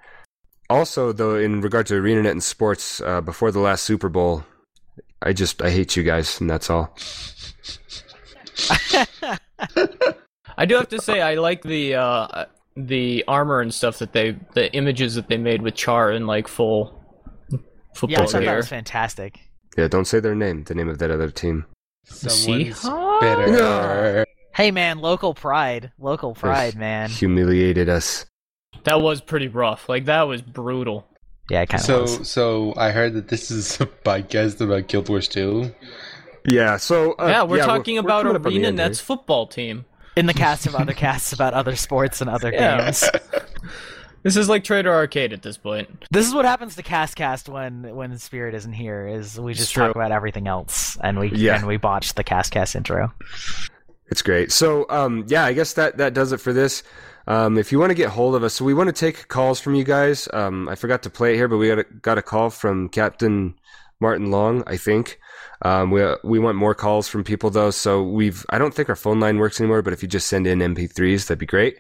Also, 0.70 1.12
though, 1.12 1.36
in 1.36 1.62
regard 1.62 1.88
to 1.88 1.94
ArenaNet 1.96 2.32
and 2.32 2.44
sports, 2.44 3.02
uh, 3.02 3.22
before 3.22 3.52
the 3.52 3.60
last 3.60 3.84
Super 3.84 4.10
Bowl, 4.10 4.46
I 5.22 5.34
just 5.34 5.62
I 5.62 5.72
hate 5.72 5.98
you 5.98 6.04
guys, 6.04 6.40
and 6.40 6.50
that's 6.50 6.70
all. 6.70 6.96
I 10.58 10.66
do 10.66 10.76
have 10.76 10.90
to 10.90 11.02
say 11.02 11.22
I 11.22 11.36
like 11.36 11.62
the 11.62 11.96
uh, 11.96 12.46
the 12.76 13.24
armor 13.28 13.60
and 13.62 13.74
stuff 13.74 14.00
that 14.00 14.14
they 14.14 14.38
the 14.54 14.74
images 14.74 15.16
that 15.16 15.28
they 15.28 15.38
made 15.38 15.62
with 15.62 15.76
Charr 15.76 16.16
in 16.16 16.26
like 16.28 16.48
full 16.48 17.04
Yeah, 17.52 17.58
I 17.60 17.60
football 17.94 18.28
thought 18.28 18.44
that 18.44 18.56
was 18.56 18.68
fantastic. 18.68 19.40
Yeah, 19.78 19.88
don't 19.88 20.06
say 20.06 20.20
their 20.20 20.36
name. 20.36 20.64
The 20.64 20.74
name 20.76 20.90
of 20.90 20.98
that 21.00 21.12
other 21.12 21.30
team. 21.30 21.66
Someone's 22.06 22.82
Seahawks? 22.82 23.20
bitter. 23.22 24.26
Hey 24.56 24.72
man, 24.72 25.00
local 25.00 25.34
pride, 25.36 25.92
local 26.00 26.34
pride, 26.34 26.76
man. 26.76 27.10
Humiliated 27.10 27.90
us. 27.90 28.26
That 28.86 29.02
was 29.02 29.22
pretty 29.22 29.48
rough. 29.50 29.88
Like 29.90 30.06
that 30.06 30.24
was 30.24 30.42
brutal. 30.42 31.08
Yeah, 31.50 31.62
it 31.62 31.70
kind 31.70 31.80
of 31.82 31.86
So, 31.86 32.02
was. 32.02 32.30
so 32.30 32.74
I 32.76 32.92
heard 32.92 33.14
that 33.14 33.28
this 33.28 33.52
is 33.52 33.80
a 33.82 33.86
podcast 33.86 34.60
about 34.62 34.88
Guild 34.88 35.10
Wars 35.10 35.28
2. 35.28 35.74
Yeah, 36.50 36.78
so 36.78 37.14
uh, 37.14 37.28
yeah, 37.28 37.44
we're 37.44 37.64
talking 37.64 37.96
we're 37.96 38.02
about 38.02 38.24
coming 38.24 38.36
up 38.38 38.46
on 38.46 38.52
the 38.54 38.58
Arena. 38.60 38.72
Net's 38.72 39.00
football 39.00 39.48
team. 39.48 39.86
In 40.18 40.26
the 40.26 40.34
cast 40.34 40.66
of 40.66 40.76
other 40.76 40.94
casts 40.94 41.32
about 41.32 41.54
other 41.54 41.76
sports 41.76 42.20
and 42.22 42.30
other 42.30 42.52
Yeah. 42.52 42.84
games. 42.86 43.04
This 44.24 44.36
is 44.36 44.50
like 44.50 44.66
Trader 44.66 44.92
Arcade 44.94 45.32
at 45.32 45.42
this 45.42 45.58
point. 45.58 46.04
This 46.12 46.28
is 46.28 46.34
what 46.34 46.44
happens 46.44 46.76
to 46.76 46.84
Cast 46.84 47.16
Cast 47.16 47.48
when 47.48 47.96
when 47.96 48.18
Spirit 48.18 48.56
isn't 48.56 48.74
here. 48.74 49.08
Is 49.08 49.40
we 49.40 49.54
just 49.54 49.74
talk 49.74 49.96
about 49.96 50.12
everything 50.12 50.48
else 50.48 50.98
and 51.02 51.18
we 51.18 51.30
Yeah. 51.30 51.56
and 51.56 51.66
we 51.66 51.78
botch 51.78 52.14
the 52.16 52.26
Cast 52.26 52.52
Cast 52.52 52.76
intro. 52.76 53.14
It's 54.10 54.22
great. 54.22 54.52
So, 54.52 54.86
um, 54.90 55.24
yeah, 55.28 55.46
I 55.46 55.54
guess 55.54 55.74
that 55.74 55.98
that 56.00 56.14
does 56.14 56.34
it 56.34 56.42
for 56.42 56.52
this. 56.52 56.84
Um, 57.28 57.58
if 57.58 57.72
you 57.72 57.80
want 57.80 57.92
to 57.92 57.96
get 57.96 58.10
hold 58.10 58.36
of 58.36 58.44
us, 58.44 58.56
so 58.56 58.66
we 58.66 58.74
want 58.74 58.88
to 58.88 58.94
take 58.94 59.30
calls 59.30 59.62
from 59.62 59.76
you 59.76 59.86
guys. 59.86 60.28
Um, 60.34 60.68
I 60.68 60.76
forgot 60.76 61.04
to 61.04 61.10
play 61.10 61.34
it 61.34 61.36
here, 61.38 61.48
but 61.48 61.58
we 61.58 61.68
got 61.70 61.80
a, 61.80 61.84
got 62.02 62.18
a 62.18 62.22
call 62.22 62.50
from 62.50 62.90
Captain 62.90 63.54
Martin 64.02 64.30
Long, 64.32 64.62
I 64.68 64.76
think. 64.78 65.20
Um, 65.62 65.92
we 65.92 66.04
we 66.24 66.40
want 66.40 66.58
more 66.58 66.76
calls 66.76 67.08
from 67.08 67.24
people 67.24 67.50
though. 67.50 67.72
So 67.72 68.04
we've 68.04 68.46
I 68.50 68.58
don't 68.58 68.74
think 68.74 68.90
our 68.90 68.96
phone 68.96 69.20
line 69.20 69.38
works 69.38 69.60
anymore, 69.60 69.82
but 69.82 69.94
if 69.94 70.02
you 70.02 70.08
just 70.08 70.28
send 70.28 70.48
in 70.48 70.60
MP3s, 70.60 71.28
that'd 71.28 71.40
be 71.40 71.46
great. 71.46 71.78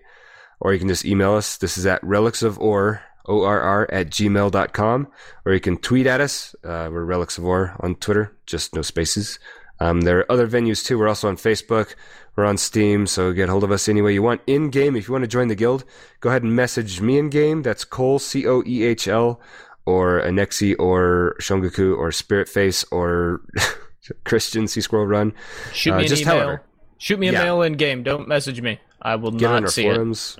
Or 0.60 0.74
you 0.74 0.80
can 0.80 0.88
just 0.88 1.06
email 1.06 1.34
us. 1.34 1.58
This 1.58 1.78
is 1.78 1.86
at 1.86 2.04
relics 2.04 2.42
of 2.42 2.58
or 2.60 3.02
orr 3.28 3.92
at 3.92 4.10
gmail.com 4.10 5.08
or 5.46 5.54
you 5.54 5.60
can 5.60 5.78
tweet 5.78 6.08
at 6.08 6.22
us 6.22 6.56
uh, 6.64 6.90
we're 6.92 7.04
relics 7.04 7.38
of 7.38 7.46
orr 7.46 7.76
on 7.82 7.96
twitter 7.96 8.36
just 8.46 8.74
no 8.74 8.82
spaces 8.82 9.38
um, 9.80 10.02
there 10.02 10.20
are 10.20 10.32
other 10.32 10.48
venues 10.48 10.84
too 10.84 10.98
we're 10.98 11.08
also 11.08 11.28
on 11.28 11.36
facebook 11.36 11.96
we're 12.36 12.46
on 12.46 12.58
steam 12.58 13.06
so 13.06 13.34
get 13.34 13.50
hold 13.50 13.64
of 13.64 13.72
us 13.72 13.90
any 13.90 14.02
way 14.02 14.14
you 14.14 14.24
want 14.24 14.42
in 14.48 14.70
game 14.70 14.96
if 14.96 15.08
you 15.08 15.12
want 15.12 15.24
to 15.24 15.28
join 15.28 15.50
the 15.50 15.56
guild 15.56 15.84
go 16.22 16.30
ahead 16.30 16.44
and 16.44 16.56
message 16.56 17.02
me 17.02 17.18
in 17.18 17.30
game 17.30 17.62
that's 17.62 17.84
cole 17.84 18.18
c-o-e-h-l 18.18 19.42
or 19.88 20.22
anexi 20.22 20.76
or 20.78 21.36
Shongaqu 21.42 21.98
or 21.98 22.12
spirit 22.12 22.48
face 22.50 22.84
or 22.92 23.42
christian 24.26 24.68
sea 24.68 24.82
squirrel 24.82 25.08
run 25.08 25.34
Shoot 25.74 25.94
Uh, 25.94 25.98
me 25.98 26.04
an 26.04 26.10
just 26.10 26.22
email. 26.24 26.36
however. 26.36 26.62
Shoot 27.00 27.20
me 27.20 27.28
a 27.30 27.32
Yeah. 27.32 27.44
mail 27.44 27.62
in 27.62 27.74
game. 27.74 28.04
Don't 28.04 28.28
message 28.28 28.62
me. 28.62 28.80
I 29.02 29.16
will 29.16 29.32
get 29.32 29.48
on 29.48 29.54
not 29.54 29.64
our 29.64 29.70
see 29.70 29.86
it. 29.88 30.36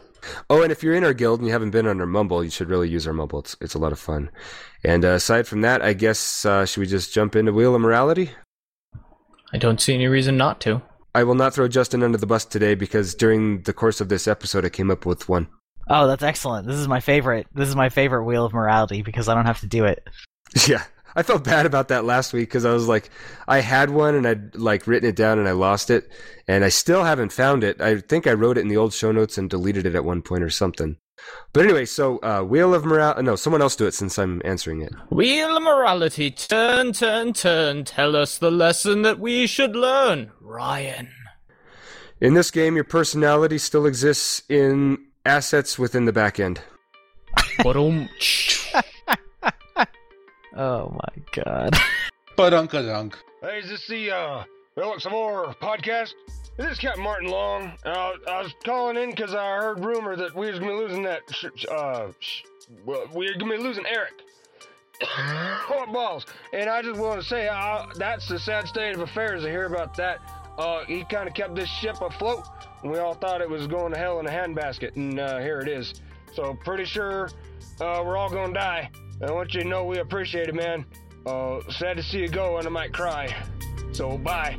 Oh, 0.50 0.62
and 0.64 0.72
if 0.72 0.82
you're 0.84 0.96
in 0.96 1.04
our 1.04 1.14
guild 1.14 1.40
and 1.40 1.48
you 1.48 1.54
haven't 1.54 1.70
been 1.70 1.86
on 1.88 2.00
our 2.02 2.06
Mumble, 2.08 2.44
you 2.44 2.50
should 2.50 2.70
really 2.70 2.90
use 2.90 3.06
our 3.08 3.14
Mumble. 3.14 3.40
It's 3.40 3.56
it's 3.62 3.76
a 3.76 3.80
lot 3.80 3.92
of 3.92 4.00
fun. 4.00 4.30
And 4.84 5.06
uh, 5.06 5.10
aside 5.10 5.48
from 5.48 5.62
that, 5.62 5.82
I 5.82 5.94
guess 5.94 6.44
uh, 6.46 6.66
should 6.66 6.82
we 6.82 6.88
just 6.88 7.14
jump 7.14 7.36
into 7.36 7.54
Wheel 7.54 7.76
of 7.76 7.82
Morality? 7.82 8.32
I 9.54 9.58
don't 9.60 9.80
see 9.80 9.94
any 9.94 10.08
reason 10.08 10.36
not 10.36 10.60
to. 10.62 10.82
I 11.16 11.24
will 11.24 11.36
not 11.36 11.54
throw 11.54 11.68
Justin 11.68 12.04
under 12.04 12.18
the 12.18 12.28
bus 12.28 12.44
today 12.46 12.76
because 12.76 13.16
during 13.16 13.62
the 13.62 13.74
course 13.74 14.02
of 14.02 14.10
this 14.10 14.28
episode, 14.28 14.66
I 14.66 14.70
came 14.70 14.92
up 14.92 15.06
with 15.06 15.30
one. 15.30 15.48
Oh, 15.90 16.08
that's 16.08 16.24
excellent. 16.24 16.68
This 16.68 16.78
is 16.78 16.88
my 16.88 17.00
favorite. 17.00 17.48
This 17.54 17.70
is 17.70 17.76
my 17.76 17.90
favorite 17.90 18.26
Wheel 18.26 18.46
of 18.46 18.54
Morality 18.54 19.02
because 19.02 19.28
I 19.30 19.36
don't 19.36 19.46
have 19.46 19.62
to 19.62 19.68
do 19.68 19.86
it. 19.86 20.08
Yeah, 20.66 20.84
I 21.14 21.24
felt 21.24 21.44
bad 21.44 21.66
about 21.66 21.90
that 21.90 22.06
last 22.06 22.32
week 22.32 22.48
because 22.48 22.64
I 22.64 22.72
was 22.72 22.88
like, 22.88 23.10
I 23.50 23.60
had 23.60 23.90
one 23.90 24.16
and 24.16 24.26
I'd 24.26 24.56
like 24.56 24.88
written 24.88 25.10
it 25.10 25.16
down 25.16 25.40
and 25.40 25.48
I 25.48 25.52
lost 25.52 25.90
it, 25.90 26.10
and 26.48 26.64
I 26.64 26.70
still 26.70 27.04
haven't 27.04 27.34
found 27.34 27.66
it. 27.66 27.82
I 27.82 27.98
think 28.00 28.28
I 28.28 28.34
wrote 28.34 28.58
it 28.58 28.62
in 28.62 28.70
the 28.70 28.78
old 28.78 28.94
show 28.94 29.12
notes 29.12 29.38
and 29.38 29.50
deleted 29.50 29.86
it 29.86 29.94
at 29.94 30.06
one 30.06 30.22
point 30.22 30.44
or 30.44 30.50
something. 30.50 30.96
But 31.54 31.66
anyway, 31.66 31.86
so 31.86 32.20
uh, 32.20 32.44
Wheel 32.44 32.74
of 32.74 32.86
Morality. 32.86 33.24
No, 33.24 33.36
someone 33.36 33.62
else 33.62 33.76
do 33.76 33.88
it 33.88 33.94
since 33.94 34.18
I'm 34.18 34.42
answering 34.46 34.82
it. 34.82 34.94
Wheel 35.10 35.58
of 35.58 35.64
morality, 35.64 36.32
turn, 36.32 36.94
turn, 36.94 37.34
turn. 37.34 37.84
Tell 37.84 38.16
us 38.16 38.38
the 38.38 38.52
lesson 38.52 39.02
that 39.02 39.20
we 39.20 39.48
should 39.48 39.76
learn. 39.76 40.32
Ryan. 40.40 41.10
In 42.22 42.34
this 42.36 42.52
game, 42.52 42.76
your 42.76 42.84
personality 42.84 43.58
still 43.58 43.86
exists 43.86 44.44
in 44.50 44.98
assets 45.28 45.78
within 45.78 46.06
the 46.06 46.14
back 46.14 46.40
end. 46.40 46.62
Ba-dum. 47.64 48.10
Oh 50.60 50.90
my 50.90 51.44
god. 51.44 51.76
But 52.36 52.52
Uncle 52.52 52.82
Dunk. 52.82 53.16
Hey, 53.42 53.60
is 53.60 53.70
this 53.70 53.86
the 53.88 54.10
uh, 54.10 54.44
Relics 54.76 55.06
of 55.06 55.14
Orr 55.14 55.54
podcast? 55.62 56.14
This 56.58 56.72
is 56.72 56.80
Captain 56.80 57.04
Martin 57.04 57.30
Long. 57.30 57.74
Uh, 57.86 58.14
I 58.28 58.42
was 58.42 58.56
calling 58.66 58.98
in 58.98 59.12
because 59.12 59.36
I 59.36 59.58
heard 59.58 59.86
rumor 59.86 60.16
that 60.16 60.34
we 60.34 60.50
was 60.50 60.58
gonna 60.58 60.72
be 60.72 60.78
losing 60.80 61.04
that. 61.04 61.22
Sh- 61.32 61.46
sh- 61.58 61.66
uh, 61.70 62.08
sh- 62.20 62.42
well, 62.86 63.06
we 63.14 63.28
are 63.28 63.38
gonna 63.38 63.56
be 63.56 63.62
losing 63.62 63.86
Eric. 63.86 64.14
what 65.68 65.94
balls? 65.94 66.26
And 66.54 66.72
I 66.72 66.82
just 66.82 67.00
want 67.00 67.22
to 67.22 67.28
say, 67.28 67.48
uh, 67.48 67.86
that's 67.98 68.28
the 68.28 68.40
sad 68.40 68.68
state 68.68 68.96
of 68.96 69.02
affairs. 69.02 69.46
I 69.46 69.50
hear 69.50 69.66
about 69.66 69.96
that. 69.98 70.18
Uh, 70.58 70.84
he 70.86 71.04
kind 71.04 71.28
of 71.28 71.36
kept 71.36 71.56
this 71.56 71.70
ship 71.70 72.02
afloat, 72.02 72.44
and 72.82 72.92
we 72.92 72.98
all 72.98 73.14
thought 73.14 73.42
it 73.42 73.50
was 73.50 73.68
going 73.68 73.94
to 73.94 73.98
hell 73.98 74.20
in 74.20 74.26
a 74.26 74.30
handbasket, 74.30 74.96
and 74.96 75.20
uh, 75.20 75.38
here 75.40 75.60
it 75.60 75.68
is. 75.68 75.94
So 76.34 76.58
pretty 76.64 76.86
sure 76.86 77.30
uh, 77.80 78.02
we're 78.06 78.18
all 78.18 78.30
gonna 78.30 78.54
die. 78.54 78.90
I 79.22 79.32
want 79.32 79.54
you 79.54 79.62
to 79.62 79.68
know 79.68 79.86
we 79.86 80.00
appreciate 80.00 80.50
it, 80.50 80.56
man. 80.56 80.86
Uh, 81.26 81.60
sad 81.70 81.98
to 81.98 82.04
see 82.04 82.20
you 82.20 82.28
go, 82.28 82.58
and 82.58 82.66
I 82.66 82.70
might 82.70 82.94
cry. 82.94 83.36
So 83.92 84.18
bye. 84.18 84.58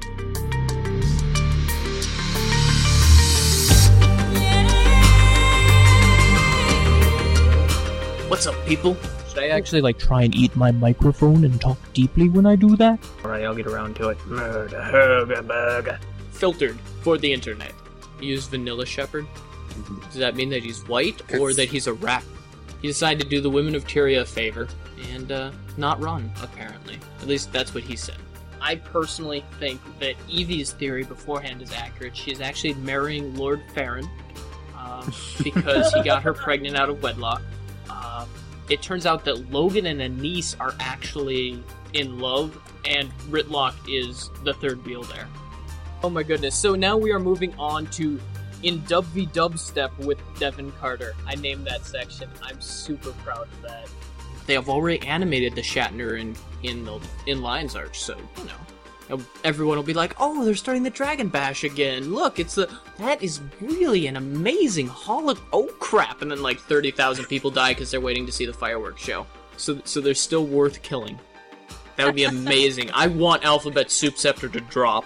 What's 8.29 8.47
up, 8.47 8.55
people? 8.67 8.97
Should 9.29 9.39
I 9.39 9.49
actually 9.49 9.83
like 9.83 9.99
try 9.99 10.23
and 10.23 10.35
eat 10.35 10.55
my 10.57 10.71
microphone 10.71 11.45
and 11.45 11.61
talk 11.61 11.79
deeply 11.93 12.29
when 12.29 12.47
I 12.47 12.57
do 12.57 12.77
that? 12.77 12.99
Alright, 13.25 13.45
I'll 13.45 13.55
get 13.55 13.67
around 13.67 13.97
to 13.97 14.09
it. 14.09 14.27
Murder, 14.27 14.79
hurga, 14.79 15.47
burger. 15.47 16.01
Filtered 16.33 16.79
for 17.03 17.19
the 17.19 17.33
internet. 17.33 17.73
Use 18.21 18.47
Vanilla 18.47 18.87
Shepherd. 18.87 19.27
Does 20.07 20.17
that 20.17 20.35
mean 20.35 20.49
that 20.51 20.63
he's 20.63 20.87
white 20.89 21.23
or 21.35 21.53
that 21.53 21.69
he's 21.69 21.87
a 21.87 21.93
rat? 21.93 22.25
He 22.81 22.89
decided 22.89 23.23
to 23.23 23.29
do 23.29 23.41
the 23.41 23.51
women 23.51 23.75
of 23.75 23.87
Tyria 23.87 24.23
a 24.23 24.25
favor 24.25 24.69
and 25.13 25.31
uh, 25.31 25.51
not 25.77 26.01
run, 26.01 26.31
apparently. 26.43 26.99
At 27.21 27.27
least 27.27 27.53
that's 27.53 27.75
what 27.75 27.85
he 27.85 27.97
said. 27.97 28.17
I 28.61 28.77
personally 28.77 29.45
think 29.59 29.81
that 30.01 30.15
Evee's 30.29 30.73
theory 30.73 31.05
beforehand 31.05 31.63
is 31.63 31.73
accurate. 31.73 32.17
She 32.17 32.31
is 32.33 32.41
actually 32.41 32.75
marrying 32.75 33.37
Lord 33.37 33.63
Faren 33.75 34.09
um, 34.77 35.13
because 35.43 35.93
he 35.93 36.03
got 36.03 36.23
her 36.23 36.33
pregnant 36.35 36.77
out 36.77 36.89
of 36.89 37.03
wedlock. 37.03 37.43
Uh, 37.89 38.27
it 38.69 38.83
turns 38.83 39.07
out 39.07 39.25
that 39.25 39.51
Logan 39.51 39.87
and 39.87 40.01
Anise 40.03 40.55
are 40.61 40.75
actually 40.81 41.63
in 41.95 42.19
love, 42.19 42.59
and 42.85 43.11
Rytlock 43.31 43.75
is 43.89 44.31
the 44.45 44.55
third 44.55 44.85
wheel 44.85 45.03
there. 45.05 45.27
Oh 46.03 46.11
my 46.11 46.23
goodness. 46.23 46.55
So 46.55 46.75
now 46.75 46.97
we 46.97 47.13
are 47.13 47.19
moving 47.19 47.55
on 47.59 47.87
to 47.87 48.21
in 48.63 48.83
Dub 48.85 49.05
v 49.07 49.27
Dubstep 49.27 49.97
with 49.99 50.19
Devon 50.39 50.73
Carter. 50.73 51.15
I 51.27 51.35
named 51.37 51.67
that 51.67 51.85
section. 51.85 52.29
I'm 52.43 52.61
super 52.61 53.13
proud 53.25 53.49
of 53.49 53.63
that. 53.63 53.89
They 54.47 54.55
have 54.55 54.69
already 54.69 55.07
animated 55.07 55.55
the 55.55 55.63
Shatner 55.63 56.21
in 56.21 56.37
in 56.63 56.85
the 56.85 57.01
in 57.27 57.43
Lion's 57.43 57.77
Arch, 57.77 57.99
so 58.01 58.17
you 58.17 58.45
know. 58.45 58.53
Everyone 59.43 59.77
will 59.77 59.85
be 59.85 59.95
like, 59.95 60.15
"Oh, 60.19 60.45
they're 60.45 60.55
starting 60.55 60.83
the 60.83 60.91
Dragon 60.91 61.29
Bash 61.29 61.65
again! 61.65 62.13
Look, 62.13 62.39
it's 62.39 62.55
the 62.55 62.71
that 62.99 63.23
is 63.23 63.41
really 63.61 64.07
an 64.07 64.17
amazing 64.17 64.87
holo. 64.87 65.35
Oh 65.53 65.69
crap!" 65.79 66.21
And 66.21 66.31
then 66.31 66.43
like 66.43 66.59
thirty 66.61 66.91
thousand 66.91 67.27
people 67.27 67.51
die 67.51 67.73
because 67.73 67.91
they're 67.91 68.01
waiting 68.01 68.27
to 68.27 68.33
see 68.33 68.45
the 68.45 68.53
fireworks 68.53 69.03
show. 69.03 69.27
So 69.57 69.81
so 69.85 70.01
they're 70.01 70.15
still 70.15 70.45
worth 70.45 70.83
killing. 70.83 71.19
That 71.97 72.07
would 72.07 72.17
be 72.17 72.25
amazing. 72.37 72.91
I 72.93 73.07
want 73.07 73.45
Alphabet 73.45 73.91
Soup 73.91 74.17
Scepter 74.17 74.49
to 74.49 74.61
drop. 74.61 75.05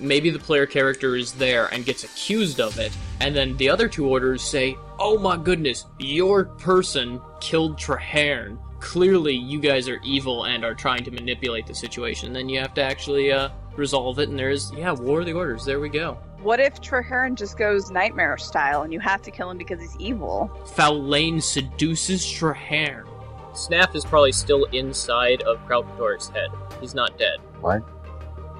Maybe 0.00 0.30
the 0.30 0.38
player 0.38 0.66
character 0.66 1.14
is 1.14 1.32
there 1.32 1.66
and 1.66 1.84
gets 1.84 2.02
accused 2.02 2.60
of 2.60 2.78
it, 2.78 2.92
and 3.20 3.36
then 3.36 3.56
the 3.58 3.68
other 3.68 3.88
two 3.88 4.06
orders 4.06 4.42
say, 4.42 4.76
"Oh 4.98 5.18
my 5.18 5.36
goodness, 5.36 5.84
your 5.98 6.46
person 6.46 7.20
killed 7.40 7.78
Traherne. 7.78 8.58
Clearly, 8.84 9.34
you 9.34 9.60
guys 9.60 9.88
are 9.88 9.98
evil 10.04 10.44
and 10.44 10.62
are 10.62 10.74
trying 10.74 11.04
to 11.04 11.10
manipulate 11.10 11.66
the 11.66 11.74
situation." 11.74 12.34
Then 12.34 12.50
you 12.50 12.60
have 12.60 12.74
to 12.74 12.82
actually 12.82 13.32
uh, 13.32 13.48
resolve 13.76 14.18
it, 14.18 14.28
and 14.28 14.38
there's 14.38 14.70
yeah, 14.72 14.92
War 14.92 15.20
of 15.20 15.26
the 15.26 15.32
Orders. 15.32 15.64
There 15.64 15.80
we 15.80 15.88
go. 15.88 16.18
What 16.42 16.60
if 16.60 16.82
Traherne 16.82 17.34
just 17.34 17.56
goes 17.56 17.90
nightmare 17.90 18.36
style 18.36 18.82
and 18.82 18.92
you 18.92 19.00
have 19.00 19.22
to 19.22 19.30
kill 19.30 19.50
him 19.50 19.56
because 19.56 19.80
he's 19.80 19.96
evil? 19.98 20.50
Faolain 20.76 21.42
seduces 21.42 22.22
Traherne. 22.26 23.08
Snaff 23.54 23.96
is 23.96 24.04
probably 24.04 24.32
still 24.32 24.64
inside 24.64 25.42
of 25.44 25.58
Kralkator's 25.66 26.28
head. 26.28 26.50
He's 26.82 26.94
not 26.94 27.16
dead. 27.18 27.38
What? 27.62 27.78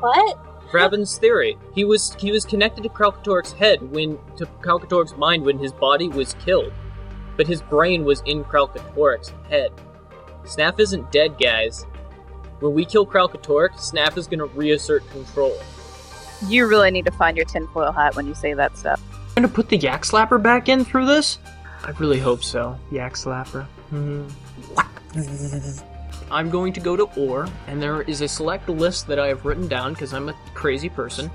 What? 0.01 0.39
Kraven's 0.71 1.19
theory. 1.19 1.59
He 1.75 1.85
was 1.85 2.15
he 2.15 2.33
was 2.33 2.47
connected 2.47 2.83
to 2.85 2.89
Kralkator's 2.89 3.53
head 3.53 3.83
when 3.93 4.19
to 4.39 4.47
Kralkator's 4.63 5.15
mind 5.19 5.45
when 5.45 5.59
his 5.59 5.75
body 5.75 6.09
was 6.09 6.33
killed, 6.43 6.73
but 7.37 7.47
his 7.47 7.61
brain 7.61 8.07
was 8.07 8.23
in 8.25 8.45
Kralkator's 8.45 9.35
head. 9.51 9.71
Snaff 10.45 10.79
isn't 10.79 11.11
dead, 11.11 11.39
guys. 11.39 11.85
When 12.61 12.75
we 12.75 12.85
kill 12.85 13.07
Kralkator, 13.07 13.79
Snap 13.79 14.17
is 14.17 14.27
gonna 14.27 14.47
reassert 14.47 15.09
control. 15.11 15.57
You 16.47 16.67
really 16.67 16.91
need 16.91 17.05
to 17.07 17.13
find 17.13 17.37
your 17.37 17.47
tinfoil 17.47 17.93
hat 17.93 18.17
when 18.17 18.27
you 18.27 18.35
say 18.35 18.55
that 18.55 18.77
stuff. 18.77 19.01
Gonna 19.35 19.49
put 19.49 19.69
the 19.69 19.77
Yak 19.77 20.03
Slapper 20.03 20.43
back 20.43 20.69
in 20.69 20.85
through 20.85 21.07
this? 21.07 21.39
I 21.83 21.91
really 21.99 22.19
hope 22.19 22.43
so. 22.43 22.79
Yak 22.91 23.15
Slapper. 23.15 23.65
Hmm. 23.91 24.29
I'm 26.31 26.51
going 26.51 26.73
to 26.73 26.81
go 26.81 26.97
to 26.97 27.05
Orr, 27.21 27.49
and 27.67 27.81
there 27.81 28.03
is 28.03 28.21
a 28.21 28.29
select 28.29 28.69
list 28.69 29.07
that 29.07 29.19
I 29.19 29.29
have 29.29 29.45
written 29.45 29.69
down 29.69 29.93
because 29.93 30.13
I'm 30.15 30.29
a 30.29 30.35
crazy 30.55 30.89
person 30.89 31.31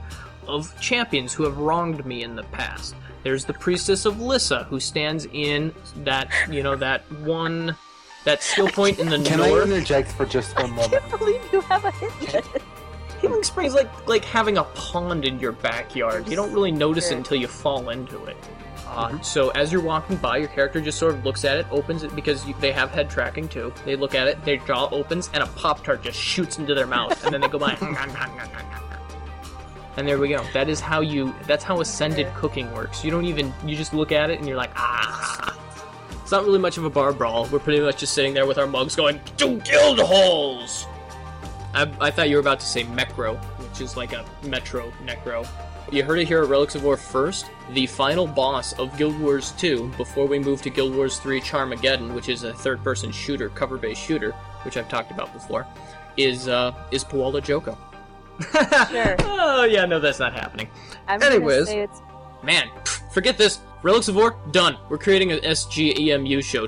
of 0.48 0.78
champions 0.82 1.34
who 1.34 1.44
have 1.44 1.58
wronged 1.58 2.06
me 2.06 2.24
in 2.24 2.36
the 2.36 2.44
past. 2.44 2.96
There's 3.24 3.46
the 3.46 3.54
Priestess 3.54 4.06
of 4.06 4.20
Lyssa, 4.20 4.64
who 4.66 4.80
stands 4.80 5.28
in 5.32 5.74
that, 5.98 6.30
you 6.50 6.64
know, 6.64 6.76
that 6.78 7.10
one, 7.22 7.76
that 8.26 8.44
skill 8.44 8.68
point 8.70 9.00
in 9.00 9.10
the 9.10 9.20
Can 9.20 9.42
I 9.42 9.50
north. 9.50 9.70
interject 9.70 10.12
for 10.12 10.26
just 10.26 10.58
one 10.60 10.72
moment? 10.72 11.04
I 11.14 11.18
believe 11.18 11.42
you 11.52 11.62
have 11.62 11.86
a 11.86 11.92
hit 11.92 12.34
list. 12.34 12.50
Healing 13.22 13.44
Spring 13.44 13.68
is 13.68 13.74
like 13.74 14.08
like 14.08 14.24
having 14.24 14.58
a 14.58 14.64
pond 14.64 15.26
in 15.26 15.40
your 15.40 15.52
backyard. 15.52 16.28
You 16.30 16.36
don't 16.38 16.54
really 16.54 16.72
notice 16.72 17.12
it 17.12 17.18
until 17.18 17.38
you 17.38 17.48
fall 17.48 17.90
into 17.90 18.24
it. 18.26 18.38
Uh, 18.88 19.20
So 19.22 19.50
as 19.52 19.72
you're 19.74 19.82
walking 19.82 20.16
by, 20.18 20.38
your 20.38 20.48
character 20.48 20.80
just 20.82 20.98
sort 20.98 21.14
of 21.14 21.24
looks 21.26 21.44
at 21.46 21.58
it, 21.58 21.68
opens 21.70 22.04
it 22.04 22.16
because 22.16 22.46
you, 22.48 22.56
they 22.60 22.72
have 22.72 22.90
head 22.92 23.10
tracking 23.10 23.48
too. 23.50 23.74
They 23.86 23.96
look 23.96 24.16
at 24.16 24.28
it, 24.28 24.44
their 24.46 24.58
jaw 24.58 24.90
opens, 24.92 25.30
and 25.34 25.44
a 25.44 25.48
pop 25.48 25.84
tart 25.84 26.02
just 26.02 26.18
shoots 26.18 26.58
into 26.60 26.74
their 26.74 26.88
mouth, 26.88 27.24
and 27.26 27.34
then 27.34 27.42
they 27.42 27.48
go 27.50 27.60
by. 27.60 27.78
and 29.98 30.08
there 30.08 30.18
we 30.18 30.30
go. 30.30 30.44
That 30.54 30.70
is 30.70 30.80
how 30.80 31.02
you. 31.02 31.34
That's 31.46 31.64
how 31.64 31.82
ascended 31.82 32.34
cooking 32.36 32.72
works. 32.74 33.04
You 33.04 33.12
don't 33.12 33.26
even. 33.26 33.54
You 33.66 33.76
just 33.76 33.94
look 33.94 34.12
at 34.12 34.30
it 34.30 34.40
and 34.40 34.48
you're 34.48 34.58
like, 34.58 34.72
ah. 34.76 35.56
It's 36.30 36.32
not 36.32 36.46
really 36.46 36.60
much 36.60 36.78
of 36.78 36.86
a 36.86 36.92
bar 36.92 37.12
brawl. 37.12 37.48
We're 37.48 37.58
pretty 37.58 37.80
much 37.82 37.98
just 37.98 38.14
sitting 38.14 38.36
there 38.36 38.46
with 38.46 38.60
our 38.60 38.68
mugs 38.68 38.96
going, 38.96 39.20
two 39.36 39.60
guild 39.62 39.98
holes. 40.00 40.86
I, 41.74 41.92
I 42.00 42.12
thought 42.12 42.30
you 42.30 42.36
were 42.36 42.40
about 42.40 42.60
to 42.60 42.68
say 42.68 42.84
Mecro, 42.84 43.36
which 43.58 43.82
is 43.82 43.98
like 43.98 44.14
a 44.14 44.24
Metro 44.44 44.94
Necro. 45.04 45.48
You 45.92 46.04
heard 46.04 46.20
it 46.20 46.28
here 46.28 46.44
at 46.44 46.48
Relics 46.48 46.76
of 46.76 46.86
Orr 46.86 46.98
first. 46.98 47.50
The 47.72 47.88
final 47.88 48.28
boss 48.28 48.74
of 48.74 48.96
Guild 48.96 49.20
Wars 49.20 49.54
2, 49.54 49.88
before 49.98 50.28
we 50.28 50.38
move 50.38 50.62
to 50.62 50.70
Guild 50.70 50.96
Wars 50.96 51.18
3 51.18 51.42
Charmageddon, 51.42 52.14
which 52.14 52.30
is 52.30 52.44
a 52.44 52.54
third 52.54 52.84
person 52.84 53.12
shooter, 53.12 53.50
cover 53.50 53.80
based 53.80 54.04
shooter, 54.04 54.34
which 54.66 54.78
I've 54.78 54.88
talked 54.88 55.10
about 55.10 55.34
before, 55.34 55.66
is 56.16 56.48
uh, 56.48 56.76
is 56.92 57.04
Palawa 57.04 57.44
Joko. 57.44 57.76
Sure. 58.92 59.16
Oh, 59.52 59.64
yeah, 59.64 59.86
no, 59.86 60.00
that's 60.00 60.20
not 60.20 60.34
happening. 60.34 60.70
I'm 61.08 61.24
Anyways. 61.24 61.66
say 61.70 61.80
it's 61.80 62.04
Man, 62.44 62.70
pff, 62.84 63.12
forget 63.12 63.36
this. 63.36 63.60
Relics 63.82 64.10
of 64.10 64.18
Orr, 64.18 64.36
done. 64.52 64.78
We're 64.90 64.98
creating 64.98 65.32
an 65.32 65.40
SGEMU 65.40 66.44
show. 66.44 66.68